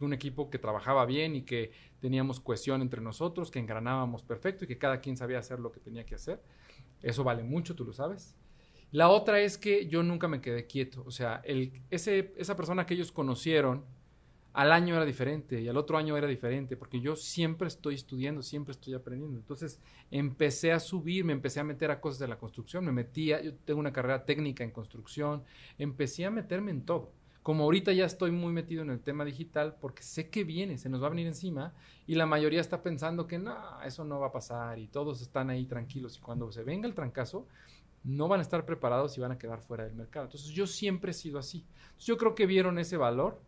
Un 0.00 0.12
equipo 0.14 0.50
que 0.50 0.58
trabajaba 0.58 1.06
bien 1.06 1.36
y 1.36 1.42
que 1.42 1.70
teníamos 2.00 2.40
cohesión 2.40 2.82
entre 2.82 3.00
nosotros, 3.00 3.52
que 3.52 3.60
engranábamos 3.60 4.24
perfecto 4.24 4.64
y 4.64 4.66
que 4.66 4.78
cada 4.78 5.00
quien 5.00 5.16
sabía 5.16 5.38
hacer 5.38 5.60
lo 5.60 5.70
que 5.70 5.78
tenía 5.78 6.04
que 6.04 6.16
hacer. 6.16 6.42
Eso 7.02 7.22
vale 7.22 7.44
mucho, 7.44 7.76
tú 7.76 7.84
lo 7.84 7.92
sabes. 7.92 8.34
La 8.90 9.10
otra 9.10 9.38
es 9.38 9.58
que 9.58 9.86
yo 9.86 10.02
nunca 10.02 10.26
me 10.26 10.40
quedé 10.40 10.66
quieto. 10.66 11.04
O 11.06 11.12
sea, 11.12 11.40
ese, 11.44 12.34
esa 12.36 12.56
persona 12.56 12.84
que 12.84 12.94
ellos 12.94 13.12
conocieron, 13.12 13.84
al 14.52 14.72
año 14.72 14.96
era 14.96 15.04
diferente 15.04 15.60
y 15.60 15.68
al 15.68 15.76
otro 15.76 15.96
año 15.96 16.16
era 16.16 16.26
diferente, 16.26 16.76
porque 16.76 17.00
yo 17.00 17.14
siempre 17.14 17.68
estoy 17.68 17.94
estudiando, 17.94 18.42
siempre 18.42 18.72
estoy 18.72 18.94
aprendiendo. 18.94 19.38
Entonces 19.38 19.80
empecé 20.10 20.72
a 20.72 20.80
subir, 20.80 21.24
me 21.24 21.32
empecé 21.32 21.60
a 21.60 21.64
meter 21.64 21.90
a 21.90 22.00
cosas 22.00 22.18
de 22.18 22.28
la 22.28 22.38
construcción, 22.38 22.84
me 22.84 22.92
metía, 22.92 23.40
yo 23.40 23.54
tengo 23.54 23.80
una 23.80 23.92
carrera 23.92 24.24
técnica 24.24 24.64
en 24.64 24.72
construcción, 24.72 25.44
empecé 25.78 26.24
a 26.24 26.30
meterme 26.30 26.72
en 26.72 26.84
todo. 26.84 27.12
Como 27.42 27.64
ahorita 27.64 27.92
ya 27.92 28.04
estoy 28.04 28.32
muy 28.32 28.52
metido 28.52 28.82
en 28.82 28.90
el 28.90 29.00
tema 29.00 29.24
digital, 29.24 29.76
porque 29.80 30.02
sé 30.02 30.28
que 30.28 30.44
viene, 30.44 30.76
se 30.76 30.90
nos 30.90 31.02
va 31.02 31.06
a 31.06 31.10
venir 31.10 31.26
encima, 31.26 31.72
y 32.06 32.14
la 32.16 32.26
mayoría 32.26 32.60
está 32.60 32.82
pensando 32.82 33.26
que 33.26 33.38
no, 33.38 33.56
eso 33.82 34.04
no 34.04 34.20
va 34.20 34.26
a 34.26 34.32
pasar, 34.32 34.78
y 34.78 34.88
todos 34.88 35.22
están 35.22 35.48
ahí 35.48 35.64
tranquilos, 35.64 36.18
y 36.18 36.20
cuando 36.20 36.52
se 36.52 36.64
venga 36.64 36.86
el 36.86 36.94
trancazo, 36.94 37.46
no 38.04 38.28
van 38.28 38.40
a 38.40 38.42
estar 38.42 38.64
preparados 38.64 39.16
y 39.16 39.20
van 39.20 39.32
a 39.32 39.38
quedar 39.38 39.60
fuera 39.60 39.84
del 39.84 39.94
mercado. 39.94 40.26
Entonces 40.26 40.50
yo 40.50 40.66
siempre 40.66 41.12
he 41.12 41.14
sido 41.14 41.38
así. 41.38 41.64
yo 41.98 42.16
creo 42.16 42.34
que 42.34 42.46
vieron 42.46 42.78
ese 42.78 42.96
valor, 42.96 43.40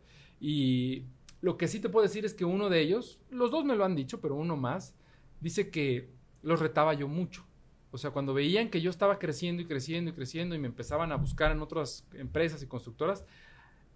y 0.44 1.04
lo 1.40 1.56
que 1.56 1.68
sí 1.68 1.78
te 1.78 1.88
puedo 1.88 2.02
decir 2.02 2.24
es 2.24 2.34
que 2.34 2.44
uno 2.44 2.68
de 2.68 2.80
ellos, 2.80 3.20
los 3.30 3.52
dos 3.52 3.64
me 3.64 3.76
lo 3.76 3.84
han 3.84 3.94
dicho, 3.94 4.20
pero 4.20 4.34
uno 4.34 4.56
más, 4.56 4.92
dice 5.40 5.70
que 5.70 6.10
los 6.42 6.58
retaba 6.58 6.94
yo 6.94 7.06
mucho. 7.06 7.46
O 7.92 7.98
sea, 7.98 8.10
cuando 8.10 8.34
veían 8.34 8.68
que 8.68 8.80
yo 8.80 8.90
estaba 8.90 9.20
creciendo 9.20 9.62
y 9.62 9.66
creciendo 9.66 10.10
y 10.10 10.14
creciendo 10.14 10.56
y 10.56 10.58
me 10.58 10.66
empezaban 10.66 11.12
a 11.12 11.16
buscar 11.16 11.52
en 11.52 11.62
otras 11.62 12.04
empresas 12.14 12.60
y 12.60 12.66
constructoras, 12.66 13.24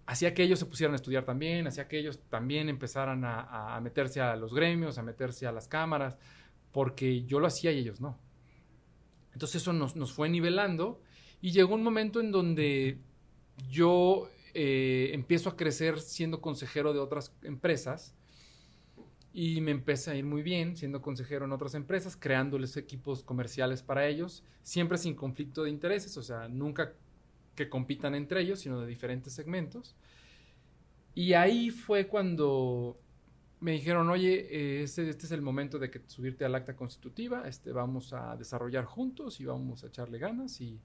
hacía 0.05 0.33
que 0.33 0.41
ellos 0.41 0.57
se 0.57 0.65
pusieran 0.65 0.93
a 0.93 0.95
estudiar 0.95 1.25
también, 1.25 1.67
hacía 1.67 1.89
que 1.89 1.99
ellos 1.99 2.21
también 2.29 2.69
empezaran 2.69 3.25
a, 3.25 3.77
meterse 3.83 4.21
a 4.21 4.37
los 4.37 4.53
gremios, 4.53 4.97
a 4.97 5.03
meterse 5.03 5.47
a 5.47 5.51
las 5.51 5.67
cámaras, 5.67 6.17
porque 6.71 7.25
yo 7.25 7.41
lo 7.41 7.47
hacía 7.47 7.73
y 7.73 7.79
ellos 7.79 7.99
no. 7.99 8.17
Entonces 9.33 9.61
eso 9.63 9.73
nos, 9.73 10.13
fue 10.13 10.29
nivelando 10.29 11.01
y 11.41 11.51
llegó 11.51 11.75
un 11.75 11.83
momento 11.83 12.21
en 12.21 12.31
donde 12.31 12.99
yo 13.69 14.29
eh, 14.59 15.13
empiezo 15.13 15.49
a 15.49 15.55
crecer 15.55 15.99
siendo 15.99 16.41
consejero 16.41 16.91
de 16.91 16.97
otras 16.97 17.31
empresas 17.43 18.15
y 19.31 19.61
me 19.61 19.69
empecé 19.69 20.09
a 20.09 20.15
ir 20.15 20.25
muy 20.25 20.41
bien 20.41 20.75
siendo 20.75 20.99
consejero 20.99 21.45
en 21.45 21.51
otras 21.51 21.75
empresas, 21.75 22.17
creándoles 22.17 22.75
equipos 22.75 23.21
comerciales 23.21 23.83
para 23.83 24.07
ellos, 24.07 24.43
siempre 24.63 24.97
sin 24.97 25.13
conflicto 25.13 25.63
de 25.63 25.69
intereses, 25.69 26.17
o 26.17 26.23
sea, 26.23 26.47
nunca 26.47 26.95
que 27.53 27.69
compitan 27.69 28.15
entre 28.15 28.41
ellos, 28.41 28.61
sino 28.61 28.81
de 28.81 28.87
diferentes 28.87 29.31
segmentos. 29.31 29.95
Y 31.13 31.33
ahí 31.33 31.69
fue 31.69 32.07
cuando 32.07 32.99
me 33.59 33.73
dijeron, 33.73 34.09
oye, 34.09 34.81
este, 34.81 35.11
es 35.11 35.31
el 35.31 35.43
momento 35.43 35.77
de 35.77 35.91
que 35.91 36.01
subirte 36.07 36.45
al 36.45 36.55
acta 36.55 36.75
constitutiva, 36.75 37.47
este, 37.47 37.71
vamos 37.71 38.11
a 38.11 38.35
desarrollar 38.35 38.85
juntos 38.85 39.39
y 39.39 39.45
vamos 39.45 39.83
a 39.83 39.87
echarle 39.89 40.17
ganas 40.17 40.59
y, 40.61 40.81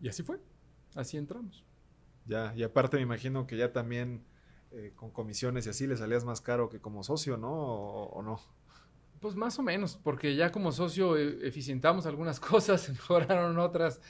y 0.00 0.08
así 0.08 0.24
fue, 0.24 0.40
así 0.96 1.16
entramos. 1.16 1.67
Ya, 2.28 2.52
y 2.54 2.62
aparte 2.62 2.98
me 2.98 3.02
imagino 3.02 3.46
que 3.46 3.56
ya 3.56 3.72
también 3.72 4.22
eh, 4.70 4.92
con 4.94 5.10
comisiones 5.10 5.66
y 5.66 5.70
así 5.70 5.86
le 5.86 5.96
salías 5.96 6.26
más 6.26 6.42
caro 6.42 6.68
que 6.68 6.78
como 6.78 7.02
socio, 7.02 7.38
¿no? 7.38 7.50
¿O, 7.50 8.22
no? 8.22 8.38
Pues 9.18 9.34
más 9.34 9.58
o 9.58 9.62
menos, 9.62 9.96
porque 9.96 10.36
ya 10.36 10.52
como 10.52 10.70
socio 10.70 11.16
eh, 11.16 11.38
eficientamos 11.42 12.04
algunas 12.04 12.38
cosas, 12.40 12.90
mejoraron 12.90 13.58
otras. 13.58 14.02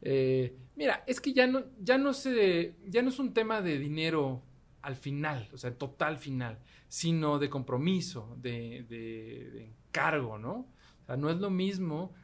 Eh, 0.00 0.56
mira, 0.74 1.04
es 1.06 1.20
que 1.20 1.34
ya 1.34 1.46
no, 1.46 1.64
ya 1.78 1.98
no 1.98 2.14
se, 2.14 2.76
ya 2.86 3.02
no 3.02 3.10
es 3.10 3.18
un 3.18 3.34
tema 3.34 3.60
de 3.60 3.78
dinero 3.78 4.42
al 4.80 4.96
final, 4.96 5.50
o 5.52 5.58
sea, 5.58 5.76
total 5.76 6.16
final, 6.16 6.58
sino 6.88 7.38
de 7.38 7.50
compromiso, 7.50 8.38
de, 8.40 8.86
de, 8.88 9.64
encargo, 9.64 10.38
¿no? 10.38 10.66
O 11.02 11.06
sea, 11.06 11.16
no 11.18 11.28
es 11.28 11.36
lo 11.36 11.50
mismo 11.50 12.14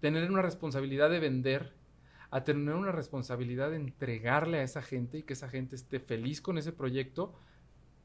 tener 0.00 0.30
una 0.30 0.42
responsabilidad 0.42 1.08
de 1.08 1.20
vender 1.20 1.77
a 2.30 2.44
tener 2.44 2.74
una 2.74 2.92
responsabilidad 2.92 3.70
de 3.70 3.76
entregarle 3.76 4.58
a 4.58 4.62
esa 4.62 4.82
gente 4.82 5.18
y 5.18 5.22
que 5.22 5.32
esa 5.32 5.48
gente 5.48 5.76
esté 5.76 6.00
feliz 6.00 6.40
con 6.40 6.58
ese 6.58 6.72
proyecto 6.72 7.34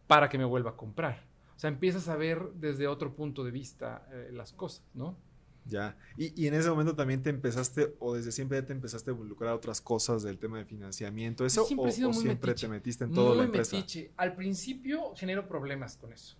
para 0.07 0.29
que 0.29 0.37
me 0.37 0.45
vuelva 0.45 0.71
a 0.71 0.77
comprar. 0.77 1.25
O 1.55 1.59
sea, 1.59 1.69
empiezas 1.69 2.07
a 2.07 2.15
ver 2.15 2.51
desde 2.55 2.87
otro 2.87 3.15
punto 3.15 3.43
de 3.43 3.51
vista 3.51 4.07
eh, 4.11 4.29
las 4.31 4.53
cosas, 4.53 4.83
¿no? 4.93 5.17
Ya. 5.65 5.97
Y, 6.17 6.47
en 6.47 6.53
ese 6.53 6.69
momento 6.69 6.95
también 6.95 7.23
te 7.23 7.29
empezaste, 7.29 7.95
o 7.99 8.15
desde 8.15 8.31
siempre 8.31 8.61
te 8.63 8.73
empezaste 8.73 9.11
a 9.11 9.13
involucrar 9.13 9.51
a 9.51 9.55
otras 9.55 9.79
cosas 9.79 10.23
del 10.23 10.37
tema 10.37 10.57
de 10.57 10.65
financiamiento, 10.65 11.45
¿eso? 11.45 11.65
Siempre 11.65 11.89
o, 12.05 12.13
siempre 12.13 12.53
te 12.53 12.67
metiste 12.67 13.05
en 13.05 13.13
todo 13.13 13.35
la 13.35 13.43
empresa? 13.43 13.75
Metiche. 13.75 14.11
Al 14.17 14.35
principio 14.35 15.13
genero 15.15 15.47
problemas 15.47 15.95
con 15.95 16.11
eso. 16.11 16.35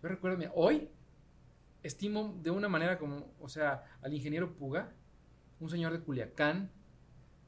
Yo 0.00 0.08
recuerdo, 0.08 0.44
hoy 0.54 0.88
estimo 1.82 2.38
de 2.40 2.50
una 2.50 2.68
manera 2.68 2.98
como, 2.98 3.32
o 3.40 3.48
sea, 3.48 3.84
al 4.00 4.14
ingeniero 4.14 4.54
Puga, 4.54 4.92
un 5.58 5.70
señor 5.70 5.92
de 5.92 6.00
Culiacán, 6.00 6.70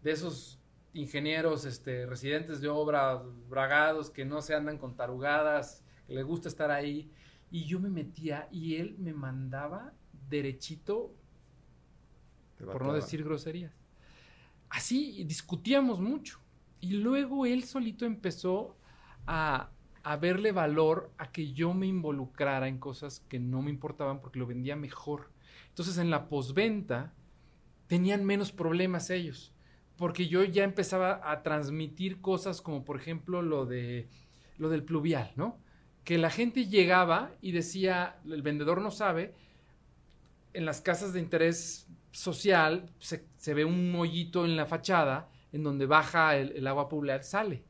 de 0.03 0.13
esos 0.13 0.59
ingenieros 0.93 1.65
este, 1.65 2.07
residentes 2.07 2.61
de 2.61 2.69
obra, 2.69 3.23
bragados, 3.49 4.11
que 4.11 4.25
no 4.25 4.43
se 4.43 4.55
andan 4.55 4.79
con 4.79 4.97
tarugadas, 4.97 5.85
que 6.07 6.15
les 6.15 6.25
gusta 6.25 6.49
estar 6.49 6.71
ahí. 6.71 7.11
Y 7.51 7.65
yo 7.65 7.81
me 7.81 7.91
metía 7.91 8.49
y 8.51 8.77
él 8.77 8.97
me 8.99 9.13
mandaba 9.13 9.93
derechito 10.29 11.15
por 12.59 12.85
no 12.85 12.93
decir 12.93 13.25
groserías. 13.25 13.73
Así 14.69 15.25
discutíamos 15.25 16.01
mucho. 16.01 16.39
Y 16.81 16.93
luego 16.93 17.45
él 17.47 17.65
solito 17.65 18.07
empezó 18.07 18.77
a, 19.27 19.71
verle 20.21 20.53
valor 20.53 21.13
a 21.19 21.31
que 21.31 21.53
yo 21.53 21.75
me 21.75 21.87
involucrara 21.87 22.69
en 22.69 22.79
cosas 22.79 23.21
que 23.29 23.39
no 23.39 23.63
me 23.63 23.71
importaban 23.71 24.21
porque 24.21 24.39
lo 24.39 24.47
vendía 24.47 24.77
mejor. 24.77 25.31
Entonces 25.69 25.99
en 25.99 26.11
la 26.11 26.29
posventa 26.29 27.13
tenían 27.87 28.25
menos 28.25 28.53
problemas 28.53 29.11
ellos. 29.11 29.53
Porque 30.01 30.29
yo 30.29 30.43
ya 30.45 30.65
empezaba 30.65 31.21
a 31.31 31.43
transmitir 31.43 32.23
cosas 32.23 32.63
como 32.63 32.87
por 32.87 32.97
ejemplo 32.97 33.43
lo 33.43 33.67
de 33.67 34.09
lo 34.57 34.71
del 34.71 34.83
pluvial, 34.83 35.31
¿no? 35.37 35.59
Que 36.05 36.17
la 36.17 36.31
gente 36.31 36.69
llegaba 36.69 37.33
y 37.43 37.53
decía, 37.53 38.19
el 38.25 38.41
vendedor 38.41 38.81
no 38.81 38.91
sabe, 38.91 39.35
en 40.55 40.65
las 40.65 40.81
casas 40.81 41.13
de 41.13 41.21
interés 41.21 41.87
social 42.13 42.91
se, 42.99 43.55
ve 43.55 43.67
un 43.67 43.95
hoyito 43.95 44.47
en 44.47 44.57
la 44.57 44.65
fachada 44.65 45.29
en 45.53 45.65
donde 45.65 45.85
baja 45.85 46.35
el, 46.35 46.67
agua 46.67 46.89
pluvial, 46.89 47.23
sale. 47.23 47.63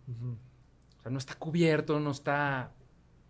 O 0.98 1.02
sea, 1.02 1.10
no 1.10 1.18
está 1.18 1.34
cubierto, 1.34 1.98
no 1.98 2.12
está... 2.12 2.72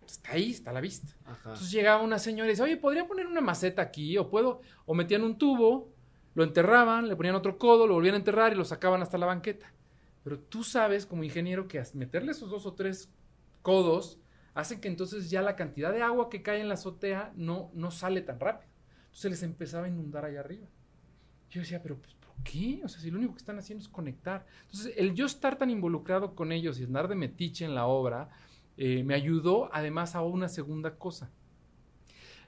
Está 0.05 0.33
ahí, 0.33 0.51
está 0.51 0.69
a 0.69 0.73
la 0.73 0.81
vista. 0.81 1.15
Entonces 1.27 1.71
llegaba 1.71 2.03
una 2.03 2.19
señora 2.19 2.49
y 2.49 2.51
dice, 2.51 2.61
oye, 2.61 2.77
¿podría 2.77 3.07
poner 3.07 3.25
una 3.25 3.41
maceta 3.41 3.81
aquí? 3.81 4.15
O 4.19 4.29
puedo... 4.29 4.61
O 4.85 4.93
metían 4.93 5.23
un 5.23 5.39
tubo, 5.39 5.89
lo 6.33 6.43
enterraban, 6.43 7.07
le 7.07 7.15
ponían 7.15 7.35
otro 7.35 7.57
codo, 7.57 7.87
lo 7.87 7.95
volvían 7.95 8.15
a 8.15 8.19
enterrar 8.19 8.53
y 8.53 8.55
lo 8.55 8.65
sacaban 8.65 9.01
hasta 9.01 9.17
la 9.17 9.25
banqueta. 9.25 9.73
Pero 10.23 10.39
tú 10.39 10.63
sabes 10.63 11.05
como 11.05 11.23
ingeniero 11.23 11.67
que 11.67 11.83
meterle 11.93 12.31
esos 12.31 12.49
dos 12.49 12.65
o 12.65 12.73
tres 12.73 13.09
codos 13.61 14.19
hace 14.53 14.79
que 14.79 14.87
entonces 14.87 15.29
ya 15.29 15.41
la 15.41 15.55
cantidad 15.55 15.91
de 15.91 16.01
agua 16.01 16.29
que 16.29 16.41
cae 16.41 16.61
en 16.61 16.67
la 16.67 16.75
azotea 16.75 17.31
no, 17.35 17.71
no 17.73 17.91
sale 17.91 18.21
tan 18.21 18.39
rápido. 18.39 18.71
Entonces 19.05 19.31
les 19.31 19.43
empezaba 19.43 19.85
a 19.85 19.89
inundar 19.89 20.25
allá 20.25 20.39
arriba. 20.39 20.67
Yo 21.49 21.61
decía, 21.61 21.81
pero 21.81 21.97
pues, 21.97 22.13
¿por 22.13 22.33
qué? 22.43 22.81
O 22.83 22.87
sea, 22.87 23.01
si 23.01 23.11
lo 23.11 23.17
único 23.17 23.33
que 23.33 23.39
están 23.39 23.59
haciendo 23.59 23.83
es 23.83 23.89
conectar. 23.89 24.45
Entonces, 24.63 24.93
el 24.95 25.13
yo 25.13 25.25
estar 25.25 25.57
tan 25.57 25.69
involucrado 25.69 26.33
con 26.33 26.51
ellos 26.51 26.79
y 26.79 26.85
andar 26.85 27.07
de 27.09 27.15
metiche 27.15 27.65
en 27.65 27.75
la 27.75 27.87
obra, 27.87 28.29
eh, 28.77 29.03
me 29.03 29.15
ayudó 29.15 29.69
además 29.73 30.15
a 30.15 30.21
una 30.21 30.47
segunda 30.47 30.95
cosa. 30.95 31.29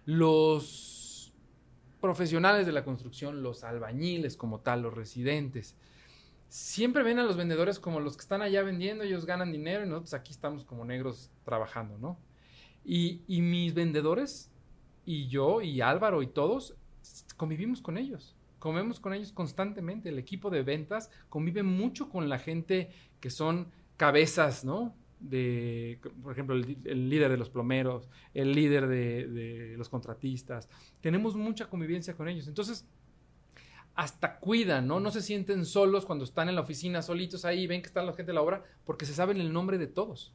Los 0.06 0.93
profesionales 2.04 2.66
de 2.66 2.74
la 2.74 2.84
construcción, 2.84 3.44
los 3.44 3.64
albañiles 3.64 4.36
como 4.36 4.60
tal, 4.60 4.82
los 4.82 4.94
residentes, 4.94 5.78
siempre 6.50 7.02
ven 7.02 7.18
a 7.18 7.24
los 7.24 7.38
vendedores 7.38 7.80
como 7.80 8.02
los 8.02 8.18
que 8.18 8.24
están 8.24 8.42
allá 8.42 8.62
vendiendo, 8.62 9.06
ellos 9.06 9.26
ganan 9.26 9.54
dinero 9.54 9.86
y 9.86 9.88
nosotros 9.88 10.14
aquí 10.14 10.34
estamos 10.34 10.66
como 10.66 10.84
negros 10.84 11.32
trabajando, 11.46 11.98
¿no? 11.98 12.18
Y, 12.84 13.22
y 13.26 13.42
mis 13.42 13.74
vendedores 13.74 14.52
y 15.06 15.30
yo 15.30 15.62
y 15.62 15.80
Álvaro 15.80 16.22
y 16.22 16.28
todos 16.28 16.76
convivimos 17.38 17.82
con 17.82 17.98
ellos 17.98 18.36
comemos 18.60 19.02
con 19.02 19.14
ellos 19.14 19.34
constantemente. 19.34 20.08
El 20.08 20.18
equipo 20.20 20.50
de 20.50 20.64
ventas 20.64 21.10
convive 21.28 21.64
mucho 21.64 22.08
con 22.08 22.30
la 22.30 22.40
gente 22.40 22.92
que 23.20 23.30
son 23.30 23.68
cabezas, 23.98 24.64
¿no? 24.64 24.96
De, 25.24 26.00
por 26.22 26.34
ejemplo, 26.34 26.56
el, 26.56 27.10
líder 27.10 27.32
de 27.32 27.38
los 27.38 27.50
plomeros, 27.50 28.10
el 28.34 28.54
líder 28.54 28.88
de, 28.88 29.76
los 29.78 29.90
contratistas. 29.90 30.70
Tenemos 31.02 31.36
mucha 31.36 31.70
convivencia 31.70 32.14
con 32.16 32.28
ellos. 32.28 32.48
Entonces, 32.48 32.86
hasta 33.96 34.40
cuidan, 34.40 34.88
¿no? 34.88 35.00
No 35.00 35.12
se 35.12 35.22
sienten 35.22 35.66
solos 35.66 36.06
cuando 36.06 36.26
están 36.26 36.50
en 36.50 36.56
la 36.56 36.62
oficina 36.62 37.02
solitos 37.02 37.46
ahí, 37.46 37.68
ven 37.68 37.82
que 37.82 37.88
está 37.88 38.04
la 38.04 38.14
gente 38.14 38.32
de 38.32 38.34
la 38.34 38.42
obra, 38.42 38.64
porque 38.86 39.06
se 39.06 39.14
saben 39.14 39.40
el 39.40 39.54
nombre 39.54 39.78
de 39.78 39.88
todos. 39.88 40.34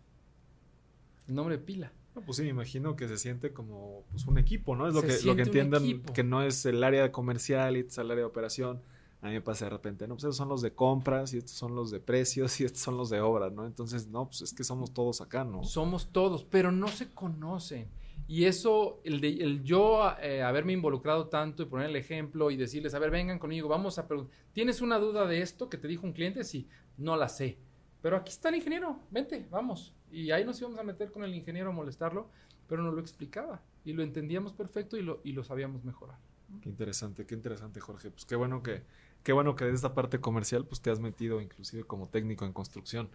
El 1.29 1.35
nombre 1.35 1.59
de 1.59 1.63
pila 1.63 1.93
pues 2.25 2.37
sí, 2.37 2.43
me 2.43 2.51
imagino 2.51 2.97
que 2.97 3.09
se 3.09 3.19
siente 3.19 3.53
como 3.53 4.05
pues, 4.11 4.27
un 4.27 4.39
equipo, 4.39 4.77
¿no? 4.77 4.89
Es 4.89 4.95
lo 4.95 5.03
que, 5.03 5.17
lo 5.25 5.37
que 5.37 5.43
entiendan, 5.43 6.03
que 6.03 6.25
no 6.25 6.43
es 6.43 6.65
el 6.67 6.83
área 6.83 7.11
comercial 7.13 7.77
y 7.77 7.81
es 7.81 7.99
el 7.99 8.11
área 8.11 8.23
de 8.23 8.25
operación. 8.25 8.81
A 9.21 9.27
mí 9.27 9.33
me 9.33 9.41
pasa 9.41 9.65
de 9.65 9.71
repente, 9.71 10.07
no, 10.07 10.15
pues 10.15 10.25
esos 10.25 10.37
son 10.37 10.49
los 10.49 10.63
de 10.63 10.73
compras 10.75 11.35
y 11.35 11.39
estos 11.39 11.57
son 11.57 11.75
los 11.75 11.91
de 11.91 11.99
precios 11.99 12.61
y 12.61 12.65
estos 12.65 12.83
son 12.83 12.97
los 12.97 13.11
de 13.11 13.21
obra, 13.21 13.51
¿no? 13.51 13.67
Entonces, 13.67 14.07
no, 14.07 14.27
pues 14.27 14.43
es 14.43 14.53
que 14.53 14.63
somos 14.63 14.95
todos 14.95 15.21
acá, 15.21 15.43
¿no? 15.43 15.65
Somos 15.65 16.13
todos, 16.13 16.45
pero 16.45 16.71
no 16.71 16.87
se 16.89 17.11
conocen. 17.11 17.89
Y 18.29 18.45
eso, 18.45 19.01
el, 19.05 19.21
de, 19.21 19.29
el 19.43 19.65
yo 19.65 20.03
eh, 20.21 20.43
haberme 20.43 20.75
involucrado 20.75 21.29
tanto 21.29 21.63
y 21.63 21.67
poner 21.67 21.89
el 21.89 21.97
ejemplo 21.97 22.51
y 22.51 22.57
decirles, 22.57 22.95
a 22.95 22.99
ver, 22.99 23.11
vengan 23.11 23.39
conmigo, 23.39 23.69
vamos 23.69 23.99
a 23.99 24.07
preguntar, 24.07 24.37
¿tienes 24.53 24.83
una 24.83 24.99
duda 24.99 25.27
de 25.27 25.41
esto 25.41 25.69
que 25.69 25.79
te 25.79 25.89
dijo 25.89 26.07
un 26.07 26.13
cliente? 26.13 26.45
Sí, 26.45 26.69
no 26.99 27.17
la 27.17 27.29
sé. 27.29 27.59
Pero 28.03 28.17
aquí 28.17 28.31
está 28.31 28.51
el 28.51 28.57
ingeniero, 28.57 29.01
vente, 29.11 29.47
vamos. 29.51 29.95
Y 30.13 30.31
ahí 30.31 30.45
nos 30.45 30.61
íbamos 30.61 30.79
a 30.79 30.83
meter 30.83 31.11
con 31.11 31.25
el 31.25 31.35
ingeniero 31.35 31.71
a 31.71 31.73
molestarlo, 31.73 32.29
pero 32.69 32.83
nos 32.83 32.95
lo 32.95 33.01
explicaba 33.01 33.63
y 33.85 33.95
lo 33.95 34.03
entendíamos 34.03 34.53
perfecto 34.53 34.97
y 34.97 35.03
lo, 35.03 35.21
y 35.25 35.33
lo 35.33 35.43
sabíamos 35.43 35.83
mejorar. 35.85 36.19
Qué 36.63 36.69
interesante, 36.69 37.27
qué 37.27 37.35
interesante, 37.35 37.81
Jorge. 37.81 38.11
Pues 38.11 38.25
qué 38.25 38.37
bueno 38.37 38.63
que, 38.63 38.83
qué 39.23 39.33
bueno 39.33 39.57
que 39.57 39.65
de 39.65 39.73
esta 39.73 39.95
parte 39.95 40.21
comercial 40.21 40.65
pues 40.65 40.81
te 40.81 40.91
has 40.91 41.01
metido 41.01 41.41
inclusive 41.41 41.85
como 41.85 42.09
técnico 42.09 42.45
en 42.45 42.53
construcción. 42.53 43.11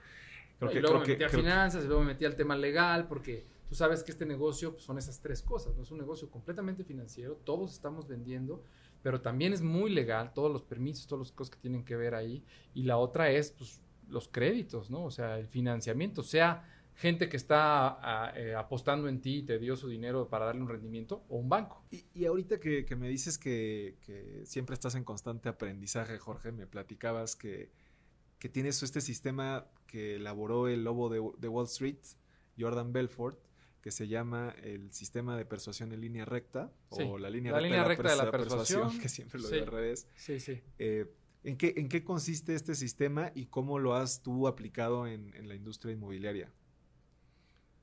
Creo 0.59 0.71
y 0.71 0.79
luego 0.79 0.99
me 0.99 1.07
metí 1.07 1.23
a 1.23 1.29
finanzas 1.29 1.83
y 1.83 1.87
luego 1.87 2.01
me 2.01 2.07
metí 2.07 2.25
al 2.25 2.35
tema 2.35 2.55
legal 2.55 3.07
porque 3.07 3.45
tú 3.67 3.75
sabes 3.75 4.03
que 4.03 4.11
este 4.11 4.25
negocio 4.25 4.71
pues, 4.71 4.83
son 4.83 4.97
esas 4.97 5.19
tres 5.19 5.41
cosas, 5.41 5.75
no 5.75 5.83
es 5.83 5.91
un 5.91 5.97
negocio 5.97 6.29
completamente 6.29 6.83
financiero, 6.83 7.39
todos 7.43 7.73
estamos 7.73 8.07
vendiendo, 8.07 8.63
pero 9.01 9.21
también 9.21 9.51
es 9.53 9.61
muy 9.61 9.91
legal, 9.91 10.31
todos 10.33 10.51
los 10.51 10.61
permisos, 10.61 11.07
todas 11.07 11.27
las 11.27 11.31
cosas 11.31 11.55
que 11.55 11.61
tienen 11.61 11.83
que 11.83 11.95
ver 11.95 12.15
ahí. 12.15 12.43
Y 12.73 12.83
la 12.83 12.97
otra 12.97 13.31
es 13.31 13.51
pues 13.51 13.81
los 14.07 14.27
créditos, 14.27 14.89
¿no? 14.89 15.03
O 15.03 15.11
sea, 15.11 15.39
el 15.39 15.47
financiamiento, 15.47 16.23
sea 16.23 16.69
gente 16.95 17.29
que 17.29 17.37
está 17.37 18.31
eh, 18.35 18.55
apostando 18.55 19.07
en 19.07 19.21
ti 19.21 19.37
y 19.37 19.43
te 19.43 19.59
dio 19.59 19.75
su 19.75 19.89
dinero 19.89 20.29
para 20.29 20.45
darle 20.45 20.61
un 20.61 20.69
rendimiento 20.69 21.25
o 21.29 21.37
un 21.37 21.49
banco. 21.49 21.83
Y, 21.91 22.25
ahorita 22.25 22.59
que, 22.59 22.95
me 22.95 23.09
dices 23.09 23.37
que, 23.37 23.95
siempre 24.45 24.73
estás 24.73 24.95
en 24.95 25.03
constante 25.03 25.49
aprendizaje, 25.49 26.17
Jorge, 26.17 26.51
me 26.51 26.67
platicabas 26.67 27.35
que, 27.35 27.71
tienes 28.51 28.83
este 28.83 28.99
sistema 28.99 29.67
que 29.87 30.15
elaboró 30.15 30.67
el 30.67 30.83
lobo 30.83 31.09
de, 31.09 31.47
Wall 31.47 31.65
Street, 31.65 31.99
Jordan 32.57 32.91
Belfort, 32.91 33.39
que 33.81 33.91
se 33.91 34.07
llama 34.07 34.55
el 34.63 34.91
sistema 34.93 35.37
de 35.37 35.45
persuasión 35.45 35.91
en 35.91 36.01
línea 36.01 36.23
recta 36.25 36.71
o 36.89 37.17
la 37.17 37.29
línea, 37.29 37.53
recta, 37.53 38.11
de 38.11 38.15
la, 38.15 38.31
persuasión, 38.31 38.97
que 39.01 39.09
siempre 39.09 39.41
lo 39.41 39.49
digo 39.49 39.63
al 39.63 39.71
revés. 39.71 40.07
Sí, 40.15 40.39
sí. 40.39 40.61
Eh, 40.77 41.13
¿en, 41.43 41.57
qué, 41.57 41.73
¿En 41.75 41.89
qué 41.89 42.03
consiste 42.03 42.55
este 42.55 42.75
sistema 42.75 43.31
y 43.35 43.47
cómo 43.47 43.79
lo 43.79 43.93
has 43.95 44.23
tú 44.23 44.47
aplicado 44.47 45.07
en 45.07 45.47
la 45.47 45.55
industria 45.55 45.93
inmobiliaria? 45.93 46.49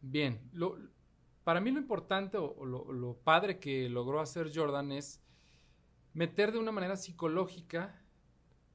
Bien, 0.02 0.40
lo, 0.52 0.78
para 1.44 1.60
mí 1.60 1.70
lo 1.70 1.78
importante 1.78 2.38
o, 2.38 2.64
lo, 2.64 3.14
padre 3.24 3.58
que 3.58 3.88
logró 3.88 4.20
hacer 4.20 4.50
Jordan 4.54 4.92
es 4.92 5.20
meter 6.12 6.52
de 6.52 6.58
una 6.58 6.72
manera 6.72 6.96
psicológica 6.96 8.00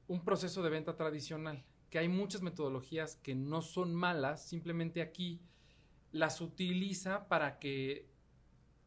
un 0.08 0.24
proceso 0.24 0.62
de 0.62 0.70
venta 0.70 0.96
tradicional, 0.96 1.64
que 1.90 1.98
hay 1.98 2.08
muchas 2.08 2.42
metodologías 2.42 3.16
que 3.16 3.34
no 3.34 3.60
son 3.60 3.94
malas, 3.94 4.46
simplemente 4.46 5.02
aquí 5.02 5.40
las 6.12 6.40
utiliza 6.40 7.28
para 7.28 7.58
que 7.58 8.08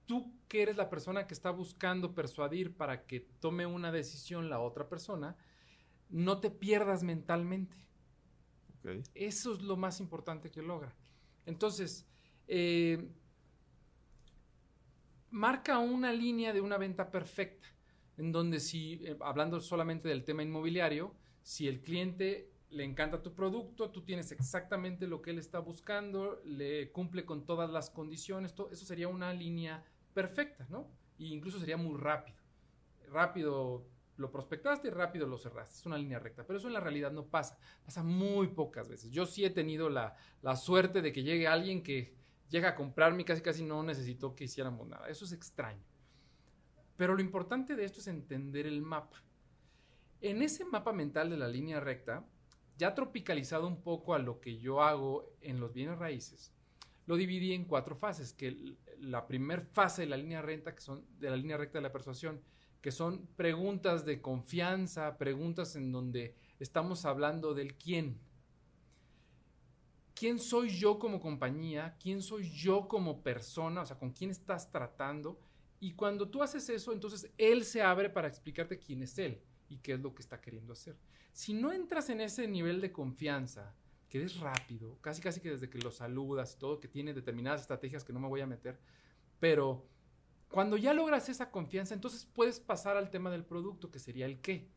tú 0.06 0.34
que 0.48 0.62
eres 0.64 0.78
la 0.78 0.90
persona 0.90 1.28
que 1.28 1.34
está 1.34 1.52
buscando 1.52 2.16
persuadir 2.16 2.76
para 2.76 3.06
que 3.06 3.20
tome 3.20 3.66
una 3.66 3.92
decisión 3.92 4.50
la 4.50 4.60
otra 4.60 4.88
persona, 4.88 5.38
no 6.10 6.40
te 6.40 6.50
pierdas 6.50 7.04
mentalmente. 7.04 7.78
Eso 9.14 9.54
es 9.54 9.62
lo 9.62 9.78
más 9.78 10.00
importante 10.00 10.50
que 10.50 10.62
logra. 10.62 10.96
Entonces, 11.46 12.08
eh, 12.50 13.08
marca 15.30 15.78
una 15.78 16.12
línea 16.12 16.52
de 16.52 16.62
una 16.62 16.78
venta 16.78 17.12
perfecta, 17.12 17.68
en 18.18 18.32
donde 18.32 18.60
si, 18.60 19.00
eh, 19.06 19.16
hablando 19.22 19.62
solamente 19.62 20.10
del 20.10 20.24
tema 20.24 20.41
inmobiliario, 20.41 21.16
si 21.43 21.68
el 21.68 21.82
cliente 21.82 22.52
le 22.72 22.84
encanta 22.84 23.22
tu 23.22 23.36
producto, 23.36 23.91
tú 23.91 24.02
tienes 24.02 24.32
exactamente 24.32 25.06
lo 25.06 25.22
que 25.22 25.30
él 25.30 25.38
está 25.38 25.60
buscando, 25.60 26.41
le 26.43 26.91
cumple 26.91 27.24
con 27.24 27.45
todas 27.45 27.70
las 27.70 27.91
condiciones, 27.91 28.56
eso 28.72 28.86
sería 28.86 29.08
una 29.08 29.32
línea 29.32 29.84
perfecta, 30.14 30.66
¿no? 30.70 30.89
E 31.20 31.26
incluso 31.26 31.60
sería 31.60 31.78
muy 31.78 32.00
rápido. 32.00 32.39
Rápido 33.12 33.86
lo 34.18 34.32
prospectaste 34.32 34.88
y 34.89 34.91
rápido 34.91 35.28
lo 35.28 35.38
cerraste. 35.38 35.78
Es 35.78 35.86
una 35.86 35.97
línea 35.97 36.20
recta. 36.20 36.45
Pero 36.45 36.60
eso 36.60 36.68
en 36.68 36.74
la 36.74 36.80
realidad 36.80 37.12
no 37.12 37.26
pasa. 37.26 37.58
Pasa 37.86 38.04
muy 38.04 38.47
pocas 38.47 38.88
veces. 38.88 39.12
Yo 39.12 39.26
sí 39.26 39.45
he 39.45 39.50
tenido 39.50 39.89
la, 39.89 40.16
la 40.41 40.56
suerte 40.56 41.02
de 41.02 41.12
que 41.12 41.24
llegue 41.24 41.47
alguien 41.47 41.82
que 41.82 42.14
llega 42.50 42.70
a 42.70 42.76
comprarme 42.76 43.22
y 43.22 43.26
casi 43.26 43.41
casi 43.41 43.64
no 43.64 43.82
necesitó 43.84 44.36
que 44.36 44.45
hiciéramos 44.45 44.88
nada. 44.88 45.08
Eso 45.10 45.26
es 45.26 45.32
extraño. 45.32 45.84
Pero 46.97 47.16
lo 47.16 47.22
importante 47.22 47.76
de 47.76 47.86
esto 47.86 48.00
es 48.02 48.08
entender 48.08 48.68
el 48.68 48.82
mapa. 48.82 49.24
En 50.22 50.41
ese 50.41 50.66
mapa 50.66 50.91
mental 50.91 51.30
de 51.30 51.38
la 51.38 51.47
línea 51.47 51.80
recta, 51.80 52.26
ya 52.78 52.93
tropicalizado 52.93 53.68
un 53.68 53.82
poco 53.82 54.14
a 54.14 54.20
lo 54.20 54.41
que 54.41 54.58
yo 54.58 54.82
hago 54.82 55.34
en 55.41 55.60
los 55.60 55.74
bienes 55.74 55.97
raíces, 55.97 56.54
lo 57.06 57.16
dividí 57.16 57.54
en 57.54 57.66
cuatro 57.66 57.95
fases, 57.95 58.34
que 58.34 58.76
la 59.00 59.26
primera 59.26 59.64
fase 59.72 60.04
de 60.04 60.10
la 60.10 60.18
línea 60.18 60.41
recta, 60.41 60.76
que 60.76 60.82
son 60.82 61.06
de 61.20 61.30
la 61.30 61.38
línea 61.38 61.58
recta 61.58 61.78
de 61.80 61.84
la 61.84 61.91
persuasión, 61.91 62.41
que 62.82 62.91
son 62.91 63.28
preguntas 63.36 64.06
de 64.06 64.22
confianza, 64.22 65.18
preguntas 65.18 65.76
en 65.76 65.91
donde 65.91 66.36
estamos 66.60 67.06
hablando 67.06 67.54
del 67.54 67.76
quién. 67.76 68.20
¿Quién 70.20 70.38
soy 70.38 70.67
yo 70.67 70.99
como 70.99 71.22
compañía? 71.22 71.95
¿Quién 71.97 72.22
soy 72.22 72.49
yo 72.51 72.89
como 72.89 73.24
persona? 73.24 73.84
O 73.84 73.86
sea, 73.86 73.97
¿con 73.97 74.11
quién 74.11 74.32
estás 74.32 74.70
tratando? 74.70 75.39
Y 75.80 75.93
cuando 75.93 76.28
tú 76.28 76.43
haces 76.43 76.67
eso, 76.67 76.91
entonces 76.91 77.32
él 77.38 77.63
se 77.63 77.82
abre 77.82 78.09
para 78.09 78.28
explicarte 78.28 78.80
quién 78.80 79.01
es 79.01 79.17
él 79.17 79.41
y 79.70 79.78
qué 79.78 79.93
es 79.93 80.01
lo 80.01 80.13
que 80.13 80.22
está 80.22 80.41
queriendo 80.41 80.74
hacer. 80.74 80.97
Si 81.32 81.53
no 81.53 81.72
entras 81.72 82.09
en 82.09 82.20
ese 82.20 82.49
nivel 82.49 82.82
de 82.82 82.91
confianza, 82.91 83.74
que 84.09 84.22
es 84.22 84.41
rápido, 84.41 84.97
casi 84.99 85.22
casi 85.22 85.39
que 85.39 85.51
desde 85.51 85.70
que 85.70 85.80
lo 85.80 85.89
saludas 85.89 86.53
y 86.53 86.59
todo, 86.59 86.82
que 86.82 86.89
tiene 86.89 87.13
determinadas 87.13 87.61
estrategias 87.61 88.03
que 88.03 88.11
no 88.11 88.20
me 88.20 88.28
voy 88.28 88.41
a 88.41 88.45
meter, 88.45 88.78
pero 89.39 89.88
cuando 90.49 90.76
ya 90.76 90.93
logras 90.93 91.30
esa 91.30 91.49
confianza, 91.49 91.93
entonces 91.93 92.26
puedes 92.26 92.59
pasar 92.59 92.97
al 92.97 93.09
tema 93.09 93.32
del 93.32 93.45
producto, 93.45 93.89
que 93.89 93.99
sería 93.99 94.26
el 94.26 94.41
qué. 94.41 94.67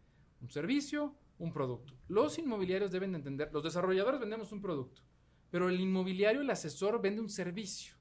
Un 0.41 0.53
servicio, 0.53 1.17
un 1.41 1.53
producto. 1.53 1.95
Los 2.07 2.39
inmobiliarios 2.39 2.93
deben 2.93 3.11
de 3.11 3.19
entender, 3.19 3.51
los 3.53 3.65
desarrolladores 3.65 4.21
vendemos 4.21 4.53
un 4.53 4.61
producto, 4.61 5.03
pero 5.53 5.69
el 5.69 5.79
inmobiliario, 5.79 6.41
el 6.41 6.49
asesor, 6.49 7.03
vende 7.03 7.21
un 7.21 7.29
servicio. 7.29 7.95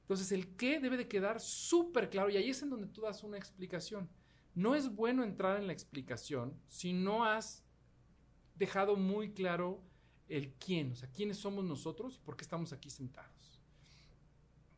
Entonces 0.00 0.32
el 0.32 0.56
qué 0.56 0.80
debe 0.80 0.96
de 0.96 1.06
quedar 1.06 1.38
súper 1.38 2.08
claro 2.08 2.30
y 2.30 2.38
ahí 2.38 2.48
es 2.48 2.62
en 2.62 2.70
donde 2.70 2.86
tú 2.86 3.02
das 3.02 3.22
una 3.22 3.36
explicación. 3.36 4.08
No 4.54 4.74
es 4.74 4.94
bueno 4.94 5.22
entrar 5.22 5.58
en 5.60 5.66
la 5.66 5.74
explicación 5.74 6.58
si 6.66 6.94
no 6.94 7.26
has 7.26 7.62
dejado 8.56 8.96
muy 8.96 9.34
claro 9.34 9.82
el 10.28 10.54
quién, 10.54 10.92
o 10.92 10.96
sea, 10.96 11.10
quiénes 11.10 11.36
somos 11.36 11.62
nosotros 11.62 12.16
y 12.16 12.20
por 12.24 12.38
qué 12.38 12.44
estamos 12.44 12.72
aquí 12.72 12.88
sentados. 12.88 13.60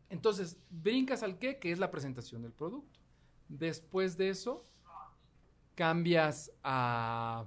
Entonces, 0.09 0.59
brincas 0.69 1.23
al 1.23 1.39
qué, 1.39 1.61
que 1.61 1.71
es 1.71 1.79
la 1.79 1.93
presentación 1.93 2.43
del 2.43 2.53
producto. 2.53 2.99
Después 3.49 4.17
de 4.17 4.31
eso, 4.31 4.67
cambias 5.77 6.51
a 6.65 7.47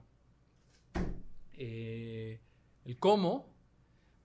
eh, 1.51 2.39
el 2.85 2.97
cómo, 2.97 3.52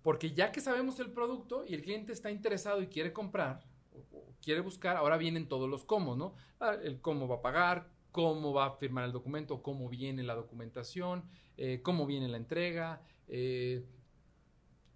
porque 0.08 0.32
ya 0.32 0.50
que 0.52 0.62
sabemos 0.62 0.98
el 1.00 1.10
producto 1.10 1.66
y 1.66 1.74
el 1.74 1.82
cliente 1.82 2.14
está 2.14 2.30
interesado 2.30 2.80
y 2.80 2.86
quiere 2.86 3.12
comprar 3.12 3.60
o, 3.92 4.32
quiere 4.40 4.62
buscar, 4.62 4.96
ahora 4.96 5.18
vienen 5.18 5.48
todos 5.48 5.68
los 5.68 5.84
cómo, 5.84 6.16
¿no? 6.16 6.32
Ah, 6.60 6.78
el 6.82 7.02
cómo 7.02 7.28
va 7.28 7.34
a 7.34 7.42
pagar, 7.42 7.90
cómo 8.10 8.54
va 8.54 8.64
a 8.64 8.70
firmar 8.78 9.04
el 9.04 9.12
documento, 9.12 9.62
cómo 9.62 9.86
viene 9.90 10.22
la 10.22 10.34
documentación, 10.34 11.24
eh, 11.58 11.82
cómo 11.82 12.06
viene 12.06 12.26
la 12.26 12.38
entrega, 12.38 13.02
eh, 13.26 13.84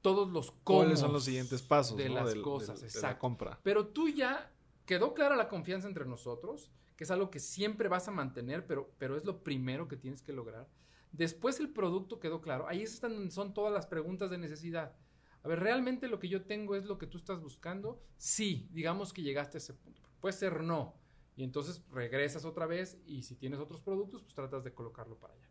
todos 0.01 0.31
los 0.31 0.51
cómo. 0.51 0.79
¿Cuáles 0.79 1.01
son 1.01 1.13
los 1.13 1.25
siguientes 1.25 1.61
pasos 1.61 1.99
de 1.99 2.09
las 2.09 2.35
cosas? 2.37 2.83
exacto. 2.83 3.19
compra. 3.19 3.61
Pero 3.63 3.89
tú 3.89 4.09
ya 4.09 4.51
quedó 4.87 5.13
clara 5.13 5.37
la 5.37 5.51
confianza 5.51 5.89
entre 5.89 6.07
nosotros, 6.07 6.73
que 6.97 7.05
es 7.05 7.11
algo 7.11 7.29
que 7.29 7.39
siempre 7.39 7.91
vas 7.91 8.09
a 8.09 8.13
mantener, 8.13 8.67
pero, 8.67 8.91
pero 8.97 9.19
es 9.19 9.27
lo 9.27 9.45
primero 9.45 9.89
que 9.89 9.99
tienes 9.99 10.23
que 10.23 10.33
lograr. 10.33 10.71
Después 11.13 11.61
el 11.61 11.69
producto 11.69 12.19
quedó 12.19 12.41
claro. 12.41 12.67
Ahí 12.67 12.83
están, 12.83 13.31
son 13.31 13.53
todas 13.53 13.75
las 13.75 13.87
preguntas 13.87 14.31
de 14.31 14.39
necesidad. 14.39 14.97
A 15.43 15.49
ver, 15.49 15.61
¿realmente 15.61 16.09
lo 16.09 16.19
que 16.19 16.29
yo 16.29 16.45
tengo 16.45 16.77
es 16.77 16.85
lo 16.85 16.99
que 16.99 17.07
tú 17.07 17.19
estás 17.19 17.41
buscando? 17.41 18.03
Sí, 18.17 18.69
digamos 18.73 19.13
que 19.13 19.23
llegaste 19.23 19.57
a 19.57 19.61
ese 19.61 19.75
punto. 19.75 20.09
Puede 20.21 20.35
ser 20.35 20.63
no. 20.63 20.95
Y 21.37 21.43
entonces 21.43 21.83
regresas 21.91 22.45
otra 22.45 22.67
vez 22.67 22.99
y 23.07 23.23
si 23.23 23.35
tienes 23.35 23.59
otros 23.59 23.83
productos, 23.83 24.23
pues 24.23 24.35
tratas 24.35 24.63
de 24.63 24.73
colocarlo 24.73 25.19
para 25.19 25.35
allá. 25.35 25.49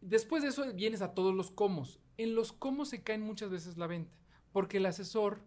Después 0.00 0.42
de 0.42 0.50
eso 0.50 0.72
vienes 0.72 1.02
a 1.02 1.14
todos 1.14 1.34
los 1.34 1.50
cómo. 1.50 1.84
En 2.16 2.34
los 2.34 2.52
cómo 2.52 2.84
se 2.84 3.02
caen 3.02 3.22
muchas 3.22 3.50
veces 3.50 3.76
la 3.76 3.86
venta, 3.86 4.16
porque 4.52 4.76
el 4.76 4.86
asesor 4.86 5.40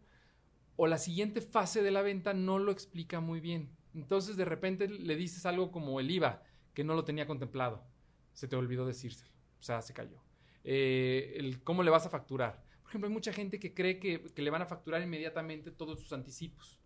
o 0.76 0.88
la 0.88 0.98
siguiente 0.98 1.42
fase 1.42 1.82
de 1.82 1.92
la 1.92 2.02
venta 2.02 2.34
no 2.34 2.60
lo 2.60 2.72
explica 2.72 3.20
muy 3.20 3.40
bien. 3.40 3.76
Entonces 3.94 4.36
de 4.38 4.46
repente 4.46 4.88
le 4.88 5.16
dices 5.16 5.46
algo 5.46 5.72
como 5.72 6.00
el 6.00 6.10
IVA, 6.12 6.44
que 6.74 6.84
no 6.84 6.96
lo 6.96 7.06
tenía 7.06 7.28
contemplado. 7.28 7.84
Se 8.34 8.48
te 8.48 8.56
olvidó 8.56 8.86
decírselo. 8.86 9.32
O 9.60 9.64
sea, 9.64 9.82
se 9.82 9.94
cayó. 9.94 10.22
Eh, 10.64 11.34
el 11.36 11.64
cómo 11.64 11.84
le 11.84 11.92
vas 11.92 12.06
a 12.06 12.10
facturar. 12.10 12.64
Por 12.82 12.90
ejemplo, 12.90 13.08
hay 13.08 13.14
mucha 13.14 13.34
gente 13.34 13.60
que 13.60 13.74
cree 13.74 14.00
que, 14.00 14.22
que 14.22 14.42
le 14.42 14.50
van 14.50 14.62
a 14.62 14.66
facturar 14.66 15.02
inmediatamente 15.02 15.72
todos 15.72 16.00
sus 16.00 16.14
anticipos. 16.14 16.80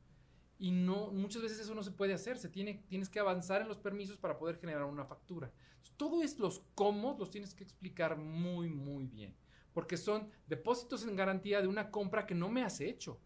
Y 0.60 0.72
no, 0.72 1.12
muchas 1.12 1.44
veces 1.44 1.60
eso 1.60 1.76
no 1.76 1.84
se 1.84 1.92
puede 1.92 2.14
hacer. 2.14 2.38
Se 2.38 2.50
tiene, 2.50 2.84
tienes 2.88 3.10
que 3.10 3.20
avanzar 3.20 3.62
en 3.62 3.68
los 3.68 3.78
permisos 3.78 4.18
para 4.18 4.38
poder 4.38 4.58
generar 4.60 4.84
una 4.84 5.06
factura. 5.06 5.52
todo 5.98 6.22
es 6.22 6.38
los 6.40 6.64
cómo 6.76 7.16
los 7.18 7.30
tienes 7.30 7.54
que 7.54 7.64
explicar 7.64 8.18
muy, 8.18 8.70
muy 8.70 9.08
bien. 9.08 9.36
Porque 9.74 9.98
son 9.98 10.30
depósitos 10.48 11.04
en 11.04 11.16
garantía 11.16 11.62
de 11.62 11.68
una 11.68 11.92
compra 11.92 12.26
que 12.26 12.36
no 12.36 12.50
me 12.50 12.64
has 12.64 12.82
hecho. 12.82 13.20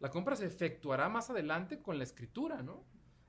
La 0.00 0.10
compra 0.10 0.34
se 0.36 0.46
efectuará 0.46 1.08
más 1.08 1.30
adelante 1.30 1.80
con 1.80 1.98
la 1.98 2.04
escritura, 2.04 2.62
¿no? 2.62 2.84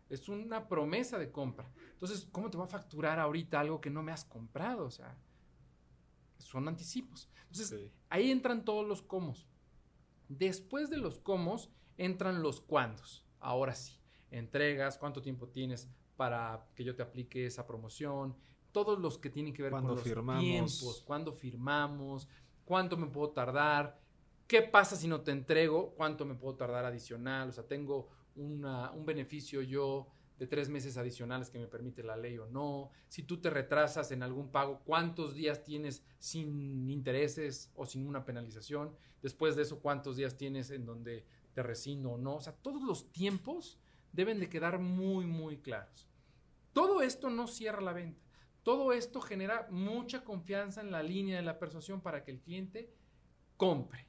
Es 0.09 0.29
una 0.29 0.67
promesa 0.67 1.17
de 1.17 1.31
compra. 1.31 1.69
Entonces, 1.91 2.27
¿cómo 2.31 2.49
te 2.49 2.57
va 2.57 2.63
a 2.63 2.67
facturar 2.67 3.19
ahorita 3.19 3.59
algo 3.59 3.81
que 3.81 3.89
no 3.89 4.01
me 4.01 4.11
has 4.11 4.25
comprado? 4.25 4.85
O 4.85 4.91
sea, 4.91 5.17
son 6.45 6.67
anticipos. 6.67 7.29
Entonces, 7.51 7.91
ahí 8.09 8.31
entran 8.31 8.65
todos 8.65 8.87
los 8.87 9.01
cómo. 9.01 9.33
Después 10.29 10.89
de 10.89 10.97
los 10.97 11.19
cómo 11.19 11.57
entran 11.97 12.41
los 12.41 12.61
cuándos 12.61 13.25
ahora 13.39 13.75
sí, 13.75 13.99
entregas, 14.31 14.97
cuánto 14.97 15.21
tiempo 15.21 15.47
tienes 15.49 15.89
para 16.15 16.65
que 16.75 16.83
yo 16.83 16.95
te 16.95 17.03
aplique 17.03 17.45
esa 17.45 17.67
promoción, 17.67 18.35
todos 18.71 18.99
los 18.99 19.17
que 19.17 19.29
tienen 19.29 19.53
que 19.53 19.63
ver 19.63 19.71
con 19.71 19.87
los 19.87 20.03
tiempos, 20.03 21.03
cuándo 21.05 21.33
firmamos, 21.33 22.27
cuánto 22.65 22.97
me 22.97 23.07
puedo 23.07 23.29
tardar, 23.31 23.99
qué 24.47 24.61
pasa 24.61 24.95
si 24.95 25.07
no 25.07 25.21
te 25.21 25.31
entrego, 25.31 25.93
cuánto 25.95 26.25
me 26.25 26.35
puedo 26.35 26.55
tardar 26.55 26.85
adicional, 26.85 27.49
o 27.49 27.51
sea, 27.51 27.67
tengo 27.67 28.09
un 28.35 29.03
beneficio 29.05 29.61
yo 29.61 30.07
de 30.43 30.47
tres 30.47 30.67
meses 30.67 30.97
adicionales 30.97 31.49
que 31.49 31.57
me 31.57 31.67
permite 31.67 32.03
la 32.03 32.17
ley 32.17 32.37
o 32.37 32.45
no, 32.47 32.91
si 33.07 33.23
tú 33.23 33.39
te 33.39 33.49
retrasas 33.49 34.11
en 34.11 34.23
algún 34.23 34.51
pago, 34.51 34.81
cuántos 34.83 35.35
días 35.35 35.63
tienes 35.63 36.03
sin 36.19 36.89
intereses 36.89 37.71
o 37.75 37.85
sin 37.85 38.05
una 38.05 38.25
penalización, 38.25 38.93
después 39.21 39.55
de 39.55 39.61
eso 39.61 39.79
cuántos 39.79 40.17
días 40.17 40.35
tienes 40.35 40.69
en 40.69 40.85
donde 40.85 41.25
de 41.55 41.63
resino 41.63 42.11
o 42.11 42.17
no. 42.17 42.35
O 42.35 42.41
sea, 42.41 42.53
todos 42.53 42.83
los 42.83 43.09
tiempos 43.13 43.79
deben 44.11 44.41
de 44.41 44.49
quedar 44.49 44.79
muy, 44.79 45.25
muy 45.25 45.59
claros. 45.59 46.09
Todo 46.73 47.01
esto 47.01 47.29
no 47.29 47.47
cierra 47.47 47.79
la 47.79 47.93
venta. 47.93 48.21
Todo 48.63 48.91
esto 48.91 49.21
genera 49.21 49.67
mucha 49.71 50.25
confianza 50.25 50.81
en 50.81 50.91
la 50.91 51.03
línea 51.03 51.37
de 51.37 51.43
la 51.43 51.57
persuasión 51.57 52.01
para 52.01 52.25
que 52.25 52.31
el 52.31 52.41
cliente 52.41 52.93
compre. 53.55 54.07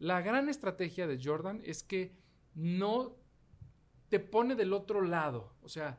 La 0.00 0.22
gran 0.22 0.48
estrategia 0.48 1.06
de 1.06 1.20
Jordan 1.22 1.60
es 1.64 1.84
que 1.84 2.16
no 2.54 3.17
te 4.08 4.20
pone 4.20 4.54
del 4.54 4.72
otro 4.72 5.02
lado. 5.02 5.54
O 5.62 5.68
sea, 5.68 5.98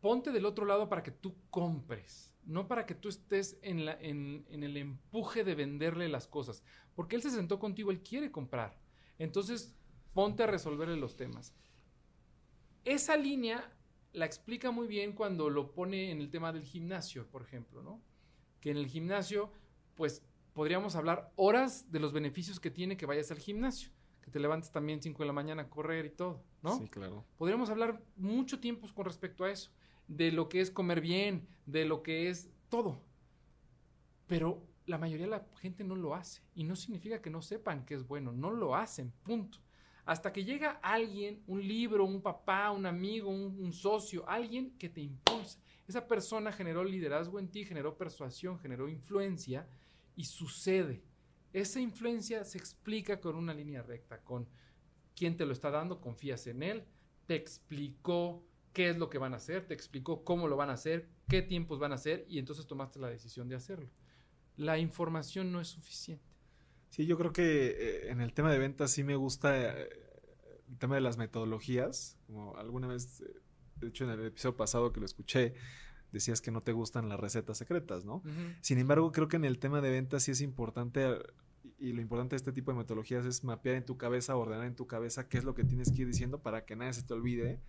ponte 0.00 0.32
del 0.32 0.46
otro 0.46 0.64
lado 0.64 0.88
para 0.88 1.02
que 1.02 1.10
tú 1.10 1.36
compres, 1.50 2.32
no 2.44 2.66
para 2.66 2.86
que 2.86 2.94
tú 2.94 3.08
estés 3.08 3.58
en, 3.62 3.84
la, 3.84 3.98
en, 4.00 4.44
el 4.50 4.76
empuje 4.76 5.44
de 5.44 5.54
venderle 5.54 6.08
las 6.08 6.26
cosas. 6.26 6.62
Porque 6.94 7.16
él 7.16 7.22
se 7.22 7.30
sentó 7.30 7.58
contigo, 7.58 7.90
él 7.90 8.02
quiere 8.02 8.30
comprar. 8.30 8.78
Entonces, 9.18 9.74
ponte 10.14 10.42
a 10.42 10.46
resolverle 10.46 10.96
los 10.96 11.16
temas. 11.16 11.54
Esa 12.84 13.16
línea 13.16 13.72
la 14.12 14.24
explica 14.24 14.70
muy 14.70 14.88
bien 14.88 15.12
cuando 15.12 15.50
lo 15.50 15.72
pone 15.72 16.10
en 16.10 16.20
el 16.20 16.30
tema 16.30 16.52
del 16.52 16.62
gimnasio, 16.62 17.28
por 17.28 17.42
ejemplo, 17.42 17.82
¿no? 17.82 18.00
Que 18.60 18.70
en 18.70 18.76
el 18.76 18.86
gimnasio, 18.86 19.52
pues 19.94 20.22
podríamos 20.52 20.96
hablar 20.96 21.32
horas 21.36 21.92
de 21.92 22.00
los 22.00 22.12
beneficios 22.12 22.58
que 22.58 22.70
tiene 22.70 22.96
que 22.96 23.06
vayas 23.06 23.30
al 23.30 23.38
gimnasio, 23.38 23.90
que 24.22 24.30
te 24.30 24.40
levantes 24.40 24.72
también 24.72 25.00
5 25.00 25.22
de 25.22 25.26
la 25.26 25.32
mañana 25.32 25.62
a 25.62 25.70
correr 25.70 26.06
y 26.06 26.10
todo, 26.10 26.42
¿no? 26.62 26.78
Sí, 26.78 26.88
claro. 26.88 27.24
Podríamos 27.36 27.70
hablar 27.70 28.00
mucho 28.16 28.60
tiempo 28.60 28.88
con 28.94 29.04
respecto 29.04 29.44
a 29.44 29.50
eso, 29.50 29.70
de 30.08 30.32
lo 30.32 30.48
que 30.48 30.60
es 30.60 30.70
comer 30.70 31.00
bien, 31.00 31.46
de 31.66 31.84
lo 31.84 32.02
que 32.02 32.28
es 32.28 32.50
todo. 32.68 33.00
Pero 34.26 34.62
la 34.86 34.98
mayoría 34.98 35.26
de 35.26 35.30
la 35.30 35.46
gente 35.60 35.84
no 35.84 35.94
lo 35.94 36.14
hace 36.14 36.42
y 36.54 36.64
no 36.64 36.76
significa 36.76 37.22
que 37.22 37.30
no 37.30 37.42
sepan 37.42 37.84
que 37.84 37.94
es 37.94 38.06
bueno, 38.06 38.32
no 38.32 38.50
lo 38.50 38.74
hacen, 38.74 39.12
punto. 39.22 39.58
Hasta 40.04 40.32
que 40.32 40.44
llega 40.44 40.80
alguien, 40.82 41.42
un 41.46 41.66
libro, 41.66 42.04
un 42.04 42.20
papá, 42.20 42.70
un 42.72 42.86
amigo, 42.86 43.30
un, 43.30 43.72
socio, 43.72 44.28
alguien 44.28 44.72
que 44.78 44.88
te 44.88 45.00
impulsa. 45.00 45.60
Esa 45.86 46.06
persona 46.08 46.50
generó 46.52 46.82
liderazgo 46.82 47.38
en 47.38 47.48
ti, 47.48 47.64
generó 47.64 47.96
persuasión, 47.96 48.58
generó 48.58 48.88
influencia 48.88 49.68
y 50.16 50.24
sucede. 50.24 51.02
Esa 51.52 51.80
influencia 51.80 52.44
se 52.44 52.58
explica 52.58 53.20
con 53.20 53.36
una 53.36 53.54
línea 53.54 53.82
recta, 53.82 54.20
con 54.22 54.48
quién 55.20 55.36
te 55.36 55.44
lo 55.44 55.52
está 55.52 55.70
dando, 55.70 56.00
confías 56.00 56.46
en 56.46 56.62
él, 56.62 56.82
te 57.26 57.34
explicó 57.34 58.42
qué 58.72 58.88
es 58.88 58.96
lo 58.96 59.10
que 59.10 59.18
van 59.18 59.34
a 59.34 59.36
hacer, 59.36 59.66
te 59.66 59.74
explicó 59.74 60.24
cómo 60.24 60.48
lo 60.48 60.56
van 60.56 60.70
a 60.70 60.72
hacer, 60.72 61.10
qué 61.28 61.42
tiempos 61.42 61.78
van 61.78 61.92
a 61.92 61.96
hacer 61.96 62.24
y 62.26 62.38
entonces 62.38 62.66
tomaste 62.66 62.98
la 62.98 63.08
decisión 63.08 63.46
de 63.46 63.54
hacerlo. 63.54 63.90
La 64.56 64.78
información 64.78 65.52
no 65.52 65.60
es 65.60 65.68
suficiente. 65.68 66.24
Sí, 66.88 67.04
yo 67.04 67.18
creo 67.18 67.34
que 67.34 67.66
eh, 67.66 68.10
en 68.10 68.22
el 68.22 68.32
tema 68.32 68.50
de 68.50 68.58
ventas 68.58 68.92
sí 68.92 69.04
me 69.04 69.14
gusta 69.14 69.82
eh, 69.82 69.90
el 70.70 70.78
tema 70.78 70.94
de 70.94 71.02
las 71.02 71.18
metodologías. 71.18 72.16
Como 72.26 72.56
alguna 72.56 72.86
vez, 72.86 73.20
eh, 73.20 73.42
de 73.76 73.88
hecho 73.88 74.04
en 74.04 74.18
el 74.18 74.24
episodio 74.24 74.56
pasado 74.56 74.90
que 74.90 75.00
lo 75.00 75.06
escuché, 75.06 75.52
decías 76.12 76.40
que 76.40 76.50
no 76.50 76.62
te 76.62 76.72
gustan 76.72 77.10
las 77.10 77.20
recetas 77.20 77.58
secretas, 77.58 78.06
¿no? 78.06 78.22
Sin 78.62 78.78
embargo, 78.78 79.12
creo 79.12 79.28
que 79.28 79.36
en 79.36 79.44
el 79.44 79.58
tema 79.58 79.82
de 79.82 79.90
ventas 79.90 80.22
sí 80.22 80.30
es 80.30 80.40
importante 80.40 81.18
y 81.80 81.92
lo 81.92 82.02
importante 82.02 82.34
de 82.34 82.36
este 82.36 82.52
tipo 82.52 82.70
de 82.70 82.78
metodologías 82.78 83.24
es 83.24 83.42
mapear 83.42 83.76
en 83.76 83.84
tu 83.84 83.96
cabeza, 83.96 84.36
ordenar 84.36 84.66
en 84.66 84.76
tu 84.76 84.86
cabeza 84.86 85.28
qué 85.28 85.38
es 85.38 85.44
lo 85.44 85.54
que 85.54 85.64
tienes 85.64 85.90
que 85.90 86.02
ir 86.02 86.06
diciendo 86.06 86.42
para 86.42 86.64
que 86.66 86.76
nadie 86.76 86.92
se 86.92 87.02
te 87.02 87.14
olvide 87.14 87.60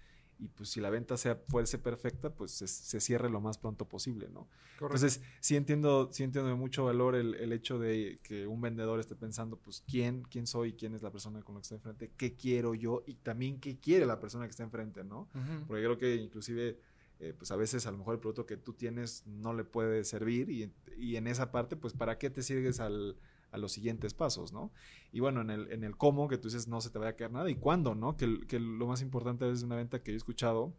y 0.42 0.48
pues 0.48 0.70
si 0.70 0.82
la 0.82 0.90
venta 0.90 1.18
sea, 1.18 1.40
fuese 1.48 1.78
perfecta, 1.78 2.34
pues 2.34 2.52
se, 2.52 3.00
cierre 3.00 3.30
lo 3.30 3.40
más 3.42 3.60
pronto 3.60 3.88
posible, 3.88 4.28
¿no? 4.34 4.48
Entonces, 4.82 5.22
sí 5.40 5.56
entiendo, 5.56 6.10
sí 6.12 6.24
entiendo 6.24 6.50
de 6.50 6.56
mucho 6.56 6.84
valor 6.84 7.14
el, 7.14 7.54
hecho 7.54 7.78
de 7.78 8.20
que 8.24 8.48
un 8.48 8.60
vendedor 8.60 9.00
esté 9.00 9.16
pensando, 9.16 9.58
pues, 9.58 9.84
quién, 9.88 10.24
quién 10.24 10.48
soy, 10.48 10.74
quién 10.74 10.96
es 10.96 11.04
la 11.04 11.12
persona 11.12 11.44
con 11.44 11.54
la 11.54 11.62
que 11.62 11.66
está 11.66 11.76
enfrente, 11.76 12.12
qué 12.18 12.36
quiero 12.36 12.74
yo 12.74 13.04
y 13.06 13.14
también 13.14 13.60
qué 13.60 13.78
quiere 13.78 14.08
la 14.08 14.20
persona 14.20 14.46
que 14.46 14.50
está 14.50 14.64
enfrente, 14.64 15.04
¿no? 15.04 15.30
Porque 15.68 15.84
creo 15.84 15.98
que 16.00 16.16
inclusive 16.16 16.80
eh, 17.20 17.36
pues 17.38 17.52
a 17.52 17.56
veces 17.56 17.86
a 17.86 17.92
lo 17.92 18.00
mejor 18.00 18.16
el 18.16 18.20
producto 18.20 18.48
que 18.48 18.58
tú 18.58 18.74
tienes 18.74 19.28
no 19.28 19.54
le 19.54 19.64
puede 19.64 20.04
servir 20.04 20.50
y, 20.50 20.74
y 20.98 21.18
en 21.18 21.28
esa 21.28 21.52
parte, 21.52 21.76
pues, 21.76 21.94
¿para 21.94 22.18
qué 22.18 22.32
te 22.32 22.42
sigues 22.42 22.80
al, 22.80 23.16
a 23.52 23.58
los 23.58 23.72
siguientes 23.72 24.14
pasos, 24.14 24.54
¿no? 24.54 24.72
Y 25.12 25.20
bueno, 25.20 25.42
en 25.42 25.50
el, 25.50 25.72
en 25.72 25.84
el 25.84 25.98
cómo, 25.98 26.28
que 26.28 26.38
tú 26.38 26.48
dices 26.48 26.68
no 26.68 26.82
se 26.82 26.90
te 26.90 27.00
vaya 27.00 27.12
a 27.12 27.16
quedar 27.16 27.32
nada, 27.32 27.50
y 27.50 27.56
cuándo, 27.56 27.96
¿no? 27.96 28.18
Que, 28.18 28.40
que 28.48 28.60
lo 28.60 28.88
más 28.88 29.02
importante 29.02 29.50
es 29.50 29.64
una 29.64 29.76
venta 29.76 30.02
que 30.02 30.12
yo 30.12 30.16
he 30.16 30.18
escuchado 30.18 30.74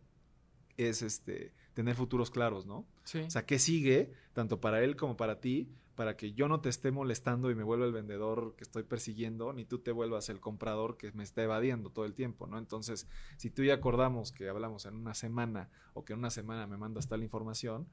es 0.77 1.03
este 1.03 1.53
tener 1.75 1.95
futuros 1.95 2.31
claros, 2.31 2.67
¿no? 2.67 2.87
Sí. 3.05 3.21
O 3.21 3.31
sea, 3.31 3.45
¿qué 3.47 3.59
sigue 3.59 4.13
tanto 4.33 4.61
para 4.61 4.83
él 4.83 4.97
como 4.97 5.17
para 5.17 5.41
ti 5.41 5.71
para 5.95 6.17
que 6.17 6.33
yo 6.33 6.49
no 6.49 6.61
te 6.61 6.69
esté 6.69 6.91
molestando 6.91 7.51
y 7.51 7.55
me 7.55 7.63
vuelva 7.63 7.85
el 7.85 7.93
vendedor 7.93 8.55
que 8.57 8.65
estoy 8.65 8.83
persiguiendo, 8.83 9.53
ni 9.53 9.65
tú 9.65 9.79
te 9.79 9.93
vuelvas 9.93 10.29
el 10.31 10.41
comprador 10.41 10.97
que 10.97 11.13
me 11.13 11.23
está 11.23 11.43
evadiendo 11.43 11.91
todo 11.91 12.07
el 12.07 12.15
tiempo, 12.15 12.47
¿no? 12.47 12.59
Entonces, 12.59 13.07
si 13.37 13.51
tú 13.51 13.63
ya 13.63 13.75
acordamos 13.75 14.33
que 14.33 14.49
hablamos 14.49 14.87
en 14.87 14.95
una 14.95 15.15
semana 15.15 15.69
o 15.93 16.05
que 16.05 16.15
en 16.15 16.21
una 16.21 16.31
semana 16.31 16.67
me 16.67 16.79
mandas 16.79 17.09
tal 17.09 17.23
información, 17.23 17.87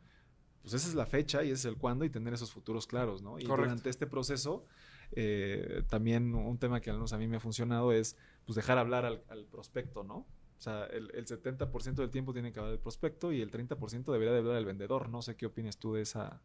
pues 0.61 0.73
esa 0.73 0.87
es 0.87 0.95
la 0.95 1.05
fecha 1.05 1.43
y 1.43 1.47
ese 1.47 1.53
es 1.53 1.65
el 1.65 1.77
cuándo 1.77 2.05
y 2.05 2.09
tener 2.09 2.33
esos 2.33 2.51
futuros 2.51 2.87
claros, 2.87 3.21
¿no? 3.21 3.39
Y 3.39 3.45
durante 3.45 3.89
este 3.89 4.07
proceso, 4.07 4.65
eh, 5.11 5.83
también 5.89 6.35
un 6.35 6.57
tema 6.57 6.81
que 6.81 6.89
al 6.89 6.97
menos 6.97 7.13
a 7.13 7.17
mí 7.17 7.27
me 7.27 7.37
ha 7.37 7.39
funcionado 7.39 7.91
es 7.91 8.15
pues 8.45 8.55
dejar 8.55 8.77
hablar 8.77 9.05
al, 9.05 9.45
prospecto, 9.45 10.03
¿no? 10.03 10.15
O 10.57 10.61
sea, 10.61 10.85
el, 10.87 11.09
70% 11.25 11.95
del 11.95 12.09
tiempo 12.09 12.33
tiene 12.33 12.51
que 12.51 12.59
hablar 12.59 12.73
el 12.73 12.79
prospecto 12.79 13.31
y 13.31 13.41
el 13.41 13.49
30% 13.49 14.11
debería 14.11 14.33
de 14.33 14.39
hablar 14.39 14.57
el 14.57 14.65
vendedor. 14.65 15.09
No 15.09 15.21
sé 15.21 15.35
qué 15.35 15.45
opinas 15.45 15.77
tú 15.77 15.93
de 15.93 16.01
esa... 16.01 16.41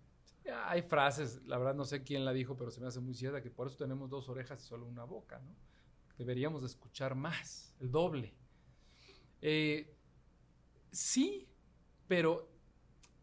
Hay 0.67 0.83
frases, 0.83 1.43
la 1.47 1.59
verdad 1.59 1.75
no 1.75 1.85
sé 1.85 2.03
quién 2.03 2.25
la 2.25 2.33
dijo, 2.33 2.57
pero 2.57 2.71
se 2.71 2.81
me 2.81 2.87
hace 2.87 3.01
muy 3.01 3.15
cierta, 3.15 3.43
que 3.43 3.51
por 3.51 3.67
eso 3.67 3.77
tenemos 3.79 4.11
dos 4.11 4.29
orejas 4.29 4.63
y 4.63 4.67
solo 4.67 4.87
una 4.87 5.05
boca, 5.05 5.41
¿no? 5.41 5.55
Deberíamos 6.19 6.63
escuchar 6.63 7.15
más, 7.15 7.75
el 7.81 7.91
doble. 7.91 8.35
Eh, 9.41 9.97
sí, 10.93 11.49
pero 12.07 12.54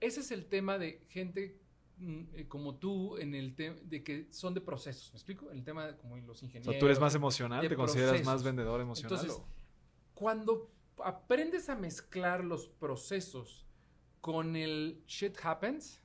ese 0.02 0.20
es 0.20 0.32
el 0.32 0.48
tema 0.48 0.78
de 0.78 1.06
gente 1.08 1.62
mm, 1.98 2.22
eh, 2.34 2.48
como 2.48 2.76
tú 2.76 3.18
en 3.18 3.34
el 3.36 3.56
tema 3.56 3.78
de 3.84 4.04
que 4.04 4.28
son 4.32 4.54
de 4.54 4.62
procesos, 4.62 5.14
¿me 5.14 5.18
explico? 5.18 5.52
El 5.52 5.64
tema 5.64 5.88
de, 5.88 5.96
como 5.96 6.18
los 6.18 6.44
ingenieros. 6.44 6.68
O 6.68 6.72
sea, 6.72 6.80
tú 6.80 6.88
eres 6.88 7.00
más 7.00 7.16
emocional, 7.16 7.68
te 7.68 7.76
consideras 7.76 8.24
más 8.26 8.44
vendedor 8.44 8.82
emocional. 8.82 9.20
Entonces, 9.20 9.42
cuando 10.14 10.72
aprendes 11.04 11.70
a 11.70 11.76
mezclar 11.76 12.44
los 12.44 12.68
procesos 12.68 13.66
con 14.20 14.56
el 14.56 15.04
shit 15.08 15.38
happens, 15.42 16.02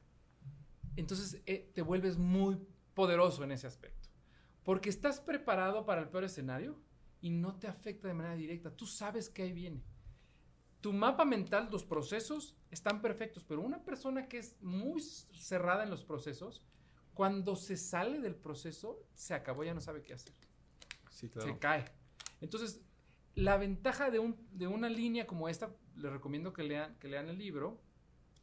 entonces 0.97 1.43
eh, 1.47 1.71
te 1.75 1.83
vuelves 1.83 2.17
muy 2.19 2.59
poderoso 2.95 3.45
en 3.45 3.53
ese 3.53 3.67
aspecto. 3.67 4.09
Porque 4.63 4.91
estás 4.91 5.21
preparado 5.21 5.87
para 5.87 6.03
el 6.03 6.09
peor 6.09 6.25
escenario 6.25 6.79
y 7.21 7.31
no 7.31 7.57
te 7.57 7.67
afecta 7.67 8.09
de 8.09 8.15
manera 8.15 8.35
directa. 8.35 8.75
Tú 8.75 8.87
sabes 8.87 9.31
que 9.31 9.43
ahí 9.43 9.53
viene 9.53 9.85
tu 10.87 10.93
mapa 10.93 11.25
mental, 11.25 11.69
los 11.73 11.85
procesos 11.85 12.55
están 12.71 13.03
perfectos, 13.03 13.43
pero 13.43 13.61
una 13.61 13.83
persona 13.83 14.29
que 14.29 14.39
es 14.39 14.57
muy 14.63 15.01
cerrada 15.01 15.83
en 15.83 15.91
los 15.91 16.05
procesos, 16.05 16.65
cuando 17.13 17.57
se 17.57 17.77
sale 17.77 18.21
del 18.21 18.37
proceso, 18.37 19.03
se 19.13 19.35
acabó, 19.35 19.65
ya 19.65 19.75
no 19.75 19.81
sabe 19.81 20.05
qué 20.05 20.13
hacer. 20.13 20.33
Sí, 21.11 21.29
claro. 21.29 21.53
Se 21.53 21.59
cae. 21.59 21.85
Entonces, 22.41 22.85
la 23.35 23.57
ventaja 23.57 24.13
de, 24.13 24.21
un, 24.21 24.37
de 24.53 24.69
una 24.69 24.89
línea 24.89 25.27
como 25.27 25.49
esta, 25.49 25.75
les 25.97 26.13
recomiendo 26.13 26.53
que 26.53 26.63
lean, 26.63 26.97
que 27.01 27.09
lean 27.09 27.29
el 27.31 27.39
libro, 27.39 27.83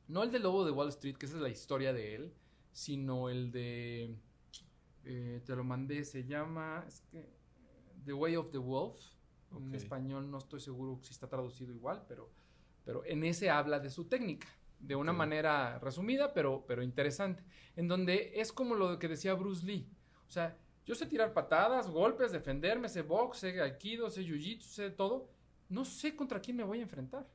no 0.10 0.22
el 0.22 0.30
de 0.30 0.40
Lobo 0.40 0.66
de 0.66 0.72
Wall 0.72 0.90
Street, 0.90 1.16
que 1.16 1.28
esa 1.28 1.38
es 1.38 1.42
la 1.42 1.48
historia 1.48 1.94
de 1.94 2.16
él, 2.16 2.34
sino 2.74 3.30
el 3.30 3.54
de, 3.54 4.18
eh, 5.06 5.42
te 5.46 5.56
lo 5.56 5.64
mandé, 5.64 6.04
se 6.04 6.26
llama 6.26 6.86
The 8.04 8.12
Way 8.12 8.36
of 8.36 8.52
the 8.52 8.58
Wolf 8.58 9.00
en 9.58 9.76
español 9.76 10.30
no 10.30 10.38
estoy 10.38 10.60
seguro 10.60 11.00
si 11.02 11.12
está 11.12 11.28
traducido 11.28 11.72
igual, 11.72 12.04
pero, 12.08 12.30
pero 12.84 13.06
en 13.06 13.24
ese 13.24 13.50
habla 13.50 13.80
de 13.80 13.90
su 13.90 14.06
técnica, 14.06 14.48
de 14.80 14.96
una 14.96 15.14
manera 15.14 15.80
resumida, 15.80 16.34
pero, 16.34 16.66
pero 16.68 16.84
interesante, 16.84 17.44
en 17.76 17.88
donde 17.88 18.34
es 18.36 18.52
como 18.52 18.76
lo 18.76 19.00
que 19.00 19.08
decía 19.08 19.34
Bruce 19.34 19.66
Lee. 19.66 19.90
O 20.28 20.32
sea, 20.32 20.58
yo 20.86 20.96
sé 20.96 21.06
tirar 21.06 21.34
patadas, 21.34 21.90
golpes, 21.90 22.32
defenderme, 22.32 22.90
sé 22.90 23.02
box, 23.02 23.38
sé 23.40 23.62
aikido, 23.62 24.10
sé 24.10 24.24
jiu-jitsu, 24.24 24.62
sé 24.62 24.90
todo. 24.90 25.30
No 25.70 25.86
sé 25.86 26.16
contra 26.16 26.42
quién 26.42 26.58
me 26.58 26.64
voy 26.64 26.80
a 26.80 26.84
enfrentar. 26.84 27.26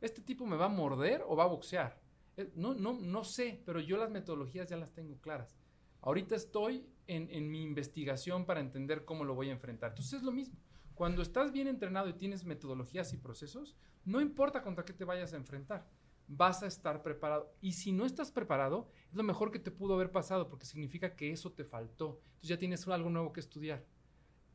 ¿Este 0.00 0.22
tipo 0.22 0.46
me 0.46 0.56
va 0.56 0.66
a 0.66 0.68
morder 0.68 1.22
o 1.26 1.34
va 1.34 1.44
a 1.44 1.48
boxear? 1.48 2.00
Eh, 2.36 2.52
no, 2.54 2.74
no, 2.74 2.92
no 2.92 3.24
sé, 3.24 3.62
pero 3.64 3.80
yo 3.80 3.96
las 3.96 4.10
metodologías 4.10 4.68
ya 4.68 4.76
las 4.76 4.92
tengo 4.92 5.16
claras. 5.20 5.56
Ahorita 6.02 6.36
estoy 6.36 6.86
en, 7.06 7.28
en 7.30 7.50
mi 7.50 7.62
investigación 7.62 8.44
para 8.44 8.60
entender 8.60 9.04
cómo 9.04 9.24
lo 9.24 9.34
voy 9.34 9.48
a 9.48 9.52
enfrentar. 9.52 9.90
Entonces 9.90 10.14
es 10.14 10.22
lo 10.22 10.32
mismo. 10.32 10.56
Cuando 10.94 11.22
estás 11.22 11.52
bien 11.52 11.66
entrenado 11.66 12.08
y 12.08 12.14
tienes 12.14 12.44
metodologías 12.44 13.12
y 13.12 13.16
procesos, 13.16 13.76
no 14.04 14.20
importa 14.20 14.62
contra 14.62 14.84
qué 14.84 14.92
te 14.92 15.04
vayas 15.04 15.32
a 15.32 15.36
enfrentar, 15.36 15.88
vas 16.28 16.62
a 16.62 16.66
estar 16.66 17.02
preparado. 17.02 17.52
Y 17.60 17.72
si 17.72 17.92
no 17.92 18.06
estás 18.06 18.30
preparado, 18.30 18.88
es 19.10 19.16
lo 19.16 19.22
mejor 19.22 19.50
que 19.50 19.58
te 19.58 19.70
pudo 19.70 19.94
haber 19.94 20.12
pasado 20.12 20.48
porque 20.48 20.66
significa 20.66 21.16
que 21.16 21.32
eso 21.32 21.52
te 21.52 21.64
faltó. 21.64 22.20
Entonces 22.26 22.48
ya 22.48 22.58
tienes 22.58 22.86
algo 22.86 23.10
nuevo 23.10 23.32
que 23.32 23.40
estudiar. 23.40 23.84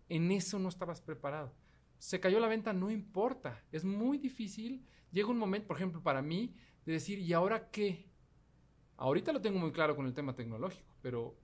En 0.07 0.31
eso 0.31 0.59
no 0.59 0.69
estabas 0.69 1.01
preparado. 1.01 1.53
Se 1.97 2.19
cayó 2.19 2.39
la 2.39 2.47
venta, 2.47 2.71
no 2.71 2.89
importa. 2.89 3.63
Es 3.71 3.83
muy 3.83 4.17
difícil. 4.17 4.85
Llega 5.11 5.27
un 5.27 5.37
momento, 5.37 5.67
por 5.67 5.77
ejemplo, 5.77 6.01
para 6.01 6.21
mí, 6.21 6.55
de 6.85 6.93
decir, 6.93 7.19
¿y 7.19 7.33
ahora 7.33 7.69
qué? 7.69 8.09
Ahorita 8.95 9.33
lo 9.33 9.41
tengo 9.41 9.59
muy 9.59 9.71
claro 9.71 9.95
con 9.95 10.05
el 10.05 10.13
tema 10.13 10.35
tecnológico, 10.35 10.95
pero 11.01 11.37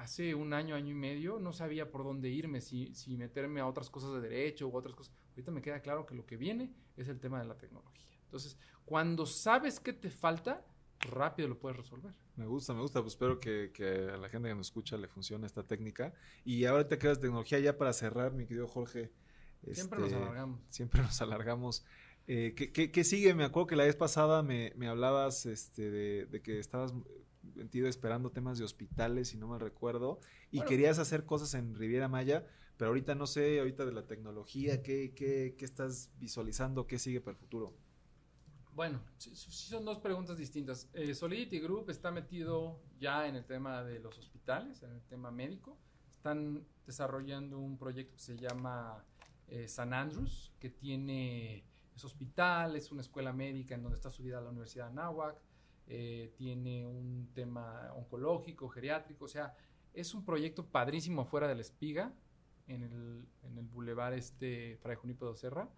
hace 0.00 0.34
un 0.34 0.52
año, 0.52 0.74
año 0.74 0.90
y 0.90 0.94
medio, 0.94 1.38
no 1.38 1.52
sabía 1.52 1.90
por 1.90 2.04
dónde 2.04 2.28
irme, 2.30 2.60
si, 2.60 2.94
si 2.94 3.16
meterme 3.16 3.60
a 3.60 3.66
otras 3.66 3.90
cosas 3.90 4.12
de 4.14 4.20
derecho 4.20 4.68
u 4.68 4.76
otras 4.76 4.94
cosas. 4.94 5.14
Ahorita 5.30 5.50
me 5.50 5.62
queda 5.62 5.80
claro 5.80 6.06
que 6.06 6.14
lo 6.14 6.26
que 6.26 6.36
viene 6.36 6.72
es 6.96 7.08
el 7.08 7.20
tema 7.20 7.38
de 7.38 7.46
la 7.46 7.56
tecnología. 7.56 8.06
Entonces, 8.24 8.56
cuando 8.84 9.26
sabes 9.26 9.78
qué 9.78 9.92
te 9.92 10.10
falta, 10.10 10.64
rápido 11.00 11.48
lo 11.48 11.58
puedes 11.58 11.76
resolver. 11.76 12.12
Me 12.36 12.46
gusta, 12.46 12.72
me 12.72 12.80
gusta. 12.80 13.00
Pues 13.00 13.14
espero 13.14 13.38
que, 13.38 13.70
a 14.12 14.16
la 14.16 14.28
gente 14.28 14.48
que 14.48 14.54
nos 14.54 14.68
escucha 14.68 14.96
le 14.96 15.08
funcione 15.08 15.46
esta 15.46 15.62
técnica. 15.62 16.14
Y 16.44 16.64
ahora 16.64 16.88
te 16.88 16.98
quedas 16.98 17.20
tecnología 17.20 17.58
ya 17.58 17.76
para 17.76 17.92
cerrar, 17.92 18.32
mi 18.32 18.46
querido 18.46 18.66
Jorge. 18.66 19.12
Siempre 19.72 19.98
nos 19.98 20.08
este, 20.08 20.22
alargamos. 20.22 20.60
Siempre 20.70 21.02
nos 21.02 21.20
alargamos. 21.20 21.84
Eh, 22.26 22.54
¿qué, 22.54 23.04
sigue? 23.04 23.34
Me 23.34 23.44
acuerdo 23.44 23.66
que 23.66 23.76
la 23.76 23.84
vez 23.84 23.96
pasada 23.96 24.42
me, 24.42 24.72
hablabas 24.86 25.46
este, 25.46 25.90
de, 25.90 26.42
que 26.42 26.58
estabas 26.58 26.94
metido 27.42 27.88
esperando 27.88 28.30
temas 28.30 28.58
de 28.58 28.64
hospitales, 28.64 29.28
si 29.28 29.36
no 29.36 29.48
me 29.48 29.58
recuerdo, 29.58 30.20
y 30.50 30.60
querías 30.62 30.98
hacer 30.98 31.24
cosas 31.24 31.54
en 31.54 31.74
Riviera 31.74 32.08
Maya, 32.08 32.46
pero 32.76 32.88
ahorita 32.88 33.14
no 33.14 33.26
sé, 33.26 33.58
ahorita 33.58 33.84
de 33.84 33.92
la 33.92 34.06
tecnología, 34.06 34.82
¿qué, 34.82 35.12
qué, 35.14 35.54
qué 35.58 35.64
estás 35.64 36.10
visualizando? 36.18 36.86
¿Qué 36.86 36.98
sigue 36.98 37.20
para 37.20 37.32
el 37.32 37.38
futuro? 37.38 37.74
Bueno, 38.74 39.00
sí, 39.18 39.34
son 39.34 39.84
dos 39.84 39.98
preguntas 39.98 40.38
distintas. 40.38 40.88
Eh, 40.94 41.14
Solidity 41.14 41.60
Group 41.60 41.90
está 41.90 42.10
metido 42.10 42.80
ya 42.98 43.26
en 43.26 43.36
el 43.36 43.44
tema 43.44 43.82
de 43.82 43.98
los 43.98 44.16
hospitales, 44.18 44.82
en 44.82 44.92
el 44.92 45.02
tema 45.02 45.30
médico. 45.30 45.76
Están 46.16 46.64
desarrollando 46.86 47.58
un 47.58 47.76
proyecto 47.76 48.14
que 48.14 48.22
se 48.22 48.38
llama 48.38 49.04
eh, 49.48 49.68
San 49.68 49.92
Andrews, 49.92 50.52
que 50.58 50.70
tiene 50.70 51.64
es 51.94 52.04
hospital, 52.04 52.76
es 52.76 52.90
una 52.92 53.02
escuela 53.02 53.32
médica 53.32 53.74
en 53.74 53.82
donde 53.82 53.96
está 53.96 54.10
subida 54.10 54.40
la 54.40 54.50
Universidad 54.50 54.86
de 54.86 54.92
Anáhuac, 54.92 55.36
eh, 55.92 56.32
tiene 56.36 56.86
un 56.86 57.30
tema 57.34 57.92
oncológico, 57.96 58.68
geriátrico, 58.68 59.24
o 59.24 59.28
sea, 59.28 59.56
es 59.92 60.14
un 60.14 60.24
proyecto 60.24 60.64
padrísimo 60.64 61.22
afuera 61.22 61.48
de 61.48 61.56
la 61.56 61.62
espiga, 61.62 62.14
en 62.68 62.84
el, 62.84 63.26
en 63.42 63.58
el 63.58 63.66
bulevar 63.66 64.12
este 64.12 64.78
Fray 64.82 64.94
Junipo 64.94 65.28
de 65.28 65.36
Serra. 65.36 65.68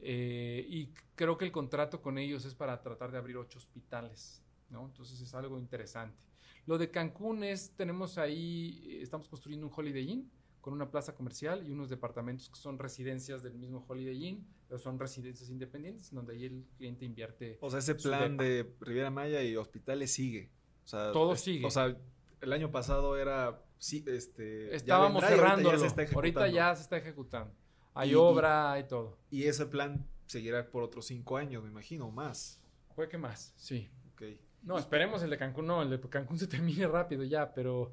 Eh, 0.00 0.66
y 0.68 0.88
creo 1.14 1.38
que 1.38 1.44
el 1.44 1.52
contrato 1.52 2.02
con 2.02 2.18
ellos 2.18 2.44
es 2.44 2.56
para 2.56 2.82
tratar 2.82 3.12
de 3.12 3.18
abrir 3.18 3.36
ocho 3.36 3.60
hospitales, 3.60 4.42
¿no? 4.70 4.86
Entonces 4.86 5.20
es 5.20 5.32
algo 5.34 5.56
interesante. 5.56 6.18
Lo 6.66 6.76
de 6.76 6.90
Cancún 6.90 7.44
es, 7.44 7.70
tenemos 7.76 8.18
ahí, 8.18 8.98
estamos 9.00 9.28
construyendo 9.28 9.68
un 9.68 9.72
Holiday 9.74 10.10
Inn, 10.10 10.30
con 10.64 10.72
una 10.72 10.90
plaza 10.90 11.14
comercial 11.14 11.68
y 11.68 11.72
unos 11.72 11.90
departamentos 11.90 12.48
que 12.48 12.56
son 12.56 12.78
residencias 12.78 13.42
del 13.42 13.52
mismo 13.52 13.84
Holiday 13.86 14.28
Inn, 14.28 14.46
pero 14.66 14.78
son 14.78 14.98
residencias 14.98 15.50
independientes 15.50 16.10
donde 16.10 16.32
ahí 16.32 16.46
el 16.46 16.64
cliente 16.78 17.04
invierte. 17.04 17.58
O 17.60 17.68
sea, 17.68 17.80
ese 17.80 17.94
plan 17.94 18.38
de 18.38 18.72
Riviera 18.80 19.10
Maya 19.10 19.42
y 19.42 19.56
hospitales 19.56 20.10
sigue. 20.14 20.48
Todo 20.90 21.36
sigue. 21.36 21.66
O 21.66 21.70
sea, 21.70 21.94
el 22.40 22.50
año 22.50 22.70
pasado 22.70 23.18
era 23.18 23.62
sí, 23.76 24.02
este... 24.06 24.74
Estábamos 24.74 25.22
cerrando. 25.22 25.68
ahorita 25.68 25.76
ya 25.76 25.78
se 25.78 25.86
está 25.86 26.02
ejecutando. 26.02 26.40
Ahorita 26.40 26.48
ya 26.48 26.76
se 26.76 26.82
está 26.82 26.96
ejecutando. 26.96 27.54
Hay 27.92 28.12
Y- 28.12 28.14
obra, 28.14 28.72
hay 28.72 28.84
todo. 28.88 29.18
Y 29.30 29.42
ese 29.44 29.66
plan 29.66 30.08
seguirá 30.24 30.66
por 30.70 30.82
otros 30.82 31.04
cinco 31.04 31.36
años, 31.36 31.62
me 31.62 31.68
imagino, 31.68 32.06
o 32.06 32.10
más. 32.10 32.58
Puede 32.96 33.10
que 33.10 33.18
más, 33.18 33.52
sí. 33.58 33.90
Ok. 34.14 34.22
No, 34.62 34.78
esperemos 34.78 35.22
el 35.22 35.28
de 35.28 35.36
Cancún, 35.36 35.66
no, 35.66 35.82
el 35.82 35.90
de 35.90 36.00
Cancún 36.08 36.38
se 36.38 36.46
termine 36.48 36.86
rápido 36.86 37.22
ya, 37.22 37.52
pero, 37.52 37.92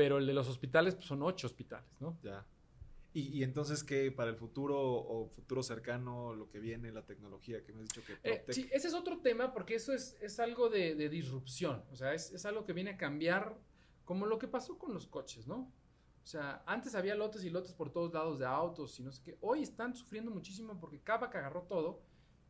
pero 0.00 0.16
el 0.16 0.26
de 0.26 0.32
los 0.32 0.48
hospitales 0.48 0.94
pues, 0.94 1.08
son 1.08 1.22
ocho 1.22 1.46
hospitales, 1.46 2.00
¿no? 2.00 2.18
Ya. 2.22 2.46
Y, 3.12 3.36
y 3.36 3.42
entonces, 3.42 3.84
¿qué 3.84 4.10
para 4.10 4.30
el 4.30 4.36
futuro 4.36 4.80
o 4.80 5.28
futuro 5.28 5.62
cercano, 5.62 6.32
lo 6.32 6.48
que 6.48 6.58
viene, 6.58 6.90
la 6.90 7.04
tecnología 7.04 7.62
que 7.62 7.74
me 7.74 7.82
has 7.82 7.88
dicho 7.88 8.02
que 8.02 8.16
Eh, 8.24 8.46
sí, 8.48 8.66
ese 8.72 8.88
es 8.88 8.94
otro 8.94 9.20
tema 9.20 9.52
porque 9.52 9.74
eso 9.74 9.92
es, 9.92 10.16
es 10.22 10.40
algo 10.40 10.70
de, 10.70 10.94
de 10.94 11.10
disrupción, 11.10 11.84
o 11.92 11.96
sea, 11.96 12.14
es, 12.14 12.32
es 12.32 12.46
algo 12.46 12.64
que 12.64 12.72
viene 12.72 12.92
a 12.92 12.96
cambiar 12.96 13.58
como 14.06 14.24
lo 14.24 14.38
que 14.38 14.48
pasó 14.48 14.78
con 14.78 14.94
los 14.94 15.06
coches, 15.06 15.46
¿no? 15.46 15.70
O 16.24 16.26
sea, 16.26 16.62
antes 16.64 16.94
había 16.94 17.14
lotes 17.14 17.44
y 17.44 17.50
lotes 17.50 17.74
por 17.74 17.92
todos 17.92 18.10
lados 18.14 18.38
de 18.38 18.46
autos 18.46 18.98
y 19.00 19.02
no 19.02 19.12
sé 19.12 19.22
qué. 19.22 19.36
Hoy 19.42 19.60
están 19.60 19.94
sufriendo 19.94 20.30
muchísimo 20.30 20.80
porque 20.80 21.00
Kavak 21.00 21.34
agarró 21.36 21.64
todo 21.64 22.00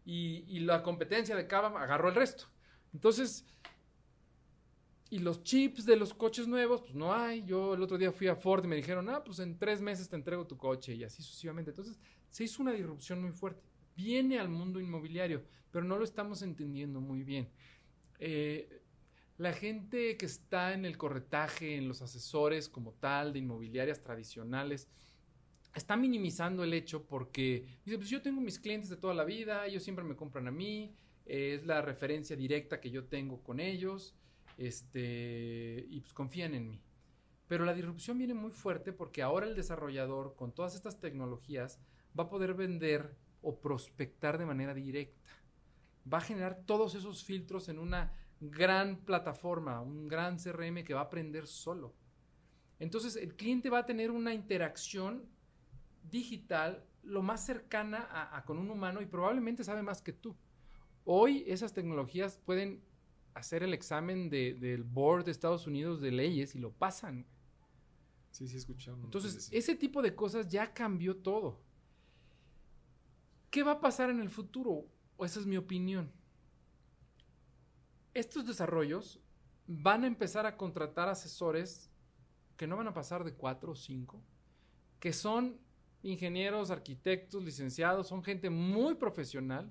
y, 0.05 0.44
y 0.46 0.61
la 0.61 0.84
competencia 0.84 1.34
de 1.34 1.48
Kavak 1.48 1.74
agarró 1.74 2.11
el 2.11 2.14
resto. 2.14 2.44
Entonces, 2.92 3.44
y 5.11 5.18
los 5.18 5.42
chips 5.42 5.84
de 5.84 5.96
los 5.96 6.14
coches 6.14 6.46
nuevos, 6.46 6.82
pues 6.82 6.94
no 6.94 7.12
hay. 7.12 7.44
Yo 7.44 7.74
el 7.74 7.82
otro 7.82 7.98
día 7.98 8.12
fui 8.12 8.28
a 8.28 8.36
Ford 8.36 8.64
y 8.64 8.68
me 8.68 8.76
dijeron, 8.76 9.08
ah, 9.08 9.22
pues 9.24 9.40
en 9.40 9.58
tres 9.58 9.80
meses 9.80 10.08
te 10.08 10.14
entrego 10.14 10.46
tu 10.46 10.56
coche 10.56 10.94
y 10.94 11.02
así 11.02 11.20
sucesivamente. 11.20 11.72
Entonces, 11.72 11.98
se 12.30 12.44
hizo 12.44 12.62
una 12.62 12.72
disrupción 12.72 13.20
muy 13.20 13.32
fuerte. 13.32 13.61
Viene 13.96 14.38
al 14.38 14.48
mundo 14.48 14.80
inmobiliario, 14.80 15.42
pero 15.72 15.84
no 15.84 15.98
lo 15.98 16.04
estamos 16.04 16.42
entendiendo 16.42 17.00
muy 17.00 17.24
bien. 17.24 17.48
Eh, 18.20 18.82
la 19.36 19.52
gente 19.52 20.16
que 20.16 20.26
está 20.26 20.74
en 20.74 20.84
el 20.84 20.96
corretaje, 20.96 21.76
en 21.76 21.88
los 21.88 22.02
asesores 22.02 22.68
como 22.68 22.92
tal, 22.92 23.32
de 23.32 23.40
inmobiliarias 23.40 24.00
tradicionales, 24.00 24.88
está 25.74 25.96
minimizando 25.96 26.62
el 26.62 26.72
hecho 26.72 27.04
porque 27.04 27.66
dice, 27.84 27.98
pues 27.98 28.11
yo 28.11 28.22
tengo 28.22 28.40
mis 28.40 28.61
clientes 28.61 28.90
de 28.90 28.96
toda 28.96 29.14
la 29.14 29.24
vida, 29.24 29.66
ellos 29.66 29.82
siempre 29.82 30.04
me 30.04 30.14
compran 30.14 30.46
a 30.46 30.52
mí, 30.52 30.94
eh, 31.26 31.54
es 31.54 31.66
la 31.66 31.82
referencia 31.82 32.36
directa 32.36 32.80
que 32.80 32.90
yo 32.90 33.04
tengo 33.04 33.42
con 33.42 33.58
ellos, 33.58 34.14
este, 34.61 35.86
y 35.88 36.00
pues 36.00 36.12
confían 36.12 36.54
en 36.54 36.68
mí. 36.68 36.82
Pero 37.48 37.64
la 37.64 37.72
disrupción 37.72 38.18
viene 38.18 38.34
muy 38.34 38.50
fuerte 38.50 38.92
porque 38.92 39.22
ahora 39.22 39.46
el 39.46 39.56
desarrollador 39.56 40.36
con 40.36 40.52
todas 40.52 40.74
estas 40.74 41.00
tecnologías 41.00 41.80
va 42.16 42.24
a 42.24 42.28
poder 42.28 42.52
vender 42.52 43.16
o 43.40 43.58
prospectar 43.58 44.36
de 44.36 44.44
manera 44.44 44.74
directa. 44.74 45.32
Va 46.12 46.18
a 46.18 46.20
generar 46.20 46.62
todos 46.66 46.94
esos 46.94 47.24
filtros 47.24 47.70
en 47.70 47.78
una 47.78 48.12
gran 48.38 48.98
plataforma, 48.98 49.80
un 49.80 50.08
gran 50.08 50.36
CRM 50.36 50.84
que 50.84 50.92
va 50.92 51.00
a 51.00 51.04
aprender 51.04 51.46
solo. 51.46 51.94
Entonces 52.78 53.16
el 53.16 53.36
cliente 53.36 53.70
va 53.70 53.78
a 53.78 53.86
tener 53.86 54.11
una 54.11 54.34
interacción 54.34 55.24
digital 56.02 56.84
lo 57.02 57.22
más 57.22 57.46
cercana 57.46 58.06
a, 58.11 58.44
con 58.44 58.58
un 58.58 58.70
humano 58.70 59.00
y 59.00 59.06
probablemente 59.06 59.64
sabe 59.64 59.82
más 59.82 60.02
que 60.02 60.12
tú. 60.12 60.36
Hoy 61.04 61.44
esas 61.46 61.72
tecnologías 61.72 62.38
pueden 62.44 62.82
hacer 63.35 63.62
el 63.62 63.74
examen 63.74 64.28
de- 64.31 64.55
del 64.55 64.83
board 64.83 65.24
de 65.24 65.31
Estados 65.31 65.66
Unidos 65.66 66.01
de 66.01 66.11
leyes 66.11 66.55
y 66.55 66.59
lo 66.59 66.72
pasan. 66.72 67.26
Sí, 68.31 68.47
sí, 68.49 68.57
escuchamos. 68.57 69.05
Entonces, 69.05 69.49
ese 69.53 69.74
tipo 69.74 70.03
de 70.03 70.14
cosas 70.14 70.49
ya 70.49 70.72
cambió 70.72 71.16
todo. 71.16 71.61
¿Qué 73.51 73.62
va 73.62 73.72
a 73.72 73.81
pasar 73.81 74.11
en 74.11 74.20
el 74.20 74.31
futuro? 74.31 74.87
O 75.16 75.24
esa 75.24 75.41
es 75.41 75.47
mi 75.47 75.57
opinión. 75.57 76.12
Estos 78.14 78.47
desarrollos 78.47 79.20
van 79.66 80.05
a 80.05 80.07
empezar 80.07 80.47
a 80.47 80.57
contratar 80.57 81.09
asesores 81.09 81.91
que 82.57 82.66
no 82.66 82.76
van 82.76 82.89
a 82.89 82.95
pasar 82.95 83.24
de 83.24 83.35
cuatro 83.35 83.72
o 83.72 83.76
cinco, 83.76 84.22
que 84.99 85.12
son 85.12 85.59
ingenieros, 86.03 86.70
arquitectos, 86.70 87.45
licenciados, 87.45 88.09
son 88.09 88.22
gente 88.22 88.51
muy 88.51 88.95
profesional 88.95 89.70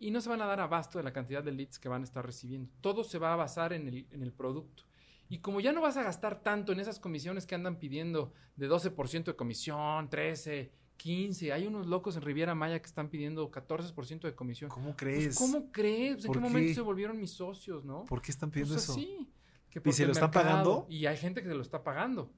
y 0.00 0.10
no 0.10 0.20
se 0.20 0.28
van 0.28 0.42
a 0.42 0.46
dar 0.46 0.58
abasto 0.60 0.98
de 0.98 1.04
la 1.04 1.12
cantidad 1.12 1.44
de 1.44 1.52
leads 1.52 1.78
que 1.78 1.88
van 1.88 2.00
a 2.00 2.04
estar 2.04 2.24
recibiendo. 2.24 2.70
Todo 2.80 3.04
se 3.04 3.18
va 3.18 3.32
a 3.32 3.36
basar 3.36 3.72
en 3.72 3.86
el, 3.86 4.06
en 4.10 4.22
el 4.22 4.32
producto. 4.32 4.84
Y 5.28 5.38
como 5.38 5.60
ya 5.60 5.72
no 5.72 5.80
vas 5.80 5.96
a 5.96 6.02
gastar 6.02 6.42
tanto 6.42 6.72
en 6.72 6.80
esas 6.80 6.98
comisiones 6.98 7.46
que 7.46 7.54
andan 7.54 7.78
pidiendo 7.78 8.32
de 8.56 8.68
12% 8.68 9.24
de 9.24 9.36
comisión, 9.36 10.10
13, 10.10 10.72
15, 10.96 11.52
hay 11.52 11.66
unos 11.66 11.86
locos 11.86 12.16
en 12.16 12.22
Riviera 12.22 12.54
Maya 12.54 12.80
que 12.80 12.86
están 12.86 13.08
pidiendo 13.10 13.50
14% 13.50 14.22
de 14.22 14.34
comisión. 14.34 14.70
¿Cómo 14.70 14.86
Pues, 14.86 14.96
crees? 14.96 15.38
¿Cómo 15.38 15.70
crees? 15.70 16.24
¿En 16.24 16.26
¿Por 16.26 16.36
qué 16.36 16.40
momento 16.40 16.68
qué? 16.68 16.74
se 16.74 16.80
volvieron 16.80 17.20
mis 17.20 17.30
socios, 17.30 17.84
no? 17.84 18.04
¿Por 18.06 18.20
qué 18.20 18.32
están 18.32 18.50
pidiendo 18.50 18.74
Pues 18.74 18.84
eso? 18.84 18.92
así, 18.92 19.30
que 19.70 19.80
¿Y 19.84 19.92
se 19.92 20.04
lo 20.04 20.12
están 20.12 20.30
pagando? 20.32 20.86
Y 20.88 21.06
hay 21.06 21.16
gente 21.16 21.42
que 21.42 21.48
se 21.48 21.54
lo 21.54 21.62
está 21.62 21.84
pagando. 21.84 22.32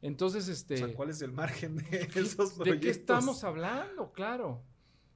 Entonces, 0.00 0.48
este... 0.48 0.74
O 0.74 0.78
sea, 0.78 0.94
¿cuál 0.94 1.10
es 1.10 1.20
el 1.20 1.32
margen 1.32 1.76
de 1.76 1.82
esos 2.14 2.54
proyectos? 2.54 2.64
¿De 2.64 2.80
qué 2.80 2.90
estamos 2.90 3.44
hablando? 3.44 4.12
Claro. 4.12 4.62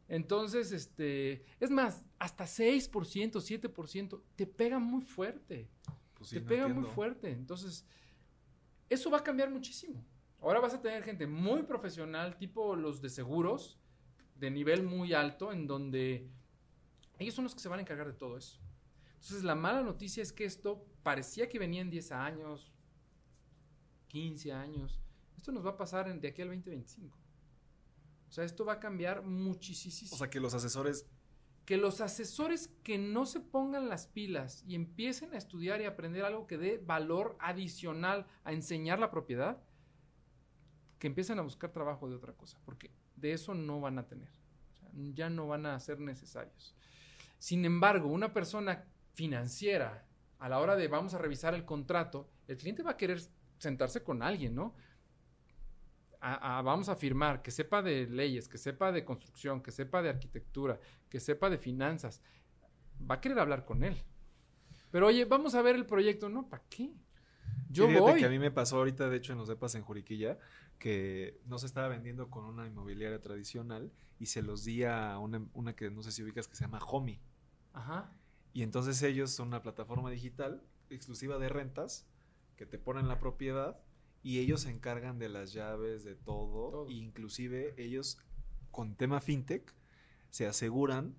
Entonces, 0.08 0.70
este, 0.72 1.44
es 1.60 1.70
más, 1.70 2.04
hasta 2.18 2.44
6%, 2.46 3.40
7%, 3.40 4.22
te 4.36 4.46
pega 4.46 4.78
muy 4.78 5.02
fuerte. 5.02 5.68
Pues 6.14 6.30
sí, 6.30 6.36
te 6.36 6.40
no 6.42 6.48
pega 6.48 6.68
muy 6.68 6.84
fuerte. 6.94 7.30
Entonces, 7.30 7.84
eso 8.88 9.10
va 9.10 9.18
a 9.18 9.24
cambiar 9.24 9.50
muchísimo. 9.50 10.04
Ahora 10.40 10.60
vas 10.60 10.74
a 10.74 10.80
tener 10.82 11.02
gente 11.02 11.26
muy 11.26 11.62
profesional, 11.62 12.36
tipo 12.36 12.76
los 12.76 13.00
de 13.00 13.08
seguros, 13.08 13.78
de 14.38 14.50
nivel 14.50 14.82
muy 14.82 15.14
alto, 15.14 15.52
en 15.52 15.66
donde 15.66 16.28
ellos 17.18 17.34
son 17.34 17.44
los 17.44 17.54
que 17.54 17.60
se 17.60 17.68
van 17.68 17.78
a 17.78 17.82
encargar 17.82 18.06
de 18.06 18.12
todo 18.12 18.36
eso. 18.36 18.60
Entonces, 19.14 19.42
la 19.42 19.54
mala 19.54 19.82
noticia 19.82 20.22
es 20.22 20.32
que 20.32 20.44
esto 20.44 20.84
parecía 21.02 21.48
que 21.48 21.58
venía 21.58 21.80
en 21.80 21.88
10 21.88 22.12
años, 22.12 22.70
15 24.08 24.52
años. 24.52 25.00
Esto 25.36 25.50
nos 25.52 25.64
va 25.64 25.70
a 25.70 25.76
pasar 25.76 26.08
en- 26.08 26.20
de 26.20 26.28
aquí 26.28 26.42
al 26.42 26.48
2025. 26.48 27.18
O 28.34 28.36
sea, 28.36 28.42
esto 28.42 28.64
va 28.64 28.72
a 28.72 28.80
cambiar 28.80 29.22
muchísimo 29.22 30.10
O 30.12 30.18
sea, 30.18 30.28
que 30.28 30.40
los 30.40 30.54
asesores 30.54 31.06
que 31.66 31.76
los 31.76 32.00
asesores 32.00 32.68
que 32.82 32.98
no 32.98 33.26
se 33.26 33.38
pongan 33.38 33.88
las 33.88 34.08
pilas 34.08 34.64
y 34.66 34.74
empiecen 34.74 35.32
a 35.34 35.38
estudiar 35.38 35.80
y 35.80 35.84
aprender 35.84 36.24
algo 36.24 36.48
que 36.48 36.58
dé 36.58 36.78
valor 36.78 37.36
adicional 37.38 38.26
a 38.42 38.52
enseñar 38.52 38.98
la 38.98 39.12
propiedad, 39.12 39.62
que 40.98 41.06
empiecen 41.06 41.38
a 41.38 41.42
buscar 41.42 41.70
trabajo 41.70 42.08
de 42.08 42.16
otra 42.16 42.32
cosa, 42.32 42.58
porque 42.64 42.90
de 43.14 43.34
eso 43.34 43.54
no 43.54 43.80
van 43.80 44.00
a 44.00 44.08
tener. 44.08 44.30
O 44.72 44.76
sea, 44.78 44.90
ya 45.14 45.30
no 45.30 45.46
van 45.46 45.66
a 45.66 45.78
ser 45.78 46.00
necesarios. 46.00 46.74
Sin 47.38 47.64
embargo, 47.64 48.08
una 48.08 48.32
persona 48.32 48.84
financiera, 49.12 50.08
a 50.40 50.48
la 50.48 50.58
hora 50.58 50.74
de 50.74 50.88
vamos 50.88 51.14
a 51.14 51.18
revisar 51.18 51.54
el 51.54 51.64
contrato, 51.64 52.28
el 52.48 52.56
cliente 52.56 52.82
va 52.82 52.90
a 52.90 52.96
querer 52.96 53.22
sentarse 53.58 54.02
con 54.02 54.24
alguien, 54.24 54.56
¿no? 54.56 54.74
A- 56.32 56.58
a- 56.58 56.62
vamos 56.62 56.88
a 56.88 56.96
firmar, 56.96 57.42
que 57.42 57.50
sepa 57.50 57.82
de 57.82 58.06
leyes, 58.06 58.48
que 58.48 58.58
sepa 58.58 58.92
de 58.92 59.04
construcción, 59.04 59.62
que 59.62 59.70
sepa 59.70 60.00
de 60.02 60.08
arquitectura, 60.08 60.80
que 61.10 61.20
sepa 61.20 61.50
de 61.50 61.58
finanzas, 61.58 62.22
va 63.10 63.16
a 63.16 63.20
querer 63.20 63.38
hablar 63.38 63.64
con 63.64 63.84
él. 63.84 63.96
Pero 64.90 65.08
oye, 65.08 65.24
vamos 65.24 65.54
a 65.54 65.62
ver 65.62 65.74
el 65.76 65.86
proyecto, 65.86 66.28
¿no? 66.28 66.48
¿Para 66.48 66.62
qué? 66.70 66.94
Yo 67.68 67.86
Fíjate 67.88 68.00
voy. 68.00 68.20
que 68.20 68.26
a 68.26 68.30
mí 68.30 68.38
me 68.38 68.50
pasó 68.50 68.78
ahorita, 68.78 69.08
de 69.08 69.16
hecho, 69.16 69.32
en 69.32 69.38
los 69.38 69.48
depas 69.48 69.74
en 69.74 69.82
Juriquilla, 69.82 70.38
que 70.78 71.40
no 71.46 71.58
se 71.58 71.66
estaba 71.66 71.88
vendiendo 71.88 72.30
con 72.30 72.44
una 72.44 72.66
inmobiliaria 72.66 73.20
tradicional 73.20 73.92
y 74.18 74.26
se 74.26 74.42
los 74.42 74.64
di 74.64 74.84
a 74.84 75.18
una, 75.18 75.44
una 75.52 75.74
que 75.74 75.90
no 75.90 76.02
sé 76.02 76.12
si 76.12 76.22
ubicas 76.22 76.46
que 76.48 76.56
se 76.56 76.64
llama 76.64 76.78
Homey. 76.78 77.20
Ajá. 77.72 78.12
Y 78.52 78.62
entonces 78.62 79.02
ellos 79.02 79.30
son 79.32 79.48
una 79.48 79.62
plataforma 79.62 80.10
digital 80.10 80.62
exclusiva 80.90 81.38
de 81.38 81.48
rentas 81.48 82.06
que 82.56 82.66
te 82.66 82.78
ponen 82.78 83.08
la 83.08 83.18
propiedad 83.18 83.80
y 84.24 84.40
ellos 84.40 84.62
se 84.62 84.70
encargan 84.70 85.18
de 85.20 85.28
las 85.28 85.52
llaves, 85.52 86.02
de 86.02 86.16
todo. 86.16 86.70
Todo. 86.70 86.88
E 86.88 86.94
inclusive 86.94 87.74
ellos, 87.76 88.18
con 88.72 88.96
tema 88.96 89.20
fintech, 89.20 89.72
se 90.30 90.46
aseguran 90.46 91.14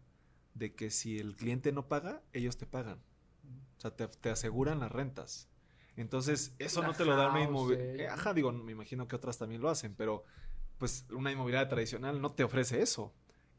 de 0.56 0.74
que 0.74 0.90
si 0.90 1.20
el 1.20 1.36
cliente 1.36 1.72
no 1.72 1.88
paga, 1.88 2.24
ellos 2.34 2.58
te 2.58 2.66
pagan. 2.66 3.00
O 3.78 3.80
sea, 3.80 3.96
te, 3.96 4.08
te 4.08 4.30
aseguran 4.30 4.80
las 4.80 4.92
rentas. 4.92 5.48
Entonces, 5.96 6.56
eso 6.60 6.82
no 6.82 6.94
te 6.94 7.06
lo 7.06 7.16
da 7.16 7.30
una 7.30 7.44
inmobiliaria. 7.44 8.06
eh. 8.06 8.08
Ajá, 8.10 8.34
digo, 8.34 8.52
me 8.52 8.72
imagino 8.72 9.08
que 9.08 9.16
otras 9.16 9.38
también 9.38 9.62
lo 9.62 9.70
hacen, 9.70 9.96
pero 9.96 10.24
pues 10.78 11.06
una 11.12 11.32
inmobiliaria 11.32 11.70
tradicional 11.70 12.20
no 12.22 12.32
te 12.34 12.44
ofrece 12.44 12.82
eso. 12.82 13.14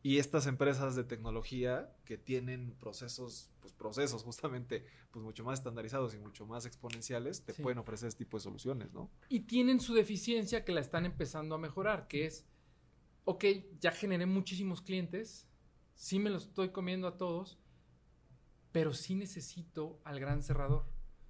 Y 0.06 0.18
estas 0.20 0.46
empresas 0.46 0.94
de 0.94 1.02
tecnología 1.02 1.92
que 2.04 2.16
tienen 2.16 2.76
procesos, 2.78 3.50
pues 3.60 3.72
procesos 3.72 4.22
justamente, 4.22 4.86
pues 5.10 5.24
mucho 5.24 5.42
más 5.42 5.58
estandarizados 5.58 6.14
y 6.14 6.18
mucho 6.18 6.46
más 6.46 6.64
exponenciales, 6.64 7.44
te 7.44 7.52
Sí. 7.54 7.62
pueden 7.62 7.78
ofrecer 7.78 8.06
este 8.06 8.24
tipo 8.24 8.36
de 8.36 8.42
soluciones, 8.44 8.92
¿no? 8.92 9.10
Y 9.28 9.40
tienen 9.40 9.80
su 9.80 9.94
deficiencia 9.94 10.64
que 10.64 10.70
la 10.70 10.80
están 10.80 11.06
empezando 11.06 11.56
a 11.56 11.58
mejorar, 11.58 12.06
que 12.06 12.24
es, 12.26 12.44
ok, 13.24 13.44
ya 13.80 13.90
generé 13.90 14.26
muchísimos 14.26 14.80
clientes, 14.80 15.48
sí 15.96 16.20
me 16.20 16.30
los 16.30 16.44
estoy 16.46 16.68
comiendo 16.70 17.08
a 17.08 17.16
todos, 17.16 17.58
pero 18.70 18.94
sí 18.94 19.16
necesito 19.16 19.98
al 20.04 20.20
gran 20.20 20.40
cerrador. 20.44 20.84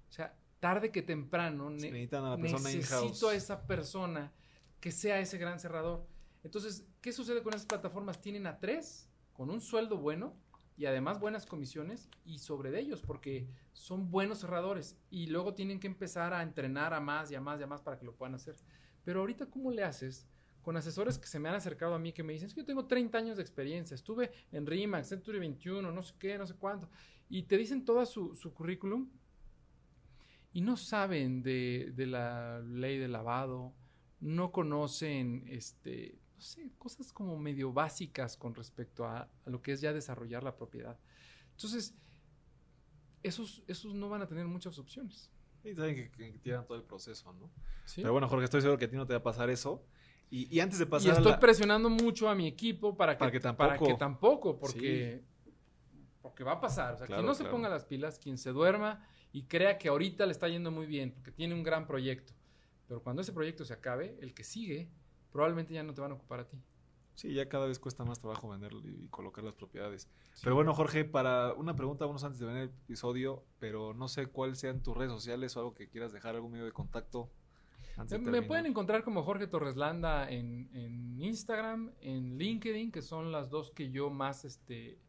O 0.07 0.11
sea, 0.11 0.37
tarde 0.59 0.91
que 0.91 1.01
temprano 1.01 1.71
ne- 1.71 1.89
necesitan 1.89 2.25
a 2.25 2.29
la 2.31 2.37
persona 2.37 2.69
necesito 2.69 3.29
a 3.29 3.33
esa 3.35 3.65
persona 3.65 4.31
que 4.79 4.91
sea 4.91 5.19
ese 5.19 5.39
gran 5.39 5.59
cerrador. 5.59 6.05
Entonces, 6.47 6.87
¿qué 7.01 7.11
sucede 7.11 7.43
con 7.43 7.53
esas 7.53 7.65
plataformas? 7.65 8.21
Tienen 8.21 8.47
a 8.47 8.57
tres 8.57 9.09
con 9.33 9.49
un 9.49 9.59
sueldo 9.59 9.97
bueno 9.97 10.33
y 10.77 10.85
además 10.85 11.19
buenas 11.19 11.45
comisiones 11.45 12.09
y 12.23 12.39
sobre 12.39 12.71
de 12.71 12.79
ellos 12.79 13.01
porque 13.01 13.49
son 13.73 14.09
buenos 14.09 14.39
cerradores 14.39 14.97
y 15.09 15.27
luego 15.27 15.55
tienen 15.55 15.81
que 15.81 15.87
empezar 15.87 16.33
a 16.33 16.41
entrenar 16.41 16.93
a 16.93 17.01
más 17.01 17.29
y 17.31 17.35
a 17.35 17.41
más 17.41 17.59
y 17.59 17.63
a 17.63 17.67
más 17.67 17.81
para 17.81 17.99
que 17.99 18.05
lo 18.05 18.15
puedan 18.15 18.33
hacer. 18.33 18.55
Pero 19.03 19.19
ahorita, 19.19 19.47
¿cómo 19.47 19.71
le 19.71 19.83
haces? 19.83 20.25
Con 20.61 20.77
asesores 20.77 21.17
que 21.19 21.27
se 21.27 21.37
me 21.37 21.49
han 21.49 21.55
acercado 21.55 21.93
a 21.93 21.99
mí 21.99 22.13
que 22.13 22.23
me 22.23 22.31
dicen, 22.31 22.47
es 22.47 22.53
que 22.53 22.61
yo 22.61 22.65
tengo 22.65 22.85
30 22.85 23.17
años 23.17 23.35
de 23.35 23.43
experiencia, 23.43 23.93
estuve 23.93 24.31
en 24.53 24.65
RIMAX, 24.65 25.09
Century 25.09 25.39
21, 25.39 25.91
no 25.91 26.01
sé 26.01 26.13
qué, 26.17 26.37
no 26.37 26.47
sé 26.47 26.55
cuánto, 26.55 26.89
y 27.27 27.43
te 27.43 27.57
dicen 27.57 27.83
todo 27.83 28.05
su, 28.05 28.35
su 28.35 28.53
currículum 28.53 29.09
y 30.53 30.61
no 30.61 30.77
saben 30.77 31.43
de, 31.43 31.91
de 31.93 32.05
la 32.05 32.61
ley 32.61 32.97
de 32.99 33.09
lavado, 33.09 33.73
no 34.21 34.53
conocen 34.53 35.43
este, 35.47 36.19
no 36.37 36.41
sé, 36.41 36.69
cosas 36.77 37.11
como 37.11 37.35
medio 37.35 37.73
básicas 37.73 38.37
con 38.37 38.53
respecto 38.53 39.05
a, 39.05 39.27
lo 39.45 39.59
que 39.63 39.71
es 39.71 39.81
ya 39.81 39.91
desarrollar 39.91 40.43
la 40.43 40.55
propiedad. 40.55 40.95
Entonces, 41.53 41.95
esos, 43.23 43.63
esos 43.65 43.95
no 43.95 44.07
van 44.07 44.21
a 44.21 44.27
tener 44.27 44.45
muchas 44.45 44.77
opciones. 44.77 45.31
Y 45.63 45.73
saben 45.73 45.95
que, 45.95 46.11
que, 46.11 46.37
tiran 46.37 46.63
todo 46.67 46.77
el 46.77 46.83
proceso, 46.83 47.33
¿no? 47.33 47.49
Pero 47.95 48.11
bueno, 48.11 48.27
Jorge, 48.27 48.45
estoy 48.45 48.61
seguro 48.61 48.77
que 48.77 48.85
a 48.85 48.89
ti 48.89 48.95
no 48.95 49.07
te 49.07 49.13
va 49.13 49.19
a 49.19 49.23
pasar 49.23 49.49
eso. 49.49 49.83
Y, 50.29 50.59
antes 50.59 50.77
de 50.77 50.85
pasar. 50.85 51.07
Y 51.07 51.17
estoy 51.17 51.33
presionando 51.39 51.89
mucho 51.89 52.29
a 52.29 52.35
mi 52.35 52.45
equipo 52.45 52.95
para 52.95 53.17
que, 53.17 53.39
tampoco. 53.39 53.97
tampoco, 53.97 54.59
porque, 54.59 55.23
porque 56.21 56.43
va 56.43 56.53
a 56.53 56.61
pasar. 56.61 56.93
O 56.93 56.97
sea, 56.99 57.07
quien 57.07 57.25
no 57.25 57.33
se 57.33 57.45
ponga 57.45 57.67
las 57.67 57.85
pilas, 57.85 58.19
quien 58.19 58.37
se 58.37 58.51
duerma 58.51 59.03
y 59.31 59.45
crea 59.45 59.79
que 59.79 59.87
ahorita 59.87 60.27
le 60.27 60.33
está 60.33 60.47
yendo 60.47 60.69
muy 60.69 60.85
bien, 60.85 61.13
porque 61.13 61.31
tiene 61.31 61.55
un 61.55 61.63
gran 61.63 61.87
proyecto. 61.87 62.33
Pero 62.87 63.01
cuando 63.01 63.23
ese 63.23 63.33
proyecto 63.33 63.65
se 63.65 63.73
acabe, 63.73 64.17
el 64.21 64.35
que 64.35 64.43
sigue 64.43 64.91
probablemente 65.31 65.73
ya 65.73 65.83
no 65.83 65.93
te 65.93 66.01
van 66.01 66.11
a 66.11 66.15
ocupar 66.15 66.41
a 66.41 66.47
ti. 66.47 66.57
Sí, 67.17 67.33
ya 67.33 67.49
cada 67.49 67.65
vez 67.65 67.79
cuesta 67.79 68.05
más 68.05 68.19
trabajo 68.19 68.47
vender 68.47 68.73
y 68.85 69.07
colocar 69.07 69.43
las 69.43 69.55
propiedades. 69.55 70.07
Pero 70.43 70.53
bueno, 70.53 70.71
Jorge, 70.75 71.03
para 71.03 71.51
una 71.53 71.75
pregunta, 71.75 72.05
unos 72.05 72.23
antes 72.23 72.39
de 72.39 72.45
venir 72.45 72.61
el 72.61 72.69
episodio, 72.69 73.43
pero 73.57 73.95
no 73.95 74.07
sé 74.07 74.27
cuáles 74.27 74.59
sean 74.59 74.83
tus 74.83 74.95
redes 74.95 75.11
sociales 75.11 75.57
o 75.57 75.61
algo 75.61 75.73
que 75.73 75.89
quieras 75.89 76.13
dejar, 76.13 76.35
algún 76.35 76.51
medio 76.51 76.65
de 76.65 76.71
contacto. 76.71 77.31
me 78.19 78.43
pueden 78.43 78.67
encontrar 78.67 79.03
como 79.03 79.23
Jorge 79.23 79.47
Torreslanda 79.47 80.29
en, 80.29 80.69
en, 80.73 81.19
Instagram, 81.19 81.91
en 82.01 82.37
LinkedIn, 82.37 82.91
que 82.91 83.01
son 83.01 83.31
las 83.31 83.49
dos 83.49 83.71
que 83.71 83.89
yo 83.89 84.11
más 84.11 84.45
este, 84.45 84.99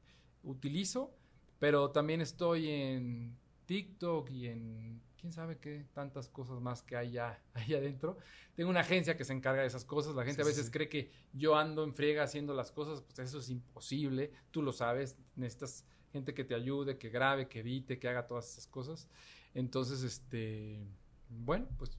utilizo, 0.42 1.14
pero 1.58 1.90
también 1.90 2.22
estoy 2.22 2.70
en 2.70 3.36
TikTok 3.66 4.30
y 4.30 4.46
en 4.46 5.02
quién 5.18 5.32
sabe 5.32 5.58
qué 5.58 5.84
tantas 5.92 6.28
cosas 6.28 6.60
más 6.60 6.82
que 6.82 6.96
hay 6.96 7.12
ya 7.12 7.42
ahí 7.54 7.74
adentro. 7.74 8.18
Tengo 8.54 8.70
una 8.70 8.80
agencia 8.80 9.16
que 9.16 9.24
se 9.24 9.32
encarga 9.32 9.62
de 9.62 9.68
esas 9.68 9.84
cosas. 9.84 10.14
La 10.14 10.24
gente 10.24 10.42
a 10.42 10.44
veces 10.44 10.70
cree 10.70 10.88
que 10.88 11.10
yo 11.32 11.56
ando 11.56 11.84
en 11.84 11.94
friega 11.94 12.22
haciendo 12.22 12.54
las 12.54 12.70
cosas, 12.70 13.02
pues 13.02 13.18
eso 13.18 13.38
es 13.38 13.50
imposible. 13.50 14.32
Tú 14.50 14.62
lo 14.62 14.72
sabes, 14.72 15.16
necesitas 15.36 15.84
gente 16.12 16.34
que 16.34 16.44
te 16.44 16.54
ayude, 16.54 16.98
que 16.98 17.10
grabe, 17.10 17.48
que 17.48 17.60
edite, 17.60 17.98
que 17.98 18.08
haga 18.08 18.26
todas 18.26 18.50
esas 18.50 18.66
cosas. 18.66 19.08
Entonces, 19.54 20.02
este, 20.02 20.86
bueno, 21.28 21.68
pues 21.76 21.98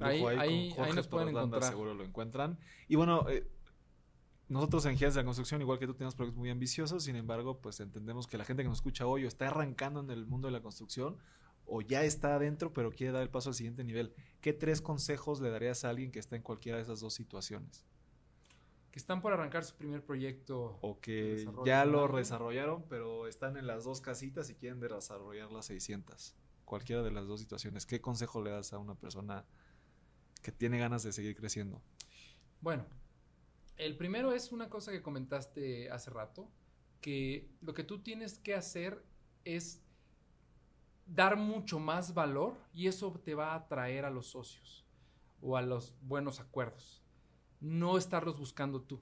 ahí, 0.00 0.24
ahí, 0.24 0.92
nos 0.94 1.08
pueden 1.08 1.28
encontrar. 1.28 1.64
Seguro 1.64 1.94
lo 1.94 2.04
encuentran. 2.04 2.58
Y 2.88 2.96
bueno, 2.96 3.26
eh, 3.28 3.48
nosotros 4.48 4.84
en 4.86 4.96
Gigantes 4.96 5.14
de 5.14 5.22
la 5.22 5.26
Construcción, 5.26 5.60
igual 5.62 5.78
que 5.78 5.86
tú, 5.86 5.94
tenemos 5.94 6.14
proyectos 6.14 6.38
muy 6.38 6.50
ambiciosos, 6.50 7.04
sin 7.04 7.16
embargo, 7.16 7.60
pues 7.60 7.80
entendemos 7.80 8.26
que 8.26 8.38
la 8.38 8.44
gente 8.44 8.62
que 8.62 8.68
nos 8.68 8.78
escucha 8.78 9.06
hoy 9.06 9.24
o 9.24 9.28
está 9.28 9.48
arrancando 9.48 10.00
en 10.00 10.10
el 10.10 10.26
mundo 10.26 10.48
de 10.48 10.52
la 10.52 10.60
construcción 10.60 11.16
o 11.66 11.80
ya 11.80 12.04
está 12.04 12.34
adentro, 12.36 12.72
pero 12.72 12.90
quiere 12.92 13.12
dar 13.12 13.22
el 13.22 13.30
paso 13.30 13.50
al 13.50 13.54
siguiente 13.54 13.84
nivel. 13.84 14.14
¿Qué 14.40 14.52
tres 14.52 14.80
consejos 14.80 15.40
le 15.40 15.50
darías 15.50 15.84
a 15.84 15.90
alguien 15.90 16.10
que 16.10 16.18
está 16.18 16.36
en 16.36 16.42
cualquiera 16.42 16.78
de 16.78 16.84
esas 16.84 17.00
dos 17.00 17.14
situaciones? 17.14 17.84
Que 18.90 18.98
están 18.98 19.22
por 19.22 19.32
arrancar 19.32 19.64
su 19.64 19.74
primer 19.74 20.04
proyecto. 20.04 20.78
O 20.80 21.00
que 21.00 21.46
ya 21.64 21.84
lo 21.84 22.06
desarrollaron, 22.08 22.84
pero 22.88 23.26
están 23.26 23.56
en 23.56 23.66
las 23.66 23.84
dos 23.84 24.00
casitas 24.00 24.50
y 24.50 24.54
quieren 24.54 24.78
desarrollar 24.78 25.50
las 25.50 25.66
600. 25.66 26.36
Cualquiera 26.64 27.02
de 27.02 27.10
las 27.10 27.26
dos 27.26 27.40
situaciones. 27.40 27.86
¿Qué 27.86 28.00
consejo 28.00 28.42
le 28.42 28.50
das 28.50 28.72
a 28.72 28.78
una 28.78 28.94
persona 28.94 29.44
que 30.42 30.52
tiene 30.52 30.78
ganas 30.78 31.02
de 31.02 31.12
seguir 31.12 31.34
creciendo? 31.34 31.82
Bueno, 32.60 32.86
el 33.76 33.96
primero 33.96 34.32
es 34.32 34.52
una 34.52 34.70
cosa 34.70 34.92
que 34.92 35.02
comentaste 35.02 35.90
hace 35.90 36.10
rato, 36.10 36.48
que 37.00 37.50
lo 37.60 37.74
que 37.74 37.84
tú 37.84 38.02
tienes 38.02 38.38
que 38.38 38.54
hacer 38.54 39.04
es 39.44 39.83
dar 41.06 41.36
mucho 41.36 41.78
más 41.78 42.14
valor 42.14 42.56
y 42.72 42.86
eso 42.86 43.12
te 43.24 43.34
va 43.34 43.52
a 43.52 43.56
atraer 43.56 44.04
a 44.04 44.10
los 44.10 44.26
socios 44.28 44.84
o 45.42 45.56
a 45.56 45.62
los 45.62 45.94
buenos 46.02 46.40
acuerdos. 46.40 47.02
No 47.60 47.96
estarlos 47.98 48.38
buscando 48.38 48.80
tú. 48.80 49.00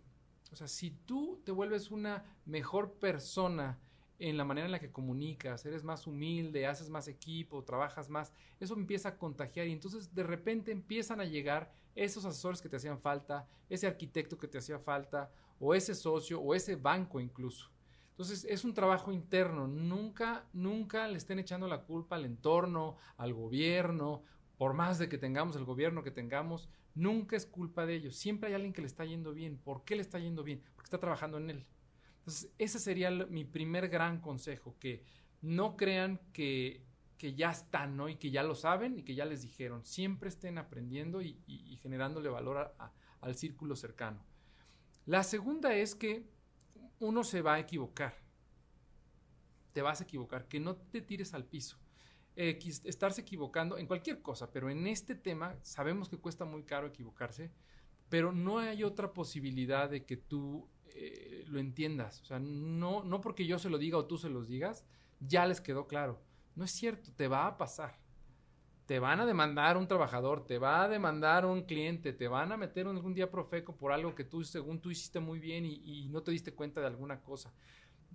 O 0.53 0.57
sea, 0.57 0.69
si 0.69 0.91
tú 0.91 1.41
te 1.45 1.53
vuelves 1.53 1.91
una 1.91 2.25
mejor 2.45 2.93
persona 2.95 3.79
en 4.19 4.37
la 4.37 4.45
manera 4.45 4.67
en 4.67 4.73
la 4.73 4.79
que 4.79 4.93
comunicas, 4.93 5.65
eres 5.65 5.83
más 5.83 6.07
humilde, 6.07 6.67
haces 6.67 6.89
más 6.91 7.09
equipo, 7.09 7.65
trabajas 7.65 8.09
más, 8.09 8.33
eso 8.61 8.75
empieza 8.75 9.11
a 9.11 9.19
contagiar 9.19 9.67
y 9.67 9.73
entonces 9.73 10.15
de 10.15 10.23
repente 10.23 10.71
empiezan 10.71 11.21
a 11.21 11.25
llegar 11.25 11.73
esos 11.95 12.25
asesores 12.25 12.61
que 12.63 12.69
te 12.69 12.77
hacían 12.77 13.01
falta, 13.01 13.49
ese 13.69 13.87
arquitecto 13.87 14.39
que 14.39 14.47
te 14.47 14.59
hacía 14.59 14.79
falta, 14.79 15.31
o 15.59 15.75
ese 15.75 15.95
socio, 15.95 16.41
o 16.41 16.55
ese 16.55 16.77
banco 16.77 17.21
incluso. 17.21 17.71
Entonces 18.13 18.47
es 18.49 18.65
un 18.65 18.75
trabajo 18.75 19.11
interno, 19.11 19.67
nunca, 19.67 20.47
nunca 20.53 21.09
le 21.09 21.17
estén 21.17 21.39
echando 21.39 21.67
la 21.67 21.83
culpa 21.83 22.17
al 22.17 22.25
entorno, 22.25 22.97
al 23.17 23.35
gobierno, 23.35 24.23
por 24.59 24.75
más 24.75 24.99
de 24.99 25.09
que 25.09 25.19
tengamos 25.19 25.57
el 25.57 25.65
gobierno 25.65 26.03
que 26.03 26.11
tengamos, 26.11 26.69
nunca 26.95 27.37
es 27.37 27.47
culpa 27.47 27.87
de 27.87 27.95
ellos, 27.95 28.15
siempre 28.15 28.49
hay 28.49 28.55
alguien 28.55 28.73
que 28.73 28.83
le 28.83 28.87
está 28.87 29.05
yendo 29.05 29.33
bien. 29.33 29.59
¿Por 29.59 29.85
qué 29.85 29.97
le 29.97 30.03
está 30.03 30.19
yendo 30.19 30.45
bien? 30.45 30.63
Porque 30.75 30.87
está 30.87 31.01
trabajando 31.01 31.39
en 31.39 31.51
él. 31.51 31.67
Entonces 32.19 32.53
ese 32.59 32.79
sería 32.79 33.11
mi 33.11 33.45
primer 33.45 33.89
gran 33.89 34.21
consejo, 34.21 34.77
que 34.79 35.03
no 35.41 35.77
crean 35.77 36.21
que, 36.33 36.85
que 37.19 37.35
ya 37.35 37.51
están, 37.51 37.97
¿no? 37.97 38.09
Y 38.09 38.17
que 38.17 38.31
ya 38.31 38.43
lo 38.43 38.55
saben 38.55 38.99
y 38.99 39.05
que 39.05 39.15
ya 39.15 39.25
les 39.25 39.43
dijeron. 39.43 39.85
Siempre 39.85 40.29
estén 40.29 40.59
aprendiendo 40.59 41.23
y, 41.23 41.79
generándole 41.81 42.29
valor 42.29 42.75
al 43.21 43.35
círculo 43.37 43.75
cercano. 43.75 44.25
La 45.07 45.23
segunda 45.23 45.75
es 45.75 45.95
que 45.95 46.25
uno 47.03 47.25
se 47.25 47.43
va 47.43 47.55
a 47.55 47.59
equivocar. 47.59 48.15
Te 49.73 49.83
vas 49.83 50.01
a 50.01 50.05
equivocar, 50.05 50.47
que 50.47 50.61
no 50.61 50.77
te 50.77 51.03
tires 51.03 51.35
al 51.35 51.45
piso. 51.45 51.77
estarse 52.37 53.23
equivocando 53.23 53.77
en 53.77 53.87
cualquier 53.87 54.23
cosa, 54.23 54.51
pero 54.53 54.71
en 54.71 54.87
este 54.87 55.15
tema 55.17 55.57
sabemos 55.63 56.09
que 56.09 56.17
cuesta 56.17 56.45
muy 56.45 56.63
caro 56.63 56.87
equivocarse, 56.87 57.51
pero 58.09 58.33
no 58.33 58.59
hay 58.59 58.85
otra 58.85 59.13
posibilidad 59.13 59.91
de 59.91 60.05
que 60.05 60.17
tú 60.17 60.69
eh, 60.87 61.45
lo 61.49 61.59
entiendas. 61.59 62.21
O 62.21 62.25
sea, 62.25 62.39
no, 62.39 63.03
no 63.03 63.21
porque 63.21 63.47
yo 63.47 63.59
se 63.59 63.69
lo 63.69 63.79
diga 63.79 63.99
o 63.99 64.07
tú 64.07 64.17
se 64.17 64.31
los 64.31 64.47
digas, 64.47 64.85
ya 65.19 65.45
les 65.47 65.61
quedó 65.61 65.89
claro. 65.89 66.23
No 66.55 66.65
es 66.65 66.71
cierto, 66.71 67.11
te 67.13 67.27
va 67.27 67.47
a 67.49 67.59
pasar 67.59 67.99
te 68.93 68.99
van 68.99 69.21
a 69.21 69.25
demandar 69.25 69.79
un 69.79 69.89
trabajador, 69.89 70.45
te 70.45 70.59
va 70.59 70.83
a 70.83 70.89
demandar 70.91 71.47
un 71.47 71.63
cliente, 71.63 72.13
te 72.13 72.29
van 72.29 72.53
a 72.53 72.59
meter 72.59 72.87
algún 72.87 73.15
día 73.15 73.31
profeco 73.31 73.75
por 73.75 73.91
algo 73.91 74.15
que 74.15 74.23
tú, 74.23 74.45
según 74.45 74.83
tú 74.83 74.91
hiciste 74.91 75.19
muy 75.19 75.39
bien 75.39 75.65
y, 75.65 76.11
no 76.11 76.23
te 76.23 76.31
diste 76.31 76.53
cuenta 76.53 76.83
de 76.83 76.89
alguna 76.89 77.23
cosa. 77.23 77.55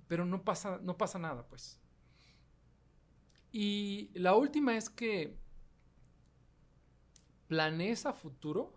Pero 0.07 0.23
no 0.23 0.43
pasa, 0.43 0.79
no 0.83 0.95
pasa 0.95 1.17
nada, 1.17 1.47
pues. 1.47 1.81
Y 3.51 4.11
la 4.13 4.35
última 4.35 4.77
es 4.77 4.87
que 4.87 5.35
planees 7.47 8.05
a 8.05 8.13
futuro, 8.13 8.71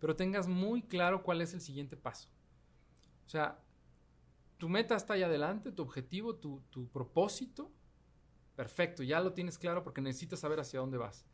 pero 0.00 0.16
tengas 0.16 0.48
muy 0.48 0.82
claro 0.82 1.22
cuál 1.22 1.42
es 1.42 1.54
el 1.54 1.60
siguiente 1.60 1.96
paso. 1.96 2.28
O 3.24 3.28
sea, 3.28 3.62
tu 4.56 4.68
meta 4.68 4.96
está 4.96 5.14
ahí 5.14 5.22
adelante, 5.22 5.70
tu 5.70 5.82
objetivo, 5.82 6.34
tu, 6.34 6.60
tu 6.70 6.88
propósito, 6.88 7.70
Perfecto, 8.56 9.02
ya 9.02 9.20
lo 9.20 9.34
tienes 9.34 9.58
claro 9.58 9.84
porque 9.84 10.00
necesitas 10.00 10.40
saber 10.40 10.58
hacia 10.58 10.80
dónde 10.80 10.96
vas. 10.96 11.26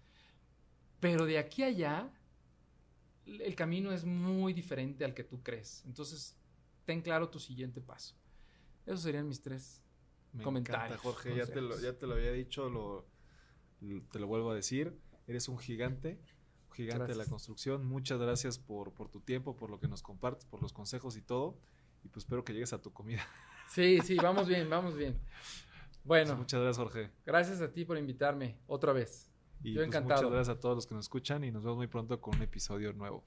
Pero 1.02 1.26
de 1.26 1.36
aquí 1.36 1.64
a 1.64 1.66
allá, 1.66 2.08
el 3.26 3.56
camino 3.56 3.90
es 3.90 4.04
muy 4.04 4.52
diferente 4.52 5.04
al 5.04 5.14
que 5.14 5.24
tú 5.24 5.42
crees. 5.42 5.82
Entonces, 5.84 6.36
ten 6.84 7.02
claro 7.02 7.28
tu 7.28 7.40
siguiente 7.40 7.80
paso. 7.80 8.14
Esos 8.86 9.02
serían 9.02 9.26
mis 9.26 9.42
tres 9.42 9.82
Me 10.32 10.44
comentarios. 10.44 10.84
Encanta, 10.84 11.02
Jorge, 11.02 11.34
ya 11.34 11.44
te, 11.44 11.60
lo, 11.60 11.76
ya 11.80 11.98
te, 11.98 12.06
lo, 12.06 12.14
había 12.14 12.30
dicho, 12.30 12.70
lo, 12.70 13.08
te 14.12 14.20
lo 14.20 14.28
vuelvo 14.28 14.52
a 14.52 14.54
decir. 14.54 14.96
Eres 15.26 15.48
un 15.48 15.58
gigante, 15.58 16.20
un 16.68 16.76
gigante 16.76 17.06
de 17.08 17.16
la 17.16 17.26
construcción. 17.26 17.84
Muchas 17.84 18.20
gracias 18.20 18.60
por, 18.60 18.92
por 18.92 19.08
tu 19.08 19.18
tiempo, 19.18 19.56
por 19.56 19.70
lo 19.70 19.80
que 19.80 19.88
nos 19.88 20.02
compartes, 20.02 20.46
por 20.46 20.62
los 20.62 20.72
consejos 20.72 21.16
y 21.16 21.22
todo. 21.22 21.58
Y 22.04 22.10
pues 22.10 22.26
espero 22.26 22.44
que 22.44 22.52
llegues 22.52 22.72
a 22.74 22.80
tu 22.80 22.92
comida. 22.92 23.26
Sí, 23.68 23.98
sí, 24.04 24.14
vamos 24.18 24.46
bien, 24.46 24.70
vamos 24.70 24.96
bien. 24.96 25.18
Bueno. 26.04 26.26
Pues 26.26 26.38
muchas 26.38 26.60
gracias, 26.60 26.76
Jorge. 26.76 27.10
Gracias 27.26 27.60
a 27.60 27.72
ti 27.72 27.84
por 27.84 27.98
invitarme 27.98 28.56
otra 28.68 28.92
vez. 28.92 29.31
Y 29.62 29.72
Yo 29.72 29.80
pues, 29.80 29.88
encantado. 29.88 30.22
Muchas 30.22 30.32
gracias 30.32 30.56
a 30.56 30.60
todos 30.60 30.74
los 30.74 30.86
que 30.86 30.94
nos 30.94 31.04
escuchan 31.04 31.44
y 31.44 31.50
nos 31.50 31.62
vemos 31.62 31.76
muy 31.76 31.86
pronto 31.86 32.20
con 32.20 32.36
un 32.36 32.42
episodio 32.42 32.92
nuevo. 32.92 33.24